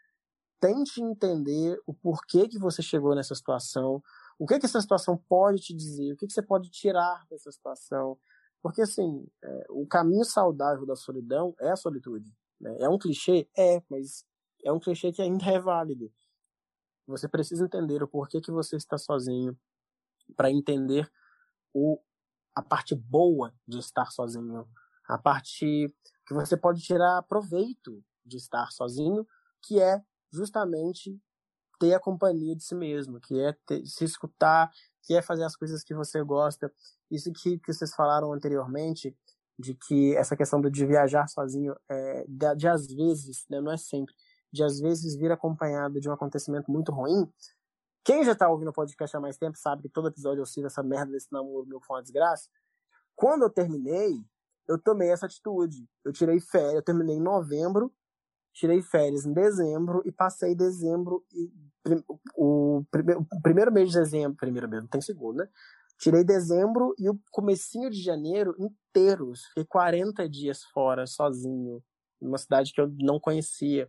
tente 0.60 1.02
entender 1.02 1.78
o 1.86 1.94
porquê 1.94 2.48
que 2.48 2.58
você 2.58 2.82
chegou 2.82 3.14
nessa 3.14 3.34
situação, 3.34 4.02
o 4.38 4.46
que, 4.46 4.58
que 4.58 4.66
essa 4.66 4.80
situação 4.80 5.16
pode 5.28 5.60
te 5.60 5.74
dizer? 5.74 6.12
O 6.12 6.16
que, 6.16 6.26
que 6.26 6.32
você 6.32 6.42
pode 6.42 6.70
tirar 6.70 7.26
dessa 7.28 7.50
situação? 7.50 8.18
Porque, 8.62 8.82
assim, 8.82 9.26
é, 9.42 9.66
o 9.70 9.86
caminho 9.86 10.24
saudável 10.24 10.86
da 10.86 10.96
solidão 10.96 11.54
é 11.60 11.70
a 11.70 11.76
solitude. 11.76 12.32
Né? 12.60 12.76
É 12.80 12.88
um 12.88 12.98
clichê? 12.98 13.48
É, 13.56 13.82
mas 13.88 14.24
é 14.64 14.72
um 14.72 14.80
clichê 14.80 15.12
que 15.12 15.22
ainda 15.22 15.44
é 15.46 15.58
válido. 15.60 16.12
Você 17.06 17.28
precisa 17.28 17.64
entender 17.64 18.02
o 18.02 18.08
porquê 18.08 18.40
que 18.40 18.50
você 18.50 18.76
está 18.76 18.96
sozinho 18.96 19.56
para 20.36 20.50
entender 20.50 21.10
o, 21.72 22.00
a 22.54 22.62
parte 22.62 22.94
boa 22.94 23.54
de 23.68 23.78
estar 23.78 24.10
sozinho, 24.10 24.66
a 25.06 25.18
parte 25.18 25.94
que 26.26 26.32
você 26.32 26.56
pode 26.56 26.80
tirar 26.80 27.22
proveito 27.24 28.02
de 28.24 28.38
estar 28.38 28.70
sozinho, 28.70 29.26
que 29.62 29.78
é 29.78 30.02
justamente 30.32 31.20
ter 31.78 31.94
a 31.94 32.00
companhia 32.00 32.54
de 32.54 32.64
si 32.64 32.74
mesmo, 32.74 33.20
que 33.20 33.38
é 33.40 33.52
ter, 33.66 33.84
se 33.86 34.04
escutar, 34.04 34.70
que 35.02 35.14
é 35.14 35.22
fazer 35.22 35.44
as 35.44 35.56
coisas 35.56 35.82
que 35.82 35.94
você 35.94 36.22
gosta. 36.22 36.72
Isso 37.10 37.32
que, 37.32 37.58
que 37.58 37.72
vocês 37.72 37.94
falaram 37.94 38.32
anteriormente, 38.32 39.16
de 39.58 39.74
que 39.74 40.16
essa 40.16 40.36
questão 40.36 40.60
de 40.60 40.86
viajar 40.86 41.28
sozinho, 41.28 41.74
é, 41.88 42.24
de, 42.26 42.56
de 42.56 42.68
às 42.68 42.86
vezes, 42.86 43.44
né, 43.48 43.60
não 43.60 43.72
é 43.72 43.76
sempre, 43.76 44.14
de 44.52 44.62
às 44.62 44.80
vezes 44.80 45.16
vir 45.16 45.30
acompanhado 45.30 46.00
de 46.00 46.08
um 46.08 46.12
acontecimento 46.12 46.70
muito 46.70 46.92
ruim. 46.92 47.30
Quem 48.04 48.24
já 48.24 48.34
tá 48.34 48.48
ouvindo 48.48 48.68
o 48.68 48.72
podcast 48.72 49.16
há 49.16 49.20
mais 49.20 49.36
tempo 49.36 49.56
sabe 49.56 49.82
que 49.82 49.88
todo 49.88 50.08
episódio 50.08 50.42
eu 50.42 50.46
cito 50.46 50.66
essa 50.66 50.82
merda 50.82 51.12
desse 51.12 51.32
namoro 51.32 51.66
meu 51.66 51.80
foi 51.80 51.96
uma 51.96 52.02
desgraça. 52.02 52.48
Quando 53.16 53.42
eu 53.42 53.50
terminei, 53.50 54.24
eu 54.68 54.78
tomei 54.78 55.10
essa 55.10 55.26
atitude. 55.26 55.88
Eu 56.04 56.12
tirei 56.12 56.40
férias, 56.40 56.74
eu 56.74 56.82
terminei 56.82 57.16
em 57.16 57.22
novembro, 57.22 57.92
tirei 58.54 58.80
férias 58.80 59.26
em 59.26 59.32
dezembro 59.32 60.00
e 60.06 60.12
passei 60.12 60.54
dezembro 60.54 61.24
e 61.32 61.52
o, 62.34 62.82
o 62.82 63.40
primeiro 63.42 63.70
mês 63.70 63.90
de 63.90 63.98
dezembro, 63.98 64.38
primeiro 64.38 64.68
mês, 64.68 64.82
não 64.82 64.88
tem 64.88 65.00
segundo, 65.00 65.38
né? 65.38 65.48
Tirei 65.98 66.24
dezembro 66.24 66.94
e 66.98 67.08
o 67.08 67.18
comecinho 67.30 67.90
de 67.90 68.02
janeiro 68.02 68.54
inteiros. 68.58 69.44
Fiquei 69.46 69.64
40 69.64 70.28
dias 70.28 70.64
fora, 70.64 71.06
sozinho, 71.06 71.82
numa 72.20 72.38
cidade 72.38 72.72
que 72.72 72.80
eu 72.80 72.88
não 72.98 73.20
conhecia. 73.20 73.88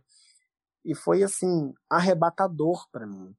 E 0.84 0.94
foi, 0.94 1.22
assim, 1.22 1.72
arrebatador 1.90 2.88
para 2.90 3.06
mim. 3.06 3.34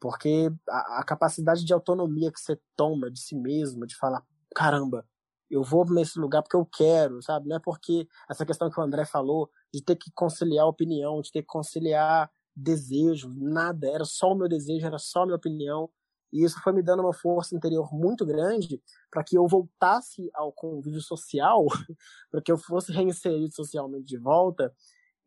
Porque 0.00 0.50
a, 0.68 1.00
a, 1.00 1.04
capacidade 1.04 1.64
de 1.64 1.72
autonomia 1.72 2.32
que 2.32 2.40
você 2.40 2.58
toma 2.76 3.10
de 3.10 3.20
si 3.20 3.36
mesmo, 3.36 3.86
de 3.86 3.96
falar, 3.96 4.24
caramba, 4.54 5.06
eu 5.50 5.62
vou 5.62 5.84
nesse 5.86 6.18
lugar 6.18 6.42
porque 6.42 6.56
eu 6.56 6.66
quero, 6.66 7.22
sabe? 7.22 7.48
Não 7.48 7.56
é 7.56 7.60
porque 7.60 8.06
essa 8.28 8.44
questão 8.44 8.70
que 8.70 8.78
o 8.78 8.82
André 8.82 9.04
falou, 9.04 9.50
de 9.72 9.82
ter 9.82 9.96
que 9.96 10.10
conciliar 10.12 10.66
opinião, 10.66 11.20
de 11.20 11.30
ter 11.32 11.42
que 11.42 11.48
conciliar 11.48 12.30
desejo, 12.54 13.32
nada, 13.36 13.88
era 13.88 14.04
só 14.04 14.32
o 14.32 14.34
meu 14.34 14.48
desejo, 14.48 14.86
era 14.86 14.98
só 14.98 15.22
a 15.22 15.26
minha 15.26 15.36
opinião. 15.36 15.88
E 16.32 16.44
isso 16.44 16.60
foi 16.62 16.72
me 16.72 16.82
dando 16.82 17.00
uma 17.00 17.12
força 17.12 17.56
interior 17.56 17.88
muito 17.92 18.26
grande 18.26 18.82
para 19.10 19.24
que 19.24 19.38
eu 19.38 19.46
voltasse 19.46 20.30
ao 20.34 20.52
convívio 20.52 21.00
social, 21.00 21.64
para 22.30 22.42
que 22.42 22.52
eu 22.52 22.58
fosse 22.58 22.92
reinserido 22.92 23.54
socialmente 23.54 24.04
de 24.04 24.18
volta. 24.18 24.72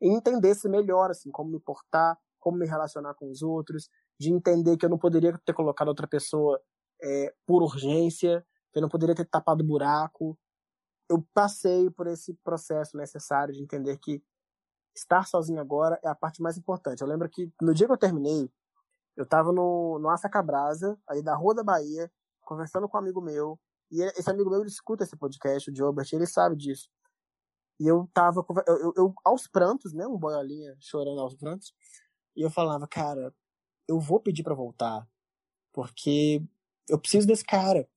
e 0.01 0.09
entendesse 0.09 0.69
melhor, 0.69 1.11
assim, 1.11 1.31
como 1.31 1.51
me 1.51 1.59
portar, 1.59 2.17
como 2.39 2.57
me 2.57 2.67
relacionar 2.67 3.13
com 3.15 3.29
os 3.29 3.41
outros, 3.41 3.89
de 4.19 4.31
entender 4.31 4.77
que 4.77 4.85
eu 4.85 4.89
não 4.89 4.97
poderia 4.97 5.37
ter 5.45 5.53
colocado 5.53 5.87
outra 5.89 6.07
pessoa 6.07 6.61
é, 7.01 7.33
por 7.45 7.63
urgência, 7.63 8.45
eu 8.73 8.81
não 8.81 8.89
poderia 8.89 9.15
ter 9.15 9.25
tapado 9.25 9.63
buraco. 9.63 10.37
Eu 11.09 11.25
passei 11.33 11.89
por 11.89 12.07
esse 12.07 12.33
processo 12.43 12.95
necessário 12.97 13.53
de 13.53 13.61
entender 13.61 13.97
que 13.97 14.23
estar 14.95 15.25
sozinho 15.25 15.59
agora 15.59 15.99
é 16.03 16.07
a 16.07 16.15
parte 16.15 16.41
mais 16.41 16.57
importante. 16.57 17.01
Eu 17.01 17.07
lembro 17.07 17.29
que 17.29 17.51
no 17.61 17.73
dia 17.73 17.87
que 17.87 17.93
eu 17.93 17.97
terminei, 17.97 18.49
eu 19.15 19.25
tava 19.25 19.51
no, 19.51 19.99
no 19.99 20.09
Assa 20.09 20.29
Cabrasa, 20.29 20.97
aí 21.07 21.21
da 21.21 21.35
Rua 21.35 21.55
da 21.55 21.63
Bahia, 21.63 22.11
conversando 22.41 22.87
com 22.87 22.97
um 22.97 23.01
amigo 23.01 23.21
meu, 23.21 23.59
e 23.91 24.01
esse 24.01 24.29
amigo 24.29 24.49
meu 24.49 24.61
ele 24.61 24.69
escuta 24.69 25.03
esse 25.03 25.17
podcast, 25.17 25.69
o 25.69 25.75
Jobert, 25.75 26.07
ele 26.13 26.25
sabe 26.25 26.55
disso. 26.55 26.89
E 27.79 27.87
eu 27.87 28.09
tava, 28.13 28.45
eu, 28.67 28.77
eu, 28.77 28.93
eu, 28.95 29.13
aos 29.23 29.47
prantos, 29.47 29.93
né, 29.93 30.07
um 30.07 30.17
boiolinha 30.17 30.75
chorando 30.79 31.19
aos 31.19 31.35
prantos, 31.35 31.73
e 32.35 32.41
eu 32.41 32.49
falava, 32.49 32.87
cara, 32.87 33.33
eu 33.87 33.99
vou 33.99 34.19
pedir 34.19 34.43
para 34.43 34.55
voltar, 34.55 35.05
porque 35.73 36.41
eu 36.87 36.99
preciso 36.99 37.27
desse 37.27 37.43
cara. 37.43 37.87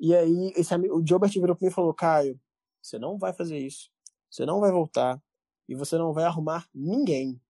E 0.00 0.14
aí, 0.14 0.52
esse 0.56 0.72
amigo, 0.72 0.96
o 0.96 1.06
Jobert 1.06 1.32
virou 1.32 1.56
pra 1.56 1.64
mim 1.66 1.70
e 1.70 1.74
falou, 1.74 1.92
Caio, 1.92 2.40
você 2.80 2.98
não 2.98 3.18
vai 3.18 3.32
fazer 3.32 3.58
isso, 3.58 3.90
você 4.30 4.46
não 4.46 4.60
vai 4.60 4.70
voltar, 4.70 5.20
e 5.68 5.74
você 5.74 5.98
não 5.98 6.12
vai 6.12 6.24
arrumar 6.24 6.68
ninguém. 6.74 7.40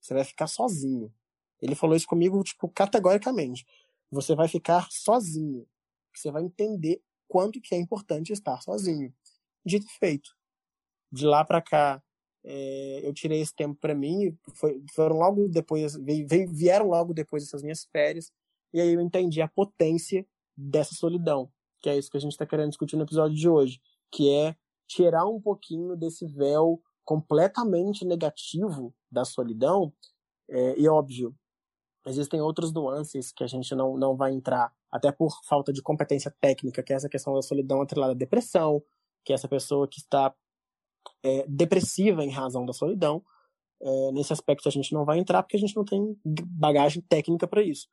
Você 0.00 0.12
vai 0.12 0.24
ficar 0.24 0.48
sozinho. 0.48 1.12
Ele 1.60 1.74
falou 1.74 1.94
isso 1.94 2.06
comigo, 2.06 2.42
tipo, 2.42 2.68
categoricamente. 2.68 3.64
Você 4.10 4.34
vai 4.34 4.48
ficar 4.48 4.88
sozinho. 4.90 5.66
Você 6.12 6.30
vai 6.30 6.42
entender 6.42 7.00
quanto 7.28 7.60
que 7.60 7.74
é 7.74 7.78
importante 7.78 8.32
estar 8.32 8.60
sozinho. 8.60 9.14
Dito 9.64 9.86
e 9.86 9.98
feito. 9.98 10.34
De 11.12 11.26
lá 11.26 11.44
para 11.44 11.62
cá, 11.62 12.02
é, 12.42 13.00
eu 13.04 13.12
tirei 13.12 13.40
esse 13.40 13.54
tempo 13.54 13.78
para 13.78 13.94
mim. 13.94 14.36
Foi, 14.54 14.82
foram 14.94 15.16
logo 15.16 15.48
depois, 15.48 15.96
vieram 16.48 16.88
logo 16.88 17.14
depois 17.14 17.44
dessas 17.44 17.62
minhas 17.62 17.84
férias. 17.84 18.32
E 18.72 18.80
aí 18.80 18.94
eu 18.94 19.00
entendi 19.00 19.40
a 19.40 19.48
potência 19.48 20.26
dessa 20.56 20.94
solidão. 20.94 21.52
Que 21.80 21.88
é 21.88 21.98
isso 21.98 22.10
que 22.10 22.16
a 22.16 22.20
gente 22.20 22.32
está 22.32 22.46
querendo 22.46 22.70
discutir 22.70 22.96
no 22.96 23.04
episódio 23.04 23.36
de 23.36 23.48
hoje. 23.48 23.80
Que 24.10 24.32
é 24.32 24.56
tirar 24.86 25.26
um 25.26 25.40
pouquinho 25.40 25.96
desse 25.96 26.26
véu 26.26 26.82
completamente 27.04 28.04
negativo 28.04 28.94
da 29.10 29.24
solidão. 29.24 29.92
É, 30.48 30.78
e 30.78 30.88
óbvio, 30.88 31.34
existem 32.06 32.40
outros 32.40 32.72
nuances 32.72 33.32
que 33.32 33.44
a 33.44 33.46
gente 33.46 33.74
não, 33.74 33.96
não 33.96 34.16
vai 34.16 34.32
entrar, 34.32 34.72
até 34.90 35.12
por 35.12 35.32
falta 35.44 35.72
de 35.72 35.82
competência 35.82 36.34
técnica, 36.40 36.82
que 36.82 36.92
é 36.92 36.96
essa 36.96 37.08
questão 37.08 37.34
da 37.34 37.42
solidão 37.42 37.80
atrelada 37.80 38.12
à 38.12 38.16
depressão, 38.16 38.82
que 39.24 39.32
é 39.32 39.34
essa 39.34 39.48
pessoa 39.48 39.86
que 39.86 39.98
está 39.98 40.34
é, 41.22 41.46
depressiva 41.48 42.24
em 42.24 42.30
razão 42.30 42.66
da 42.66 42.72
solidão. 42.72 43.22
É, 43.82 44.12
nesse 44.12 44.32
aspecto 44.32 44.68
a 44.68 44.72
gente 44.72 44.92
não 44.92 45.04
vai 45.04 45.18
entrar 45.18 45.42
porque 45.42 45.56
a 45.56 45.60
gente 45.60 45.74
não 45.74 45.84
tem 45.84 46.16
bagagem 46.24 47.02
técnica 47.02 47.46
para 47.46 47.62
isso. 47.62 47.88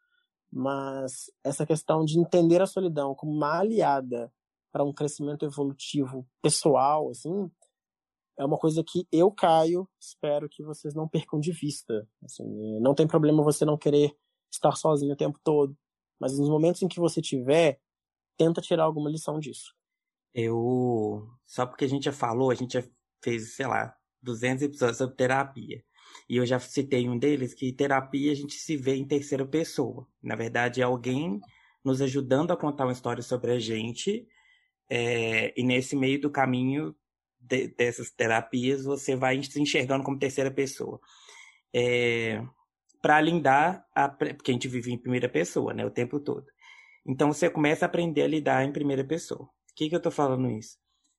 Mas 0.51 1.29
essa 1.43 1.65
questão 1.65 2.05
de 2.05 2.19
entender 2.19 2.61
a 2.61 2.65
solidão 2.65 3.13
como 3.13 3.31
uma 3.31 3.59
aliada 3.59 4.31
para 4.71 4.83
um 4.83 4.93
crescimento 4.93 5.45
evolutivo 5.45 6.27
pessoal, 6.41 7.09
assim, 7.09 7.51
é 8.37 8.45
uma 8.45 8.57
coisa 8.57 8.83
que 8.83 9.07
eu 9.11 9.31
caio, 9.31 9.89
espero 9.99 10.47
que 10.47 10.63
vocês 10.63 10.93
não 10.93 11.07
percam 11.07 11.39
de 11.39 11.51
vista. 11.51 12.07
Assim, 12.23 12.79
não 12.79 12.93
tem 12.93 13.07
problema 13.07 13.43
você 13.43 13.65
não 13.65 13.77
querer 13.77 14.15
estar 14.51 14.73
sozinho 14.73 15.13
o 15.13 15.17
tempo 15.17 15.39
todo, 15.43 15.75
mas 16.19 16.37
nos 16.37 16.49
momentos 16.49 16.81
em 16.81 16.87
que 16.87 16.99
você 16.99 17.21
tiver, 17.21 17.81
tenta 18.37 18.61
tirar 18.61 18.83
alguma 18.83 19.09
lição 19.09 19.39
disso. 19.39 19.73
Eu, 20.33 21.27
só 21.45 21.65
porque 21.65 21.85
a 21.85 21.89
gente 21.89 22.03
já 22.03 22.13
falou, 22.13 22.51
a 22.51 22.55
gente 22.55 22.73
já 22.73 22.87
fez, 23.23 23.55
sei 23.55 23.65
lá, 23.65 23.95
200 24.21 24.63
episódios 24.63 24.97
sobre 24.97 25.15
terapia. 25.15 25.83
E 26.29 26.37
eu 26.37 26.45
já 26.45 26.59
citei 26.59 27.07
um 27.07 27.17
deles 27.17 27.53
que 27.53 27.71
terapia 27.71 28.31
a 28.31 28.35
gente 28.35 28.55
se 28.55 28.75
vê 28.75 28.95
em 28.95 29.05
terceira 29.05 29.45
pessoa. 29.45 30.07
Na 30.21 30.35
verdade, 30.35 30.81
é 30.81 30.83
alguém 30.83 31.39
nos 31.83 32.01
ajudando 32.01 32.51
a 32.51 32.57
contar 32.57 32.85
uma 32.85 32.91
história 32.91 33.23
sobre 33.23 33.51
a 33.51 33.59
gente. 33.59 34.27
É, 34.89 35.53
e 35.59 35.63
nesse 35.63 35.95
meio 35.95 36.19
do 36.19 36.29
caminho 36.29 36.95
de, 37.39 37.67
dessas 37.69 38.11
terapias, 38.11 38.83
você 38.83 39.15
vai 39.15 39.41
se 39.43 39.61
enxergando 39.61 40.03
como 40.03 40.19
terceira 40.19 40.51
pessoa. 40.51 40.99
É, 41.73 42.43
para 43.01 43.21
lindar, 43.21 43.85
a, 43.93 44.09
porque 44.09 44.51
a 44.51 44.53
gente 44.53 44.67
vive 44.67 44.91
em 44.91 44.97
primeira 44.97 45.29
pessoa, 45.29 45.73
né, 45.73 45.85
o 45.85 45.91
tempo 45.91 46.19
todo. 46.19 46.45
Então 47.05 47.31
você 47.31 47.49
começa 47.49 47.85
a 47.85 47.87
aprender 47.87 48.23
a 48.23 48.27
lidar 48.27 48.65
em 48.65 48.71
primeira 48.71 49.03
pessoa. 49.03 49.43
O 49.43 49.75
que, 49.75 49.87
que 49.87 49.95
eu 49.95 49.97
estou 49.97 50.11
falando 50.11 50.49
isso? 50.49 50.77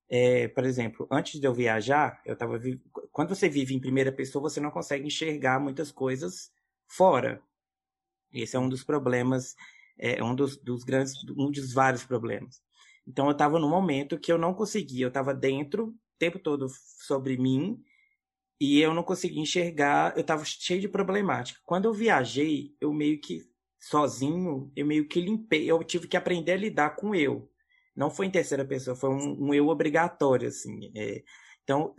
É, 0.09 0.47
por 0.47 0.65
exemplo, 0.65 1.07
antes 1.11 1.39
de 1.39 1.45
eu 1.45 1.53
viajar, 1.53 2.19
eu 2.25 2.35
tava 2.35 2.59
quando 3.11 3.29
você 3.29 3.47
vive 3.47 3.75
em 3.75 3.79
primeira 3.79 4.11
pessoa, 4.11 4.49
você 4.49 4.59
não 4.59 4.71
consegue 4.71 5.05
enxergar 5.05 5.59
muitas 5.59 5.91
coisas 5.91 6.51
fora. 6.87 7.41
Esse 8.33 8.55
é 8.55 8.59
um 8.59 8.69
dos 8.69 8.83
problemas, 8.83 9.55
é 9.97 10.23
um 10.23 10.33
dos, 10.35 10.57
dos 10.57 10.83
grandes, 10.83 11.13
um 11.37 11.51
dos 11.51 11.73
vários 11.73 12.03
problemas. 12.03 12.61
Então 13.07 13.25
eu 13.27 13.33
estava 13.33 13.59
num 13.59 13.69
momento 13.69 14.19
que 14.19 14.31
eu 14.31 14.37
não 14.37 14.53
conseguia, 14.53 15.05
eu 15.05 15.09
estava 15.09 15.33
dentro 15.33 15.95
tempo 16.17 16.37
todo 16.39 16.67
sobre 16.69 17.37
mim 17.37 17.81
e 18.59 18.79
eu 18.81 18.93
não 18.93 19.03
conseguia 19.03 19.41
enxergar, 19.41 20.13
eu 20.15 20.21
estava 20.21 20.43
cheio 20.45 20.81
de 20.81 20.89
problemática. 20.89 21.59
Quando 21.65 21.85
eu 21.85 21.93
viajei, 21.93 22.75
eu 22.81 22.93
meio 22.93 23.19
que 23.21 23.41
sozinho, 23.79 24.71
eu 24.75 24.85
meio 24.85 25.07
que 25.07 25.21
limpei, 25.21 25.69
eu 25.71 25.81
tive 25.83 26.07
que 26.07 26.17
aprender 26.17 26.53
a 26.53 26.57
lidar 26.57 26.95
com 26.95 27.15
eu. 27.15 27.49
Não 27.95 28.09
foi 28.09 28.27
em 28.27 28.31
terceira 28.31 28.65
pessoa, 28.65 28.95
foi 28.95 29.09
um, 29.09 29.47
um 29.47 29.53
eu 29.53 29.67
obrigatório, 29.67 30.47
assim. 30.47 30.91
É, 30.95 31.23
então, 31.63 31.93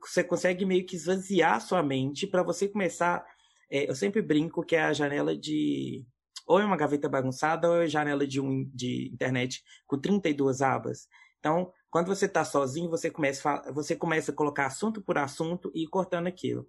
você 0.00 0.22
consegue 0.22 0.64
meio 0.64 0.86
que 0.86 0.94
esvaziar 0.94 1.60
sua 1.60 1.82
mente 1.82 2.26
para 2.26 2.42
você 2.42 2.68
começar. 2.68 3.24
É, 3.70 3.90
eu 3.90 3.94
sempre 3.94 4.22
brinco 4.22 4.64
que 4.64 4.76
é 4.76 4.82
a 4.84 4.92
janela 4.92 5.36
de. 5.36 6.04
Ou 6.46 6.60
é 6.60 6.64
uma 6.64 6.76
gaveta 6.76 7.08
bagunçada, 7.08 7.68
ou 7.68 7.76
é 7.76 7.84
a 7.84 7.88
janela 7.88 8.26
de, 8.26 8.40
um, 8.40 8.64
de 8.72 9.10
internet 9.12 9.62
com 9.86 9.98
32 9.98 10.62
abas. 10.62 11.08
Então, 11.40 11.72
quando 11.90 12.06
você 12.06 12.26
está 12.26 12.44
sozinho, 12.44 12.88
você 12.88 13.10
começa, 13.10 13.72
você 13.72 13.96
começa 13.96 14.30
a 14.30 14.34
colocar 14.34 14.66
assunto 14.66 15.02
por 15.02 15.18
assunto 15.18 15.70
e 15.74 15.82
ir 15.84 15.88
cortando 15.88 16.26
aquilo. 16.26 16.68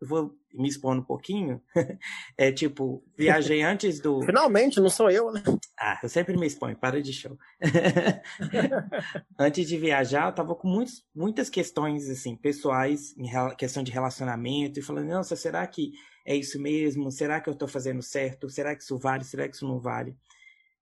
Eu 0.00 0.06
vou 0.06 0.34
me 0.54 0.68
expor 0.68 0.96
um 0.96 1.02
pouquinho. 1.02 1.60
é 2.36 2.50
tipo, 2.50 3.04
viajei 3.16 3.62
antes 3.62 4.00
do. 4.00 4.22
Finalmente, 4.24 4.80
não 4.80 4.88
sou 4.88 5.10
eu, 5.10 5.30
né? 5.30 5.42
Ah, 5.78 5.98
eu 6.02 6.08
sempre 6.08 6.36
me 6.36 6.46
exponho, 6.46 6.76
para 6.76 7.02
de 7.02 7.12
show. 7.12 7.38
antes 9.38 9.68
de 9.68 9.76
viajar, 9.76 10.28
eu 10.28 10.34
tava 10.34 10.54
com 10.54 10.68
muitos, 10.68 11.04
muitas 11.14 11.50
questões, 11.50 12.08
assim, 12.08 12.34
pessoais, 12.34 13.14
em 13.18 13.28
questão 13.56 13.82
de 13.82 13.92
relacionamento, 13.92 14.80
e 14.80 14.82
falando, 14.82 15.08
nossa, 15.08 15.36
será 15.36 15.66
que 15.66 15.92
é 16.26 16.34
isso 16.34 16.60
mesmo? 16.60 17.10
Será 17.10 17.40
que 17.40 17.50
eu 17.50 17.54
tô 17.54 17.68
fazendo 17.68 18.02
certo? 18.02 18.48
Será 18.48 18.74
que 18.74 18.82
isso 18.82 18.98
vale? 18.98 19.24
Será 19.24 19.48
que 19.48 19.54
isso 19.54 19.66
não 19.66 19.78
vale? 19.78 20.16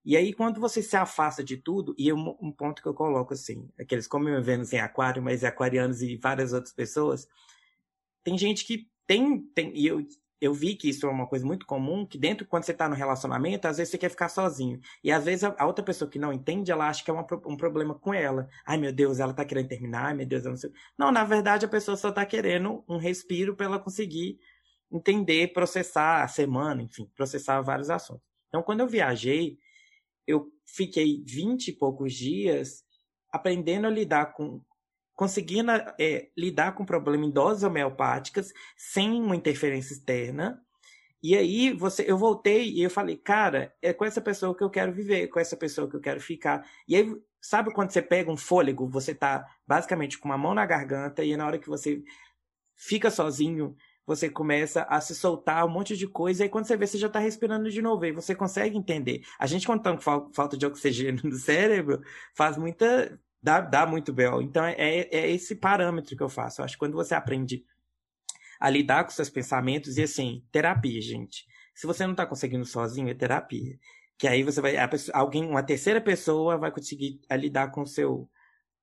E 0.05 0.17
aí, 0.17 0.33
quando 0.33 0.61
você 0.61 0.81
se 0.81 0.97
afasta 0.97 1.45
de 1.45 1.57
tudo, 1.57 1.95
e 1.99 2.11
um, 2.13 2.37
um 2.41 2.53
ponto 2.53 2.81
que 2.81 2.89
eu 2.89 2.95
coloco 2.95 3.35
assim, 3.35 3.69
aqueles 3.79 4.07
como 4.07 4.29
eu 4.29 4.43
Vênus 4.43 4.73
em 4.73 4.79
aquário, 4.79 5.23
mas 5.23 5.45
aquarianos 5.45 6.01
e 6.03 6.17
várias 6.17 6.53
outras 6.53 6.73
pessoas, 6.73 7.27
tem 8.25 8.39
gente 8.39 8.65
que 8.65 8.89
tem, 9.09 9.41
tem 9.55 9.73
e 9.75 9.87
eu, 9.87 10.07
eu 10.41 10.55
vi 10.55 10.77
que 10.77 10.89
isso 10.89 11.07
é 11.07 11.11
uma 11.11 11.27
coisa 11.27 11.45
muito 11.45 11.67
comum, 11.67 12.07
que 12.07 12.19
dentro, 12.19 12.47
quando 12.47 12.65
você 12.65 12.73
está 12.73 12.89
no 12.89 12.95
relacionamento, 12.95 13.67
às 13.67 13.79
vezes 13.79 13.91
você 13.91 13.99
quer 13.99 14.11
ficar 14.11 14.29
sozinho. 14.29 14.81
E 15.03 15.11
às 15.11 15.25
vezes 15.25 15.43
a, 15.43 15.67
outra 15.67 15.85
pessoa 15.85 16.09
que 16.09 16.19
não 16.19 16.33
entende, 16.33 16.71
ela 16.71 16.89
acha 16.89 17.03
que 17.03 17.11
é 17.11 17.15
uma, 17.15 17.27
um 17.47 17.57
problema 17.57 17.95
com 17.95 18.15
ela. 18.15 18.49
Ai, 18.65 18.77
meu 18.77 18.93
Deus, 18.93 19.19
ela 19.19 19.33
está 19.33 19.45
querendo 19.45 19.69
terminar, 19.69 20.07
ai, 20.07 20.15
meu 20.15 20.27
Deus, 20.27 20.45
eu 20.45 20.51
não 20.51 20.57
sei. 20.57 20.71
Não, 20.97 21.11
na 21.11 21.25
verdade, 21.25 21.65
a 21.65 21.69
pessoa 21.69 21.97
só 21.97 22.11
está 22.11 22.25
querendo 22.27 22.85
um 22.87 22.99
respiro 22.99 23.57
para 23.57 23.67
ela 23.67 23.79
conseguir 23.79 24.39
entender, 24.93 25.53
processar 25.53 26.23
a 26.23 26.29
semana, 26.29 26.83
enfim, 26.83 27.11
processar 27.17 27.61
vários 27.63 27.91
assuntos. 27.91 28.23
Então, 28.49 28.63
quando 28.63 28.81
eu 28.81 28.87
viajei, 28.87 29.59
eu 30.27 30.53
fiquei 30.67 31.23
vinte 31.27 31.69
e 31.69 31.73
poucos 31.73 32.13
dias 32.13 32.85
aprendendo 33.33 33.87
a 33.87 33.91
lidar 33.91 34.35
com 34.35 34.63
conseguindo 35.19 35.73
é, 35.99 36.29
lidar 36.37 36.77
com 36.77 36.85
problema 36.85 37.27
em 37.27 37.31
doses 37.31 37.65
homeopáticas 37.65 38.53
sem 38.77 39.21
uma 39.21 39.35
interferência 39.35 39.93
externa. 39.93 40.63
E 41.21 41.37
aí 41.37 41.73
você, 41.73 42.05
eu 42.09 42.17
voltei 42.17 42.71
e 42.71 42.85
eu 42.85 42.89
falei, 42.89 43.17
cara, 43.17 43.75
é 43.83 43.93
com 43.93 44.05
essa 44.05 44.21
pessoa 44.21 44.57
que 44.57 44.63
eu 44.63 44.71
quero 44.71 44.93
viver, 44.93 45.27
com 45.27 45.41
essa 45.41 45.57
pessoa 45.57 45.91
que 45.91 45.97
eu 45.97 46.01
quero 46.01 46.21
ficar. 46.21 46.65
E 46.87 46.95
aí, 46.95 47.13
sabe 47.41 47.73
quando 47.73 47.91
você 47.91 48.01
pega 48.01 48.31
um 48.31 48.37
fôlego, 48.37 48.87
você 48.87 49.13
tá 49.13 49.45
basicamente 49.67 50.17
com 50.19 50.29
uma 50.29 50.39
mão 50.39 50.55
na 50.55 50.65
garganta 50.65 51.25
e 51.25 51.37
na 51.37 51.45
hora 51.45 51.59
que 51.59 51.69
você 51.69 52.01
fica 52.77 53.11
sozinho, 53.11 53.75
você 54.07 54.31
começa 54.31 54.85
a 54.85 55.01
se 55.01 55.17
soltar 55.17 55.67
um 55.67 55.69
monte 55.69 55.97
de 55.97 56.07
coisa, 56.07 56.45
e 56.45 56.49
quando 56.49 56.67
você 56.67 56.77
vê, 56.77 56.87
você 56.87 56.97
já 56.97 57.09
está 57.09 57.19
respirando 57.19 57.69
de 57.71 57.83
novo, 57.83 58.07
e 58.07 58.13
você 58.13 58.35
consegue 58.35 58.79
entender. 58.79 59.23
A 59.37 59.47
gente, 59.47 59.67
quando 59.67 59.83
tá 59.83 59.95
com 59.95 60.33
falta 60.33 60.57
de 60.57 60.65
oxigênio 60.65 61.21
no 61.27 61.35
cérebro, 61.35 62.01
faz 62.35 62.57
muita. 62.57 63.21
Dá, 63.43 63.61
dá 63.61 63.87
muito 63.87 64.13
bel. 64.13 64.43
Então, 64.43 64.65
é, 64.65 65.09
é 65.11 65.31
esse 65.31 65.57
parâmetro 65.57 66.17
que 66.17 66.23
eu 66.23 66.29
faço. 66.29 66.61
Eu 66.61 66.65
acho 66.65 66.75
que 66.75 66.79
quando 66.79 66.95
você 66.95 67.15
aprende 67.15 67.65
a 68.61 68.69
lidar 68.69 69.05
com 69.05 69.11
seus 69.11 69.31
pensamentos, 69.31 69.97
e 69.99 70.03
assim, 70.03 70.45
terapia, 70.51 71.01
gente. 71.01 71.47
Se 71.75 71.87
você 71.87 72.05
não 72.05 72.13
está 72.13 72.27
conseguindo 72.27 72.65
sozinho, 72.65 73.09
é 73.09 73.15
terapia. 73.15 73.79
Que 74.19 74.27
aí 74.27 74.43
você 74.43 74.61
vai. 74.61 74.89
Pessoa, 74.89 75.17
alguém, 75.17 75.45
uma 75.45 75.63
terceira 75.63 76.01
pessoa 76.01 76.59
vai 76.59 76.73
conseguir 76.73 77.21
lidar 77.31 77.71
com 77.71 77.83
o 77.83 77.87
seu 77.87 78.29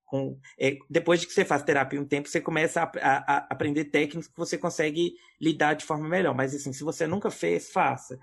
com, 0.06 0.40
é, 0.58 0.78
depois 0.90 1.20
de 1.20 1.28
que 1.28 1.34
você 1.34 1.44
faz 1.44 1.64
terapia 1.64 2.00
um 2.00 2.06
tempo, 2.06 2.30
você 2.30 2.40
começa 2.40 2.84
a, 2.84 2.92
a, 3.02 3.18
a, 3.18 3.38
aprender 3.50 3.86
técnicas 3.86 4.28
que 4.28 4.38
você 4.38 4.58
consegue 4.58 5.16
lidar 5.42 5.74
de 5.74 5.84
forma 5.84 6.08
melhor. 6.08 6.34
Mas 6.36 6.54
assim, 6.56 6.72
se 6.72 6.84
você 6.84 7.08
nunca 7.08 7.32
fez, 7.32 7.72
faça. 7.72 8.18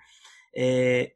É, 0.55 1.13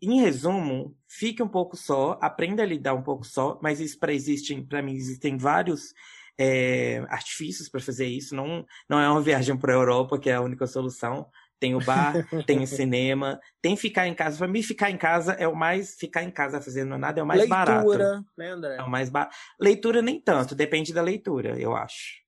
em 0.00 0.20
resumo, 0.20 0.96
fique 1.08 1.42
um 1.42 1.48
pouco 1.48 1.76
só, 1.76 2.18
aprenda 2.20 2.62
a 2.62 2.66
lidar 2.66 2.94
um 2.94 3.02
pouco 3.02 3.24
só, 3.24 3.58
mas 3.62 3.80
isso 3.80 3.98
para 3.98 4.12
existem, 4.12 4.64
para 4.64 4.82
mim 4.82 4.94
existem 4.94 5.36
vários 5.36 5.92
é, 6.38 7.04
artifícios 7.08 7.68
para 7.68 7.80
fazer 7.80 8.06
isso. 8.06 8.34
Não, 8.34 8.64
não 8.88 9.00
é 9.00 9.10
uma 9.10 9.20
viagem 9.20 9.56
para 9.56 9.72
a 9.72 9.76
Europa 9.76 10.18
que 10.18 10.30
é 10.30 10.34
a 10.34 10.40
única 10.40 10.66
solução. 10.66 11.28
Tem 11.60 11.74
o 11.74 11.84
bar, 11.84 12.14
tem 12.46 12.62
o 12.62 12.66
cinema, 12.66 13.40
tem 13.60 13.76
ficar 13.76 14.06
em 14.06 14.14
casa. 14.14 14.38
Para 14.38 14.46
mim, 14.46 14.62
ficar 14.62 14.90
em 14.90 14.96
casa 14.96 15.32
é 15.32 15.48
o 15.48 15.56
mais. 15.56 15.96
Ficar 15.96 16.22
em 16.22 16.30
casa 16.30 16.60
fazendo 16.60 16.96
nada 16.96 17.18
é 17.18 17.22
o 17.22 17.26
mais 17.26 17.40
leitura, 17.40 17.58
barato. 17.58 17.88
Leitura, 17.88 18.24
né, 18.36 18.50
André? 18.50 18.76
É 18.76 18.82
o 18.82 18.88
mais 18.88 19.10
barato. 19.10 19.36
Leitura 19.60 20.00
nem 20.00 20.20
tanto, 20.20 20.54
depende 20.54 20.94
da 20.94 21.02
leitura, 21.02 21.58
eu 21.58 21.74
acho. 21.74 22.22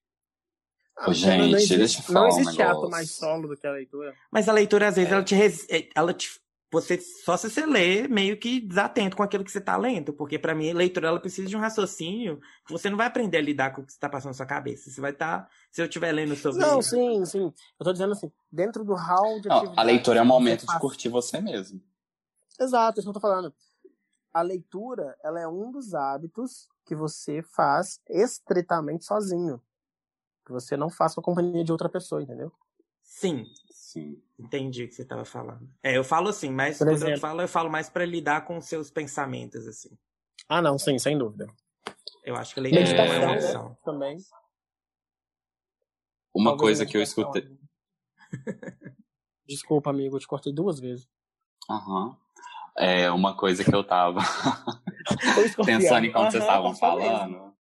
Ah, 0.99 1.13
gente, 1.13 1.39
não 1.39 1.57
existe, 1.57 1.77
deixa 1.79 2.01
eu 2.01 2.03
falar 2.03 2.21
Não 2.21 2.29
existe 2.29 2.61
um 2.61 2.69
ato 2.69 2.91
mais 2.91 3.11
solo 3.13 3.49
do 3.49 3.57
que 3.57 3.67
a 3.67 3.71
leitura. 3.71 4.15
Mas 4.31 4.49
a 4.49 4.53
leitura, 4.53 4.89
às 4.89 4.97
vezes, 4.97 5.11
é. 5.11 5.15
ela 5.15 5.23
te. 5.25 5.35
Ela 5.95 6.13
te 6.13 6.29
você 6.71 7.01
só 7.01 7.37
se 7.37 7.51
você 7.51 7.67
lê 7.67 8.07
meio 8.07 8.39
que 8.39 8.61
desatento 8.61 9.17
com 9.17 9.23
aquilo 9.23 9.45
que 9.45 9.51
você 9.51 9.59
está 9.59 9.77
lendo, 9.77 10.13
porque 10.13 10.39
para 10.39 10.55
mim 10.55 10.71
a 10.71 10.75
leitura 10.75 11.09
ela 11.09 11.19
precisa 11.19 11.49
de 11.49 11.57
um 11.57 11.61
raciocínio 11.61 12.41
que 12.65 12.73
você 12.73 12.89
não 12.89 12.97
vai 12.97 13.09
aprender 13.09 13.39
a 13.39 13.43
lidar 13.43 13.75
com 13.75 13.83
o 13.83 13.85
que 13.85 13.91
está 13.91 14.09
passando 14.09 14.31
na 14.31 14.35
sua 14.35 14.47
cabeça. 14.47 14.89
Você 14.89 15.01
vai 15.01 15.11
estar, 15.11 15.43
tá, 15.43 15.51
se 15.73 15.83
eu 15.83 15.87
estiver 15.87 16.13
lendo 16.13 16.37
sobre 16.37 16.61
Não, 16.61 16.81
sim, 16.81 17.25
sim. 17.25 17.43
Eu 17.43 17.55
estou 17.81 17.93
dizendo 17.93 18.13
assim, 18.13 18.31
dentro 18.53 18.85
do 18.85 18.95
hall 18.95 19.41
de 19.41 19.49
não, 19.49 19.75
a 19.77 19.83
leitura 19.83 20.21
é 20.21 20.23
um 20.23 20.27
momento 20.27 20.65
de 20.65 20.79
curtir 20.79 21.09
você 21.09 21.41
mesmo. 21.41 21.83
Exato, 22.59 23.01
isso 23.01 23.07
que 23.07 23.11
eu 23.11 23.15
tô 23.15 23.21
falando. 23.21 23.53
A 24.33 24.43
leitura, 24.43 25.17
ela 25.25 25.41
é 25.41 25.49
um 25.49 25.73
dos 25.73 25.93
hábitos 25.93 26.69
que 26.85 26.95
você 26.95 27.43
faz 27.43 28.01
estritamente 28.09 29.05
sozinho. 29.05 29.61
Que 30.47 30.53
você 30.53 30.77
não 30.77 30.89
faz 30.89 31.15
com 31.15 31.21
a 31.21 31.25
companhia 31.25 31.65
de 31.65 31.73
outra 31.73 31.89
pessoa, 31.89 32.23
entendeu? 32.23 32.53
Sim, 33.03 33.45
Sim. 33.91 34.23
Entendi 34.39 34.85
o 34.85 34.89
que 34.89 34.95
você 34.95 35.03
estava 35.03 35.25
falando. 35.25 35.69
É, 35.83 35.97
eu 35.97 36.05
falo 36.05 36.29
assim, 36.29 36.49
mas 36.49 36.79
Por 36.79 36.87
quando 36.87 36.97
exemplo, 36.97 37.15
eu 37.15 37.21
falo, 37.21 37.43
eu 37.43 37.49
falo 37.49 37.69
mais 37.69 37.91
para 37.91 38.05
lidar 38.05 38.45
com 38.45 38.57
os 38.57 38.67
seus 38.67 38.89
pensamentos, 38.89 39.67
assim. 39.67 39.91
Ah, 40.49 40.63
não, 40.63 40.79
sim, 40.79 40.97
sem 40.97 41.19
dúvida. 41.19 41.53
Eu 42.25 42.37
acho 42.37 42.55
que 42.55 42.61
a 42.61 42.63
leitura 42.63 42.85
é 42.85 43.19
uma 43.19 43.33
emoção. 43.33 43.77
Também. 43.85 44.19
Uma 46.33 46.51
Talvez 46.51 46.61
coisa 46.61 46.87
que 46.87 46.97
eu 46.97 47.03
escutei. 47.03 47.59
Desculpa, 49.45 49.91
amigo, 49.91 50.15
eu 50.15 50.21
te 50.21 50.29
cortei 50.29 50.53
duas 50.53 50.79
vezes. 50.79 51.09
Aham. 51.69 52.11
Uhum. 52.11 52.17
É 52.79 53.11
uma 53.11 53.37
coisa 53.37 53.65
que 53.65 53.75
eu 53.75 53.83
tava 53.83 54.21
pensando 55.67 56.07
enquanto 56.07 56.27
uhum, 56.27 56.31
vocês 56.31 56.45
estavam 56.45 56.75
falando. 56.77 57.55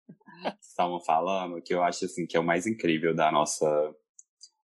Estavam 0.60 1.00
falando 1.00 1.62
que 1.62 1.74
eu 1.74 1.82
acho 1.82 2.04
assim 2.04 2.28
que 2.28 2.36
é 2.36 2.40
o 2.40 2.44
mais 2.44 2.68
incrível 2.68 3.16
da 3.16 3.32
nossa 3.32 3.96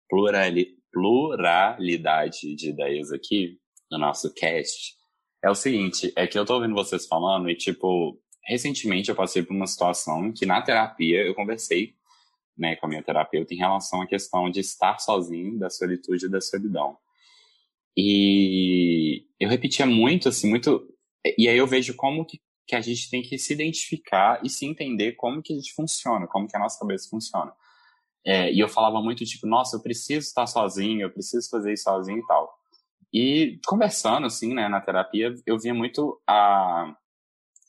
plurali 0.09 0.80
pluralidade 0.91 2.55
de 2.55 2.69
ideias 2.69 3.11
aqui 3.11 3.57
no 3.89 3.97
nosso 3.97 4.33
cast 4.33 4.95
é 5.43 5.49
o 5.49 5.55
seguinte, 5.55 6.13
é 6.15 6.27
que 6.27 6.37
eu 6.37 6.45
tô 6.45 6.55
ouvindo 6.55 6.75
vocês 6.75 7.07
falando 7.07 7.49
e, 7.49 7.55
tipo, 7.55 8.19
recentemente 8.45 9.09
eu 9.09 9.15
passei 9.15 9.41
por 9.41 9.55
uma 9.55 9.65
situação 9.65 10.31
que 10.31 10.45
na 10.45 10.61
terapia 10.61 11.25
eu 11.25 11.33
conversei, 11.33 11.95
né, 12.55 12.75
com 12.75 12.85
a 12.85 12.89
minha 12.89 13.01
terapeuta 13.01 13.53
em 13.53 13.57
relação 13.57 14.01
à 14.01 14.07
questão 14.07 14.51
de 14.51 14.59
estar 14.59 14.99
sozinho, 14.99 15.57
da 15.57 15.69
solitude 15.69 16.25
e 16.25 16.29
da 16.29 16.39
solidão. 16.39 16.95
E 17.97 19.25
eu 19.39 19.49
repetia 19.49 19.85
muito, 19.85 20.29
assim, 20.29 20.47
muito... 20.47 20.87
E 21.37 21.47
aí 21.49 21.57
eu 21.57 21.67
vejo 21.67 21.95
como 21.95 22.23
que, 22.23 22.39
que 22.67 22.75
a 22.75 22.81
gente 22.81 23.09
tem 23.09 23.21
que 23.21 23.37
se 23.37 23.53
identificar 23.53 24.39
e 24.43 24.49
se 24.49 24.65
entender 24.65 25.13
como 25.13 25.41
que 25.41 25.53
a 25.53 25.55
gente 25.55 25.73
funciona, 25.73 26.27
como 26.27 26.47
que 26.47 26.55
a 26.55 26.59
nossa 26.59 26.79
cabeça 26.79 27.09
funciona. 27.09 27.51
É, 28.25 28.51
e 28.51 28.59
eu 28.59 28.69
falava 28.69 29.01
muito, 29.01 29.25
tipo, 29.25 29.47
nossa, 29.47 29.77
eu 29.77 29.81
preciso 29.81 30.27
estar 30.27 30.45
sozinho, 30.47 31.01
eu 31.01 31.11
preciso 31.11 31.49
fazer 31.49 31.73
isso 31.73 31.83
sozinho 31.83 32.19
e 32.19 32.25
tal. 32.25 32.53
E 33.11 33.59
conversando, 33.65 34.27
assim, 34.27 34.53
né, 34.53 34.69
na 34.69 34.79
terapia, 34.79 35.33
eu 35.45 35.59
via 35.59 35.73
muito 35.73 36.21
a, 36.25 36.95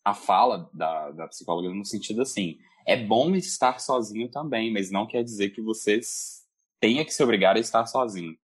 a 0.05 0.14
fala 0.14 0.70
da, 0.72 1.11
da 1.11 1.28
psicóloga 1.28 1.68
no 1.70 1.84
sentido 1.84 2.22
assim, 2.22 2.59
é 2.86 2.96
bom 2.96 3.34
estar 3.34 3.80
sozinho 3.80 4.30
também, 4.30 4.72
mas 4.72 4.90
não 4.90 5.07
quer 5.07 5.22
dizer 5.22 5.50
que 5.50 5.61
você 5.61 6.00
tenha 6.80 7.05
que 7.05 7.14
se 7.14 7.22
obrigar 7.22 7.57
a 7.57 7.61
estar 7.61 7.86
sozinho. 7.86 8.36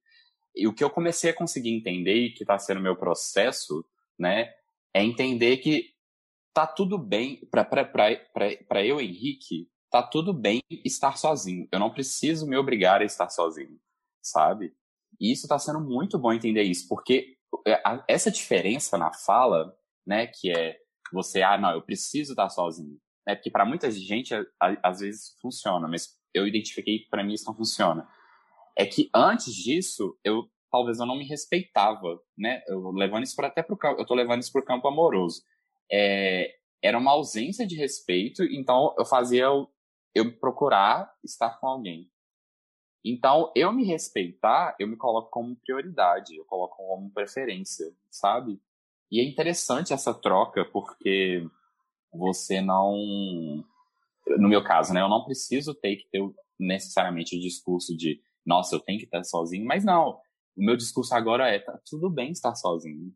E 0.54 0.66
o 0.66 0.72
que 0.72 0.82
eu 0.82 0.90
comecei 0.90 1.30
a 1.30 1.34
conseguir 1.34 1.70
entender, 1.70 2.14
e 2.14 2.32
que 2.32 2.42
está 2.42 2.58
sendo 2.58 2.80
meu 2.80 2.96
processo, 2.96 3.84
né, 4.18 4.52
é 4.94 5.02
entender 5.02 5.58
que 5.58 5.92
tá 6.52 6.66
tudo 6.66 6.98
bem, 6.98 7.40
para 7.50 8.84
eu, 8.84 9.00
Henrique, 9.00 9.68
tá 9.90 10.02
tudo 10.02 10.32
bem 10.32 10.60
estar 10.84 11.16
sozinho. 11.16 11.68
Eu 11.72 11.78
não 11.78 11.90
preciso 11.90 12.46
me 12.46 12.56
obrigar 12.56 13.00
a 13.00 13.04
estar 13.04 13.28
sozinho, 13.30 13.78
sabe? 14.22 14.74
E 15.20 15.32
isso 15.32 15.48
tá 15.48 15.58
sendo 15.58 15.80
muito 15.80 16.18
bom 16.18 16.32
entender 16.32 16.62
isso, 16.62 16.86
porque 16.88 17.36
é, 17.66 17.80
essa 18.06 18.30
diferença 18.30 18.96
na 18.98 19.12
fala, 19.12 19.74
né, 20.06 20.26
que 20.26 20.50
é 20.50 20.78
você, 21.12 21.42
ah, 21.42 21.56
não, 21.56 21.72
eu 21.72 21.82
preciso 21.82 22.32
estar 22.32 22.48
sozinho. 22.50 22.98
É 23.26 23.34
porque 23.34 23.50
para 23.50 23.64
muita 23.64 23.90
gente, 23.90 24.34
às 24.82 25.00
vezes 25.00 25.36
funciona, 25.40 25.86
mas 25.88 26.16
eu 26.32 26.46
identifiquei 26.46 27.00
que 27.00 27.08
para 27.08 27.24
mim 27.24 27.34
isso 27.34 27.46
não 27.46 27.54
funciona. 27.54 28.08
É 28.76 28.86
que 28.86 29.10
antes 29.14 29.54
disso, 29.54 30.16
eu 30.24 30.48
talvez 30.70 30.98
eu 30.98 31.06
não 31.06 31.16
me 31.16 31.26
respeitava, 31.26 32.20
né? 32.36 32.62
Eu 32.66 32.90
levando 32.90 33.24
isso 33.24 33.34
para 33.34 33.48
até 33.48 33.62
pro 33.62 33.78
eu 33.98 34.04
tô 34.06 34.14
levando 34.14 34.42
isso 34.42 34.52
pro 34.52 34.64
campo 34.64 34.86
amoroso. 34.86 35.42
É, 35.90 36.54
era 36.82 36.98
uma 36.98 37.10
ausência 37.12 37.66
de 37.66 37.74
respeito, 37.74 38.44
então 38.44 38.94
eu 38.98 39.04
fazia 39.04 39.46
eu 40.14 40.38
procurar 40.38 41.12
estar 41.24 41.58
com 41.60 41.66
alguém. 41.66 42.10
Então, 43.04 43.52
eu 43.54 43.72
me 43.72 43.84
respeitar, 43.84 44.76
eu 44.78 44.88
me 44.88 44.96
coloco 44.96 45.30
como 45.30 45.56
prioridade, 45.56 46.36
eu 46.36 46.44
coloco 46.44 46.76
como 46.76 47.10
preferência, 47.10 47.86
sabe? 48.10 48.60
E 49.10 49.20
é 49.20 49.24
interessante 49.24 49.92
essa 49.92 50.12
troca, 50.12 50.64
porque 50.64 51.46
você 52.12 52.60
não. 52.60 53.64
No 54.38 54.48
meu 54.48 54.62
caso, 54.62 54.92
né? 54.92 55.00
Eu 55.00 55.08
não 55.08 55.24
preciso 55.24 55.74
ter 55.74 55.96
que 55.96 56.08
ter 56.10 56.20
necessariamente 56.58 57.36
o 57.36 57.40
discurso 57.40 57.96
de, 57.96 58.20
nossa, 58.44 58.74
eu 58.74 58.80
tenho 58.80 58.98
que 58.98 59.04
estar 59.04 59.24
sozinho, 59.24 59.64
mas 59.64 59.84
não. 59.84 60.20
O 60.56 60.64
meu 60.64 60.76
discurso 60.76 61.14
agora 61.14 61.48
é, 61.48 61.60
tá 61.60 61.78
tudo 61.88 62.10
bem 62.10 62.32
estar 62.32 62.54
sozinho. 62.54 63.14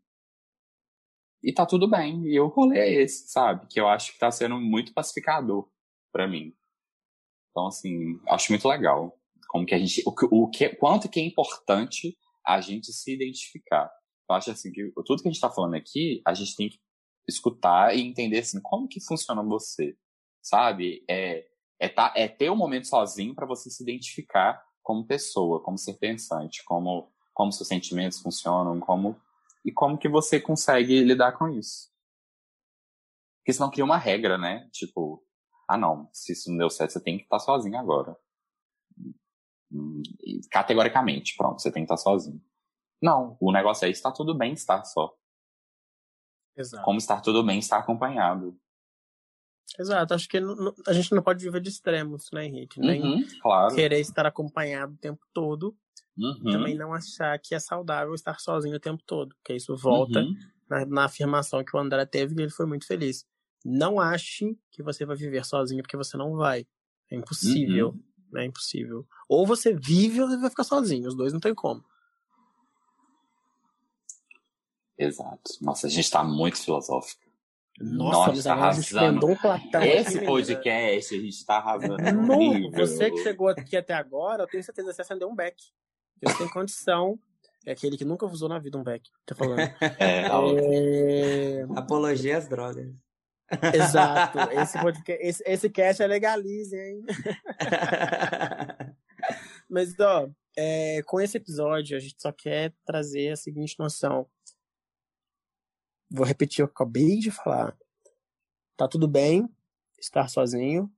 E 1.42 1.52
tá 1.52 1.66
tudo 1.66 1.88
bem. 1.88 2.24
E 2.26 2.38
o 2.38 2.46
rolê 2.46 2.78
é 2.78 3.02
esse, 3.02 3.28
sabe? 3.28 3.66
Que 3.66 3.80
eu 3.80 3.88
acho 3.88 4.12
que 4.12 4.18
tá 4.18 4.30
sendo 4.30 4.58
muito 4.60 4.94
pacificador 4.94 5.68
para 6.12 6.28
mim. 6.28 6.54
Então, 7.52 7.66
assim, 7.68 8.18
acho 8.28 8.50
muito 8.50 8.66
legal. 8.66 9.16
Como 9.48 9.64
que 9.64 9.74
a 9.74 9.78
gente. 9.78 10.02
O, 10.04 10.44
o 10.44 10.50
que, 10.50 10.70
quanto 10.70 11.08
que 11.08 11.20
é 11.20 11.22
importante 11.22 12.18
a 12.44 12.60
gente 12.60 12.92
se 12.92 13.14
identificar. 13.14 13.90
Eu 14.28 14.34
acho 14.34 14.50
assim 14.50 14.72
que 14.72 14.90
tudo 15.06 15.22
que 15.22 15.28
a 15.28 15.30
gente 15.30 15.36
está 15.36 15.50
falando 15.50 15.74
aqui, 15.74 16.20
a 16.26 16.34
gente 16.34 16.56
tem 16.56 16.68
que 16.68 16.80
escutar 17.28 17.96
e 17.96 18.00
entender 18.00 18.38
assim, 18.38 18.60
como 18.60 18.88
que 18.88 19.00
funciona 19.00 19.42
você. 19.42 19.96
Sabe? 20.42 21.04
É, 21.08 21.46
é, 21.78 21.88
tá, 21.88 22.12
é 22.16 22.26
ter 22.26 22.50
um 22.50 22.56
momento 22.56 22.88
sozinho 22.88 23.34
para 23.34 23.46
você 23.46 23.70
se 23.70 23.82
identificar 23.82 24.60
como 24.82 25.06
pessoa, 25.06 25.62
como 25.62 25.78
ser 25.78 25.94
pensante, 25.94 26.64
como, 26.64 27.12
como 27.32 27.52
seus 27.52 27.68
sentimentos 27.68 28.20
funcionam, 28.20 28.80
como 28.80 29.20
e 29.64 29.70
como 29.70 29.98
que 29.98 30.08
você 30.08 30.40
consegue 30.40 31.04
lidar 31.04 31.32
com 31.32 31.48
isso. 31.48 31.92
Porque 33.38 33.52
senão 33.52 33.70
cria 33.70 33.84
uma 33.84 33.98
regra, 33.98 34.36
né? 34.36 34.68
Tipo, 34.72 35.22
ah, 35.74 35.78
não, 35.78 36.08
se 36.12 36.32
isso 36.32 36.50
não 36.50 36.58
deu 36.58 36.70
certo, 36.70 36.92
você 36.92 37.00
tem 37.00 37.18
que 37.18 37.24
estar 37.24 37.38
sozinho 37.38 37.78
agora. 37.78 38.16
Hum, 39.70 40.02
categoricamente, 40.50 41.34
pronto, 41.36 41.60
você 41.60 41.72
tem 41.72 41.82
que 41.82 41.92
estar 41.92 41.96
sozinho. 41.96 42.42
Não, 43.00 43.36
o 43.40 43.50
negócio 43.50 43.86
é 43.86 43.90
estar 43.90 44.12
tudo 44.12 44.34
bem 44.34 44.52
estar 44.52 44.84
só. 44.84 45.14
Exato. 46.56 46.84
Como 46.84 46.98
estar 46.98 47.20
tudo 47.20 47.42
bem 47.42 47.58
estar 47.58 47.78
acompanhado. 47.78 48.56
Exato, 49.78 50.14
acho 50.14 50.28
que 50.28 50.38
a 50.86 50.92
gente 50.92 51.14
não 51.14 51.22
pode 51.22 51.42
viver 51.42 51.60
de 51.60 51.70
extremos, 51.70 52.30
né, 52.30 52.44
Henrique? 52.44 52.78
Nem 52.78 53.02
uhum, 53.02 53.26
claro. 53.40 53.74
querer 53.74 54.00
estar 54.00 54.26
acompanhado 54.26 54.92
o 54.92 54.98
tempo 54.98 55.24
todo. 55.32 55.74
Uhum. 56.16 56.52
Também 56.52 56.74
não 56.76 56.92
achar 56.92 57.38
que 57.38 57.54
é 57.54 57.58
saudável 57.58 58.14
estar 58.14 58.38
sozinho 58.38 58.76
o 58.76 58.80
tempo 58.80 59.02
todo. 59.06 59.34
Porque 59.36 59.54
isso 59.54 59.74
volta 59.76 60.20
uhum. 60.20 60.36
na, 60.68 60.84
na, 60.84 61.04
afirmação 61.06 61.64
que 61.64 61.74
o 61.74 61.80
André 61.80 62.04
teve 62.04 62.34
e 62.34 62.42
ele 62.42 62.50
foi 62.50 62.66
muito 62.66 62.86
feliz. 62.86 63.26
Não 63.64 64.00
ache 64.00 64.58
que 64.70 64.82
você 64.82 65.04
vai 65.04 65.16
viver 65.16 65.44
sozinho, 65.44 65.82
porque 65.82 65.96
você 65.96 66.16
não 66.16 66.36
vai. 66.36 66.66
É 67.10 67.16
impossível. 67.16 67.90
Uhum. 67.90 68.38
É 68.38 68.44
impossível. 68.44 69.06
Ou 69.28 69.46
você 69.46 69.74
vive 69.74 70.20
ou 70.22 70.28
você 70.28 70.38
vai 70.38 70.50
ficar 70.50 70.64
sozinho. 70.64 71.08
Os 71.08 71.14
dois 71.14 71.32
não 71.32 71.40
tem 71.40 71.54
como. 71.54 71.84
Exato. 74.98 75.52
Nossa, 75.60 75.86
a 75.86 75.90
gente 75.90 76.10
tá 76.10 76.22
muito 76.22 76.58
filosófico. 76.58 77.22
Nossa, 77.80 78.30
Nossa 78.30 78.42
tá 78.42 78.52
arrasando. 78.52 79.26
Um 79.26 79.36
Platão 79.36 79.82
Esse 79.82 80.18
aqui, 80.18 80.26
podcast, 80.26 81.14
a 81.14 81.20
gente 81.20 81.44
tá 81.44 81.56
arrasando. 81.56 81.96
No, 81.96 82.70
você 82.70 83.10
que 83.10 83.22
chegou 83.22 83.48
aqui 83.48 83.76
até 83.76 83.94
agora, 83.94 84.44
eu 84.44 84.46
tenho 84.46 84.62
certeza 84.62 84.88
que 84.88 84.94
você 84.94 85.02
acendeu 85.02 85.28
um 85.28 85.34
beck. 85.34 85.56
Você 86.22 86.38
tem 86.38 86.48
condição. 86.48 87.18
É 87.64 87.72
aquele 87.72 87.96
que 87.96 88.04
nunca 88.04 88.26
usou 88.26 88.48
na 88.48 88.58
vida 88.58 88.76
um 88.76 88.82
beck. 88.82 89.08
Tá 89.26 89.34
falando. 89.34 89.58
É, 89.98 90.26
é... 90.26 91.66
Apologia 91.76 92.36
às 92.36 92.48
drogas. 92.48 92.92
Exato. 93.74 94.38
Esse, 94.52 94.80
podcast, 94.80 95.26
esse, 95.26 95.42
esse 95.46 95.70
cast 95.70 96.02
é 96.02 96.06
legalize, 96.06 96.76
hein? 96.76 97.04
Mas, 99.68 99.98
ó, 99.98 100.28
é, 100.56 101.02
com 101.02 101.20
esse 101.20 101.36
episódio, 101.36 101.96
a 101.96 102.00
gente 102.00 102.16
só 102.18 102.32
quer 102.32 102.74
trazer 102.84 103.32
a 103.32 103.36
seguinte 103.36 103.76
noção. 103.78 104.26
Vou 106.10 106.26
repetir 106.26 106.64
o 106.64 106.68
que 106.68 106.72
eu 106.72 106.74
acabei 106.74 107.18
de 107.18 107.30
falar. 107.30 107.76
Tá 108.76 108.86
tudo 108.86 109.08
bem 109.08 109.48
estar 109.98 110.28
sozinho. 110.28 110.90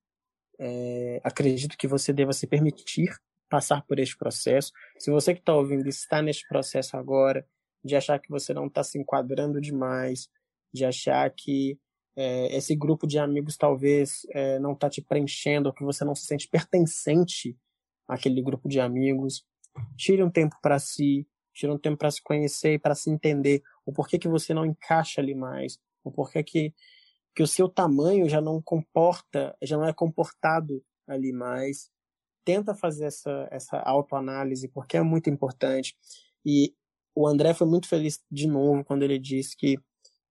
É, 0.59 1.20
acredito 1.22 1.76
que 1.76 1.86
você 1.86 2.12
deva 2.12 2.32
se 2.32 2.46
permitir 2.46 3.16
passar 3.48 3.82
por 3.82 3.98
este 3.98 4.16
processo. 4.16 4.72
Se 4.98 5.11
você 5.11 5.34
que 5.34 5.40
está 5.40 5.55
ouvindo 5.55 5.88
está 5.88 6.20
neste 6.22 6.46
processo 6.48 6.96
agora, 6.96 7.46
de 7.84 7.94
achar 7.94 8.18
que 8.18 8.30
você 8.30 8.55
não 8.55 8.66
está 8.66 8.82
se 8.82 8.98
enquadrando 8.98 9.61
demais, 9.61 10.28
de 10.72 10.84
achar 10.84 11.30
que 11.30 11.78
é, 12.16 12.56
esse 12.56 12.74
grupo 12.74 13.06
de 13.06 13.18
amigos 13.18 13.56
talvez 13.56 14.26
é, 14.30 14.58
não 14.58 14.72
está 14.72 14.88
te 14.88 15.02
preenchendo, 15.02 15.68
ou 15.68 15.74
que 15.74 15.82
você 15.82 16.04
não 16.04 16.14
se 16.14 16.26
sente 16.26 16.48
pertencente 16.48 17.56
àquele 18.06 18.40
grupo 18.42 18.68
de 18.68 18.80
amigos, 18.80 19.44
tire 19.96 20.22
um 20.22 20.30
tempo 20.30 20.56
para 20.62 20.78
si, 20.78 21.26
tire 21.52 21.72
um 21.72 21.78
tempo 21.78 21.96
para 21.96 22.10
se 22.10 22.22
conhecer 22.22 22.74
e 22.74 22.78
para 22.78 22.94
se 22.94 23.10
entender 23.10 23.62
o 23.84 23.92
porquê 23.92 24.18
que 24.18 24.28
você 24.28 24.54
não 24.54 24.64
encaixa 24.64 25.20
ali 25.20 25.34
mais, 25.34 25.78
o 26.02 26.10
porquê 26.10 26.42
que, 26.42 26.74
que 27.34 27.42
o 27.42 27.46
seu 27.46 27.68
tamanho 27.68 28.28
já 28.28 28.40
não 28.40 28.60
comporta, 28.62 29.56
já 29.62 29.76
não 29.76 29.86
é 29.86 29.92
comportado 29.92 30.82
ali 31.06 31.32
mais. 31.32 31.90
Tenta 32.44 32.74
fazer 32.74 33.06
essa, 33.06 33.48
essa 33.50 33.78
autoanálise, 33.78 34.68
porque 34.68 34.96
é 34.96 35.02
muito 35.02 35.30
importante. 35.30 35.96
E 36.44 36.74
o 37.14 37.26
André 37.26 37.54
foi 37.54 37.66
muito 37.66 37.88
feliz 37.88 38.22
de 38.30 38.46
novo 38.46 38.84
quando 38.84 39.02
ele 39.02 39.18
disse 39.18 39.56
que 39.56 39.78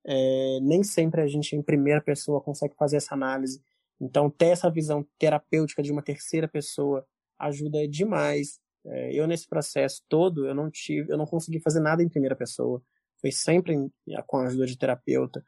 é, 0.06 0.60
nem 0.62 0.84
sempre 0.84 1.22
a 1.22 1.28
gente, 1.28 1.56
em 1.56 1.62
primeira 1.62 2.02
pessoa, 2.02 2.42
consegue 2.42 2.76
fazer 2.76 2.98
essa 2.98 3.14
análise. 3.14 3.64
Então, 4.00 4.30
ter 4.30 4.48
essa 4.48 4.70
visão 4.70 5.08
terapêutica 5.18 5.82
de 5.82 5.92
uma 5.92 6.02
terceira 6.02 6.48
pessoa 6.48 7.06
ajuda 7.40 7.88
demais. 7.88 8.60
É, 8.86 9.14
eu, 9.14 9.28
nesse 9.28 9.48
processo 9.48 10.04
todo, 10.10 10.46
eu 10.46 10.54
não 10.54 10.70
tive, 10.70 11.12
eu 11.12 11.18
não 11.18 11.26
consegui 11.26 11.60
fazer 11.60 11.80
nada 11.80 12.04
em 12.04 12.10
primeira 12.10 12.36
pessoa. 12.36 12.82
Foi 13.22 13.32
sempre 13.32 13.74
em, 13.74 13.92
com 14.28 14.38
a 14.38 14.48
ajuda 14.48 14.66
de 14.66 14.78
terapeuta. 14.78 15.44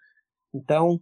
Então, 0.53 1.01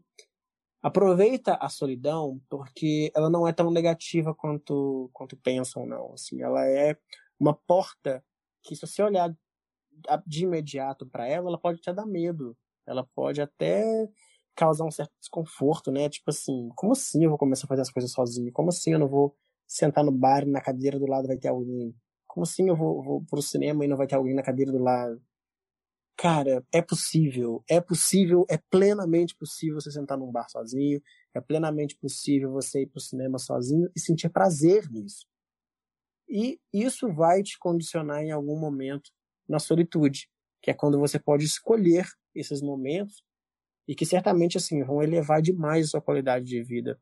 aproveita 0.82 1.56
a 1.56 1.70
solidão, 1.70 2.42
porque 2.50 3.12
ela 3.16 3.30
não 3.30 3.48
é 3.48 3.54
tão 3.54 3.70
negativa 3.70 4.34
quanto, 4.34 5.10
quanto 5.14 5.38
pensam, 5.38 5.86
não. 5.86 6.14
Assim, 6.14 6.42
ela 6.42 6.66
é 6.68 6.98
uma 7.40 7.54
porta 7.54 8.24
que, 8.64 8.76
se 8.76 8.82
você 8.82 9.04
olhar 9.04 9.36
de 10.26 10.44
imediato 10.44 11.06
para 11.06 11.28
ela, 11.28 11.50
ela 11.50 11.58
pode 11.60 11.80
te 11.80 11.94
dar 11.94 12.06
medo 12.06 12.58
ela 12.88 13.08
pode 13.16 13.42
até 13.42 14.10
causar 14.56 14.86
um 14.86 14.92
certo 14.92 15.12
desconforto, 15.20 15.92
né? 15.92 16.10
Tipo 16.10 16.30
assim, 16.30 16.70
como 16.76 16.94
assim 16.94 17.24
eu 17.24 17.30
vou 17.30 17.40
começar 17.40 17.66
a 17.66 17.70
fazer 17.70 17.82
as 17.82 17.92
coisas 17.92 18.12
sozinho? 18.12 18.52
Como 18.52 18.70
assim 18.70 18.94
eu 18.94 19.00
não 19.00 19.08
vou 19.08 19.36
sentar 19.68 20.04
no 20.04 20.12
bar 20.12 20.44
e 20.44 20.52
na 20.52 20.62
cadeira 20.62 21.00
do 21.00 21.08
lado 21.08 21.28
vai 21.28 21.38
ter 21.38 21.50
alguém? 21.50 21.96
Como 22.28 22.44
assim 22.44 22.70
eu 22.70 22.76
vou, 22.76 23.04
vou 23.04 23.26
pro 23.26 23.42
cinema 23.42 23.86
e 23.86 23.88
não 23.88 23.98
vai 23.98 24.08
ter 24.08 24.16
alguém 24.16 24.36
na 24.36 24.44
cadeira 24.44 24.72
do 24.72 24.80
lado? 24.80 25.22
Cara, 26.18 26.64
é 26.72 26.82
possível, 26.82 27.64
é 27.68 27.82
possível, 27.82 28.46
é 28.50 28.58
plenamente 28.70 29.36
possível 29.36 29.82
você 29.82 29.92
sentar 29.92 30.18
num 30.18 30.32
bar 30.32 30.48
sozinho, 30.48 31.02
é 31.34 31.42
plenamente 31.42 31.98
possível 31.98 32.52
você 32.52 32.84
ir 32.84 32.88
pro 32.88 33.00
cinema 33.02 33.40
sozinho 33.40 33.90
e 33.96 34.00
sentir 34.00 34.30
prazer 34.30 34.90
nisso. 34.92 35.26
E 36.30 36.60
isso 36.72 37.12
vai 37.12 37.44
te 37.44 37.58
condicionar 37.60 38.24
em 38.24 38.32
algum 38.32 38.58
momento 38.58 39.12
na 39.48 39.60
solitude, 39.60 40.30
que 40.62 40.72
é 40.72 40.74
quando 40.74 41.00
você 41.00 41.20
pode 41.20 41.46
escolher 41.46 42.06
esses 42.36 42.62
momentos 42.62 43.24
e 43.88 43.96
que 43.96 44.06
certamente 44.06 44.58
assim 44.58 44.84
vão 44.84 45.04
elevar 45.04 45.42
demais 45.42 45.88
a 45.88 45.90
sua 45.90 46.02
qualidade 46.02 46.46
de 46.46 46.64
vida. 46.64 47.00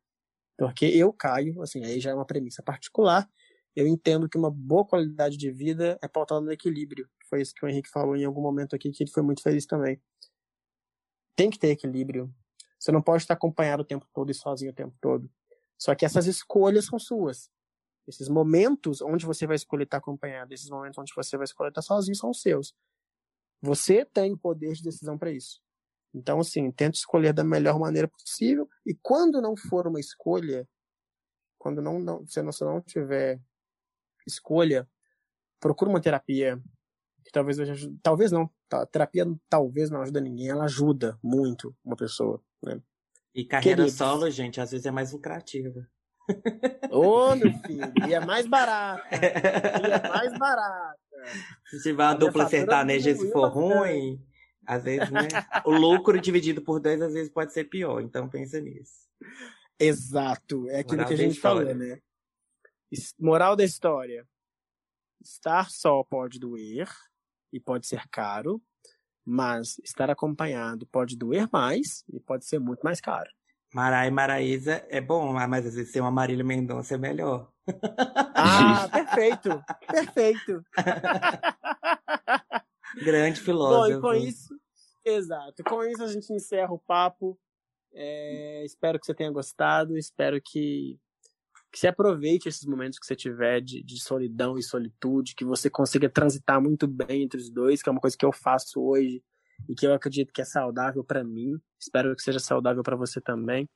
Porque 0.57 0.85
eu 0.85 1.11
caio, 1.13 1.61
assim, 1.61 1.83
aí 1.83 1.99
já 1.99 2.11
é 2.11 2.13
uma 2.13 2.25
premissa 2.25 2.61
particular, 2.63 3.29
eu 3.75 3.87
entendo 3.87 4.27
que 4.27 4.37
uma 4.37 4.51
boa 4.51 4.85
qualidade 4.85 5.37
de 5.37 5.51
vida 5.51 5.97
é 6.01 6.07
pautada 6.07 6.41
no 6.41 6.51
equilíbrio. 6.51 7.09
Foi 7.29 7.41
isso 7.41 7.53
que 7.53 7.65
o 7.65 7.69
Henrique 7.69 7.89
falou 7.89 8.15
em 8.15 8.25
algum 8.25 8.41
momento 8.41 8.75
aqui, 8.75 8.91
que 8.91 9.03
ele 9.03 9.11
foi 9.11 9.23
muito 9.23 9.41
feliz 9.41 9.65
também. 9.65 10.01
Tem 11.35 11.49
que 11.49 11.57
ter 11.57 11.69
equilíbrio. 11.69 12.33
Você 12.77 12.91
não 12.91 13.01
pode 13.01 13.23
estar 13.23 13.35
acompanhado 13.35 13.83
o 13.83 13.85
tempo 13.85 14.05
todo 14.13 14.29
e 14.29 14.33
sozinho 14.33 14.71
o 14.71 14.75
tempo 14.75 14.95
todo. 14.99 15.31
Só 15.77 15.95
que 15.95 16.05
essas 16.05 16.27
escolhas 16.27 16.85
são 16.85 16.99
suas. 16.99 17.49
Esses 18.07 18.27
momentos 18.27 19.01
onde 19.01 19.25
você 19.25 19.47
vai 19.47 19.55
escolher 19.55 19.85
estar 19.85 19.97
acompanhado, 19.97 20.53
esses 20.53 20.69
momentos 20.69 20.97
onde 20.97 21.13
você 21.15 21.37
vai 21.37 21.45
escolher 21.45 21.69
estar 21.69 21.81
sozinho 21.81 22.15
são 22.15 22.33
seus. 22.33 22.75
Você 23.61 24.03
tem 24.05 24.35
poder 24.35 24.73
de 24.73 24.83
decisão 24.83 25.17
para 25.17 25.31
isso. 25.31 25.61
Então, 26.13 26.39
assim, 26.39 26.71
tente 26.71 26.97
escolher 26.97 27.33
da 27.33 27.43
melhor 27.43 27.79
maneira 27.79 28.07
possível. 28.07 28.67
E 28.85 28.93
quando 29.01 29.41
não 29.41 29.55
for 29.55 29.87
uma 29.87 29.99
escolha, 29.99 30.67
quando 31.57 31.81
não, 31.81 31.99
não 31.99 32.25
se 32.25 32.41
você 32.41 32.65
não 32.65 32.81
tiver 32.81 33.39
escolha, 34.27 34.89
procure 35.59 35.89
uma 35.89 36.01
terapia 36.01 36.61
que 37.23 37.31
talvez 37.31 37.59
ajude, 37.59 37.99
talvez 38.01 38.31
não, 38.31 38.49
tá, 38.67 38.85
terapia 38.85 39.25
talvez 39.47 39.89
não 39.89 40.01
ajuda 40.01 40.19
ninguém, 40.19 40.49
ela 40.49 40.65
ajuda 40.65 41.17
muito 41.23 41.75
uma 41.83 41.95
pessoa, 41.95 42.41
né? 42.63 42.81
E 43.33 43.45
carreira 43.45 43.83
Queridos. 43.83 43.97
solo, 43.97 44.29
gente, 44.29 44.59
às 44.59 44.71
vezes 44.71 44.85
é 44.85 44.91
mais 44.91 45.13
lucrativa. 45.13 45.87
Ô, 46.91 47.35
meu 47.35 47.53
filho, 47.65 47.93
e 48.07 48.13
é 48.13 48.19
mais 48.19 48.47
barata. 48.47 49.03
E 49.87 49.91
é 49.91 50.09
mais 50.09 50.37
barata. 51.21 51.39
Se 51.69 51.81
tiver 51.81 52.03
uma 52.03 52.13
dupla 52.13 52.47
sertaneja 52.47 53.15
se 53.15 53.31
for 53.31 53.49
ruim, 53.49 54.23
às 54.65 54.83
vezes, 54.83 55.09
né? 55.09 55.27
o 55.65 55.71
lucro 55.71 56.19
dividido 56.19 56.61
por 56.61 56.79
dois, 56.79 57.01
às 57.01 57.13
vezes, 57.13 57.31
pode 57.31 57.53
ser 57.53 57.65
pior. 57.65 58.01
Então, 58.01 58.29
pensa 58.29 58.59
nisso. 58.59 59.07
Exato. 59.79 60.69
É 60.69 60.79
aquilo 60.79 60.97
Moral 60.97 61.07
que 61.07 61.13
a 61.13 61.17
gente 61.17 61.39
falou, 61.39 61.75
né? 61.75 61.99
Moral 63.19 63.55
da 63.55 63.63
história. 63.63 64.27
Estar 65.23 65.69
só 65.69 66.03
pode 66.03 66.39
doer 66.39 66.89
e 67.53 67.59
pode 67.59 67.87
ser 67.87 68.07
caro, 68.09 68.61
mas 69.25 69.79
estar 69.83 70.09
acompanhado 70.09 70.85
pode 70.87 71.15
doer 71.15 71.47
mais 71.51 72.03
e 72.11 72.19
pode 72.19 72.45
ser 72.45 72.59
muito 72.59 72.81
mais 72.81 72.99
caro. 72.99 73.29
Mará 73.73 74.05
e 74.05 74.11
Maraísa 74.11 74.85
é 74.89 74.99
bom, 74.99 75.31
mas 75.31 75.65
às 75.65 75.75
vezes 75.75 75.91
ser 75.91 76.01
uma 76.01 76.11
Marília 76.11 76.43
Mendonça 76.43 76.95
é 76.95 76.97
melhor. 76.97 77.49
Ah, 78.35 78.87
perfeito, 78.91 79.63
perfeito. 79.87 80.65
Grande 83.01 83.39
filósofo. 83.39 84.01
Bom, 84.01 84.13
e 84.13 84.19
com 84.19 84.27
isso, 84.27 84.59
exato. 85.05 85.63
Com 85.63 85.83
isso 85.85 86.03
a 86.03 86.07
gente 86.07 86.33
encerra 86.33 86.73
o 86.73 86.79
papo. 86.79 87.39
É, 87.93 88.63
espero 88.65 88.99
que 88.99 89.05
você 89.05 89.13
tenha 89.13 89.31
gostado. 89.31 89.97
Espero 89.97 90.41
que, 90.43 90.99
que 91.71 91.79
você 91.79 91.87
aproveite 91.87 92.49
esses 92.49 92.65
momentos 92.65 92.99
que 92.99 93.05
você 93.05 93.15
tiver 93.15 93.61
de, 93.61 93.81
de 93.81 94.01
solidão 94.01 94.57
e 94.57 94.63
solitude, 94.63 95.33
que 95.33 95.45
você 95.45 95.69
consiga 95.69 96.09
transitar 96.09 96.61
muito 96.61 96.87
bem 96.87 97.23
entre 97.23 97.39
os 97.39 97.49
dois, 97.49 97.81
que 97.81 97.87
é 97.87 97.91
uma 97.91 98.01
coisa 98.01 98.17
que 98.17 98.25
eu 98.25 98.33
faço 98.33 98.81
hoje 98.81 99.23
e 99.67 99.75
que 99.75 99.85
eu 99.85 99.93
acredito 99.93 100.33
que 100.33 100.41
é 100.41 100.45
saudável 100.45 101.03
para 101.03 101.23
mim. 101.23 101.59
Espero 101.79 102.15
que 102.15 102.21
seja 102.21 102.39
saudável 102.39 102.83
para 102.83 102.95
você 102.95 103.19
também. 103.19 103.67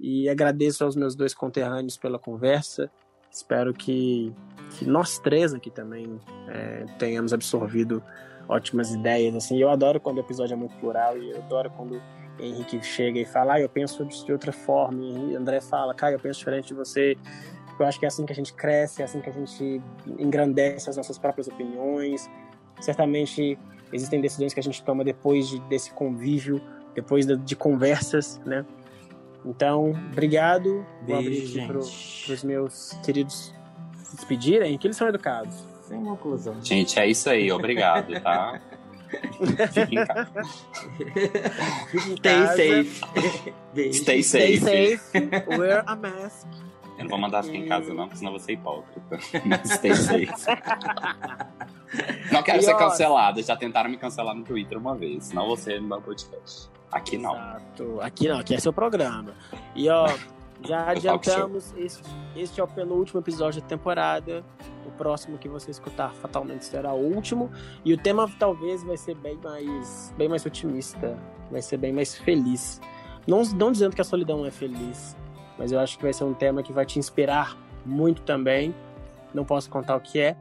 E 0.00 0.28
agradeço 0.28 0.84
aos 0.84 0.94
meus 0.94 1.14
dois 1.14 1.34
conterrâneos 1.34 1.96
pela 1.96 2.18
conversa. 2.18 2.90
Espero 3.30 3.74
que, 3.74 4.32
que 4.70 4.86
nós 4.86 5.18
três 5.18 5.52
aqui 5.52 5.70
também 5.70 6.20
é, 6.48 6.84
tenhamos 6.98 7.32
absorvido 7.32 8.02
ótimas 8.48 8.92
ideias. 8.92 9.34
Assim, 9.34 9.60
eu 9.60 9.70
adoro 9.70 10.00
quando 10.00 10.18
o 10.18 10.20
episódio 10.20 10.54
é 10.54 10.56
muito 10.56 10.76
plural 10.76 11.18
e 11.18 11.30
eu 11.30 11.38
adoro 11.38 11.70
quando 11.70 12.00
Henrique 12.38 12.82
chega 12.82 13.18
e 13.18 13.24
fala, 13.24 13.54
ah, 13.54 13.60
eu 13.60 13.68
penso 13.68 14.04
de 14.06 14.32
outra 14.32 14.52
forma. 14.52 15.02
E 15.02 15.36
André 15.36 15.60
fala, 15.60 15.94
cara, 15.94 16.14
eu 16.14 16.20
penso 16.20 16.38
diferente 16.38 16.68
de 16.68 16.74
você. 16.74 17.16
Eu 17.78 17.86
acho 17.86 17.98
que 17.98 18.06
é 18.06 18.08
assim 18.08 18.24
que 18.24 18.32
a 18.32 18.36
gente 18.36 18.52
cresce, 18.54 19.02
é 19.02 19.04
assim 19.04 19.20
que 19.20 19.30
a 19.30 19.32
gente 19.32 19.82
engrandece 20.18 20.88
as 20.88 20.96
nossas 20.96 21.18
próprias 21.18 21.48
opiniões. 21.48 22.28
Certamente 22.80 23.58
existem 23.92 24.20
decisões 24.20 24.54
que 24.54 24.60
a 24.60 24.62
gente 24.62 24.82
toma 24.82 25.04
depois 25.04 25.48
de, 25.48 25.60
desse 25.60 25.92
convívio, 25.92 26.60
depois 26.94 27.26
de, 27.26 27.36
de 27.36 27.56
conversas, 27.56 28.40
né? 28.44 28.64
Então, 29.44 29.90
obrigado. 30.12 30.84
Vou 31.06 31.16
abrir 31.16 31.42
aqui 31.42 31.66
para 31.66 31.78
os 31.78 32.44
meus 32.44 32.92
queridos 33.04 33.54
se 34.02 34.16
despedirem, 34.16 34.76
que 34.76 34.86
eles 34.86 34.96
são 34.96 35.08
educados. 35.08 35.54
Sem 35.82 36.02
conclusão. 36.04 36.62
Gente, 36.62 36.98
é 36.98 37.06
isso 37.06 37.30
aí. 37.30 37.50
Obrigado, 37.50 38.20
tá? 38.20 38.60
Fiquem 39.72 40.00
em 40.00 40.06
casa. 40.06 40.42
Stay 42.16 42.46
safe. 42.46 43.92
Stay 43.92 44.22
safe. 44.22 44.56
Stay 44.58 44.96
safe. 44.98 45.18
Wear 45.58 45.84
a 45.86 45.96
mask. 45.96 46.46
Eu 46.98 47.04
não 47.04 47.10
vou 47.10 47.18
mandar 47.18 47.44
ficar 47.44 47.56
em 47.56 47.66
casa, 47.66 47.94
não, 47.94 48.04
porque 48.04 48.18
senão 48.18 48.32
eu 48.32 48.38
vou 48.38 48.44
ser 48.44 48.52
hipócrita. 48.52 49.18
Mas 49.46 49.70
stay 49.70 49.94
safe. 49.94 50.26
Não 52.32 52.42
quero 52.42 52.58
e 52.58 52.62
ser 52.62 52.76
cancelado. 52.76 53.42
Já 53.42 53.56
tentaram 53.56 53.90
me 53.90 53.96
cancelar 53.96 54.34
no 54.34 54.44
Twitter 54.44 54.78
uma 54.78 54.94
vez. 54.94 55.26
Senão 55.26 55.46
você 55.46 55.78
no 55.78 55.88
meu 55.88 56.00
podcast. 56.00 56.70
Aqui 56.90 57.18
não. 57.18 57.34
Exato. 57.34 58.00
Aqui 58.00 58.28
não, 58.28 58.38
aqui 58.38 58.54
é 58.54 58.60
seu 58.60 58.72
programa. 58.72 59.34
E 59.74 59.88
ó, 59.88 60.08
já 60.62 60.88
adiantamos, 60.90 61.74
este, 61.76 62.02
este 62.34 62.60
é 62.60 62.64
o 62.64 62.68
penúltimo 62.68 63.20
episódio 63.20 63.60
da 63.60 63.66
temporada. 63.66 64.44
O 64.86 64.90
próximo 64.92 65.38
que 65.38 65.48
você 65.48 65.70
escutar 65.70 66.12
fatalmente 66.14 66.64
será 66.64 66.92
o 66.92 67.00
último. 67.00 67.50
E 67.84 67.92
o 67.92 67.98
tema 67.98 68.30
talvez 68.38 68.82
vai 68.82 68.96
ser 68.96 69.14
bem 69.16 69.36
mais, 69.42 70.12
bem 70.16 70.28
mais 70.28 70.44
otimista. 70.46 71.18
Vai 71.50 71.62
ser 71.62 71.76
bem 71.76 71.92
mais 71.92 72.16
feliz. 72.16 72.80
Não, 73.26 73.42
não 73.42 73.70
dizendo 73.70 73.94
que 73.94 74.00
a 74.00 74.04
solidão 74.04 74.44
é 74.46 74.50
feliz, 74.50 75.14
mas 75.58 75.70
eu 75.70 75.78
acho 75.78 75.98
que 75.98 76.02
vai 76.02 76.12
ser 76.12 76.24
um 76.24 76.32
tema 76.32 76.62
que 76.62 76.72
vai 76.72 76.86
te 76.86 76.98
inspirar 76.98 77.56
muito 77.84 78.22
também. 78.22 78.74
Não 79.34 79.44
posso 79.44 79.68
contar 79.68 79.96
o 79.96 80.00
que 80.00 80.18
é, 80.18 80.34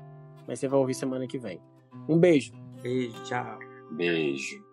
mas 0.47 0.59
você 0.59 0.67
vai 0.67 0.79
ouvir 0.79 0.93
semana 0.93 1.27
que 1.27 1.37
vem. 1.37 1.61
Um 2.07 2.17
beijo. 2.17 2.53
Beijo, 2.81 3.23
tchau. 3.25 3.59
Beijo. 3.91 4.65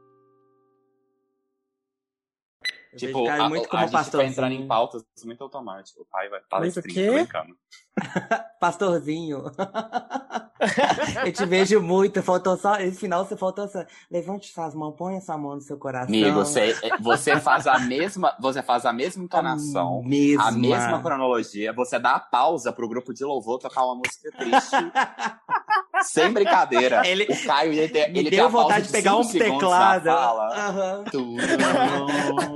Eu 2.92 2.98
Tipo, 2.98 3.28
a, 3.28 3.48
muito 3.48 3.66
a 3.66 3.68
como 3.68 3.88
gente 3.88 4.16
vai 4.16 4.26
entrar 4.26 4.52
em 4.52 4.66
pautas 4.68 5.04
muito 5.24 5.42
automático. 5.42 6.02
O 6.02 6.06
pai 6.06 6.28
vai 6.28 6.40
tô 6.72 7.12
brincando. 7.12 7.58
Pastorzinho. 8.60 9.44
eu 11.24 11.32
te 11.32 11.44
vejo 11.46 11.80
muito. 11.80 12.22
Faltou 12.22 12.56
só. 12.56 12.76
Esse 12.76 12.98
final 12.98 13.24
você 13.24 13.36
faltou 13.36 13.68
só. 13.68 13.84
Levante 14.10 14.52
suas 14.52 14.74
mãos, 14.74 14.94
ponha 14.96 15.20
sua 15.20 15.36
mão 15.38 15.54
no 15.54 15.60
seu 15.60 15.76
coração. 15.76 16.08
Amigo, 16.14 16.44
você, 16.44 16.74
você 17.00 17.38
faz 17.38 17.66
a 17.66 17.78
mesma, 17.78 18.34
você 18.40 18.62
faz 18.62 18.84
a 18.86 18.92
mesma 18.92 19.24
entonação, 19.24 20.02
mesma. 20.04 20.48
a 20.48 20.52
mesma 20.52 21.02
cronologia, 21.02 21.72
você 21.72 21.98
dá 21.98 22.16
a 22.16 22.20
pausa 22.20 22.72
pro 22.72 22.88
grupo 22.88 23.12
de 23.12 23.24
louvor 23.24 23.58
tocar 23.58 23.84
uma 23.84 23.96
música 23.96 24.30
triste. 24.36 24.76
sem 26.02 26.32
brincadeira. 26.32 27.06
Ele- 27.06 27.24
o 27.24 27.46
Caio 27.46 27.72
ele, 27.72 28.30
deu 28.30 28.46
a 28.46 28.48
vontade 28.48 28.86
de 28.86 28.92
pegar 28.92 29.16
um 29.16 29.26
teclado. 29.26 30.08
Tu 31.10 31.20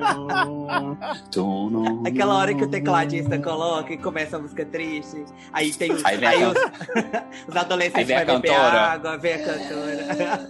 não, 0.00 0.98
tu 1.30 1.70
não. 1.70 2.02
Aquela 2.06 2.34
hora 2.36 2.54
que 2.54 2.64
o 2.64 2.68
tecladista 2.68 3.38
coloca 3.38 3.92
e 3.92 3.98
começa 3.98 4.36
a 4.36 4.40
música 4.40 4.64
triste. 4.64 5.07
Aí 5.52 5.72
tem 5.72 5.92
os, 5.92 6.04
Aí 6.04 6.16
os, 6.44 6.56
os 7.48 7.56
adolescentes 7.56 7.98
Aí 7.98 8.04
vem 8.04 8.16
a 8.16 8.24
vai 8.24 8.34
beber 8.36 8.54
água, 8.54 9.16
vem 9.16 9.34
a 9.34 9.44
cantora. 9.44 10.48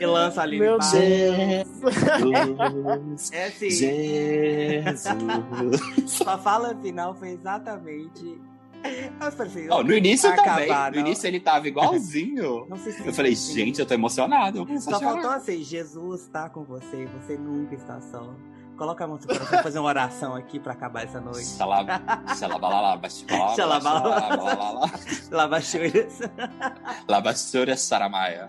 e 0.00 0.06
lança 0.06 0.42
ali 0.42 0.58
Meu 0.58 0.72
no 0.72 0.78
palco. 0.78 0.96
Jesus, 0.96 2.10
É 3.32 3.46
assim. 3.46 3.70
Jesus. 3.70 5.10
Sua 6.06 6.38
fala 6.38 6.74
final 6.80 7.14
foi 7.14 7.30
exatamente. 7.30 8.40
Eu 8.82 9.30
falei 9.32 9.52
assim, 9.52 9.66
Ó, 9.68 9.82
no 9.82 9.92
início 9.92 10.26
vai 10.28 10.38
também. 10.38 10.64
acabar, 10.64 10.92
no 10.92 10.98
início 11.00 11.26
ele 11.26 11.38
tava 11.38 11.68
igualzinho. 11.68 12.66
Se 12.78 13.06
Eu 13.06 13.12
falei, 13.12 13.34
gente, 13.34 13.78
eu 13.78 13.84
tô 13.86 13.92
emocionado. 13.92 14.66
Eu 14.66 14.80
Só 14.80 14.98
faltou 14.98 15.30
assim, 15.30 15.62
Jesus 15.62 16.26
tá 16.28 16.48
com 16.48 16.64
você, 16.64 17.06
você 17.20 17.36
nunca 17.36 17.74
está 17.74 18.00
só. 18.00 18.34
Coloca 18.80 19.04
a 19.04 19.06
mão 19.06 19.16
no 19.16 19.22
seu 19.22 19.28
coração, 19.36 19.62
fazer 19.62 19.78
uma 19.78 19.88
oração 19.90 20.34
aqui 20.34 20.58
pra 20.58 20.72
acabar 20.72 21.04
essa 21.04 21.20
noite. 21.20 21.44
Xalaba- 21.48 22.00
xalabalala, 22.34 22.96
baxibalala, 22.96 23.54
Xalabalala. 23.54 24.20
xalabalala, 24.20 24.90
Lava 25.30 25.60
cheiras. 25.60 26.18
Labastura 27.06 27.76
Saramaia. 27.76 28.48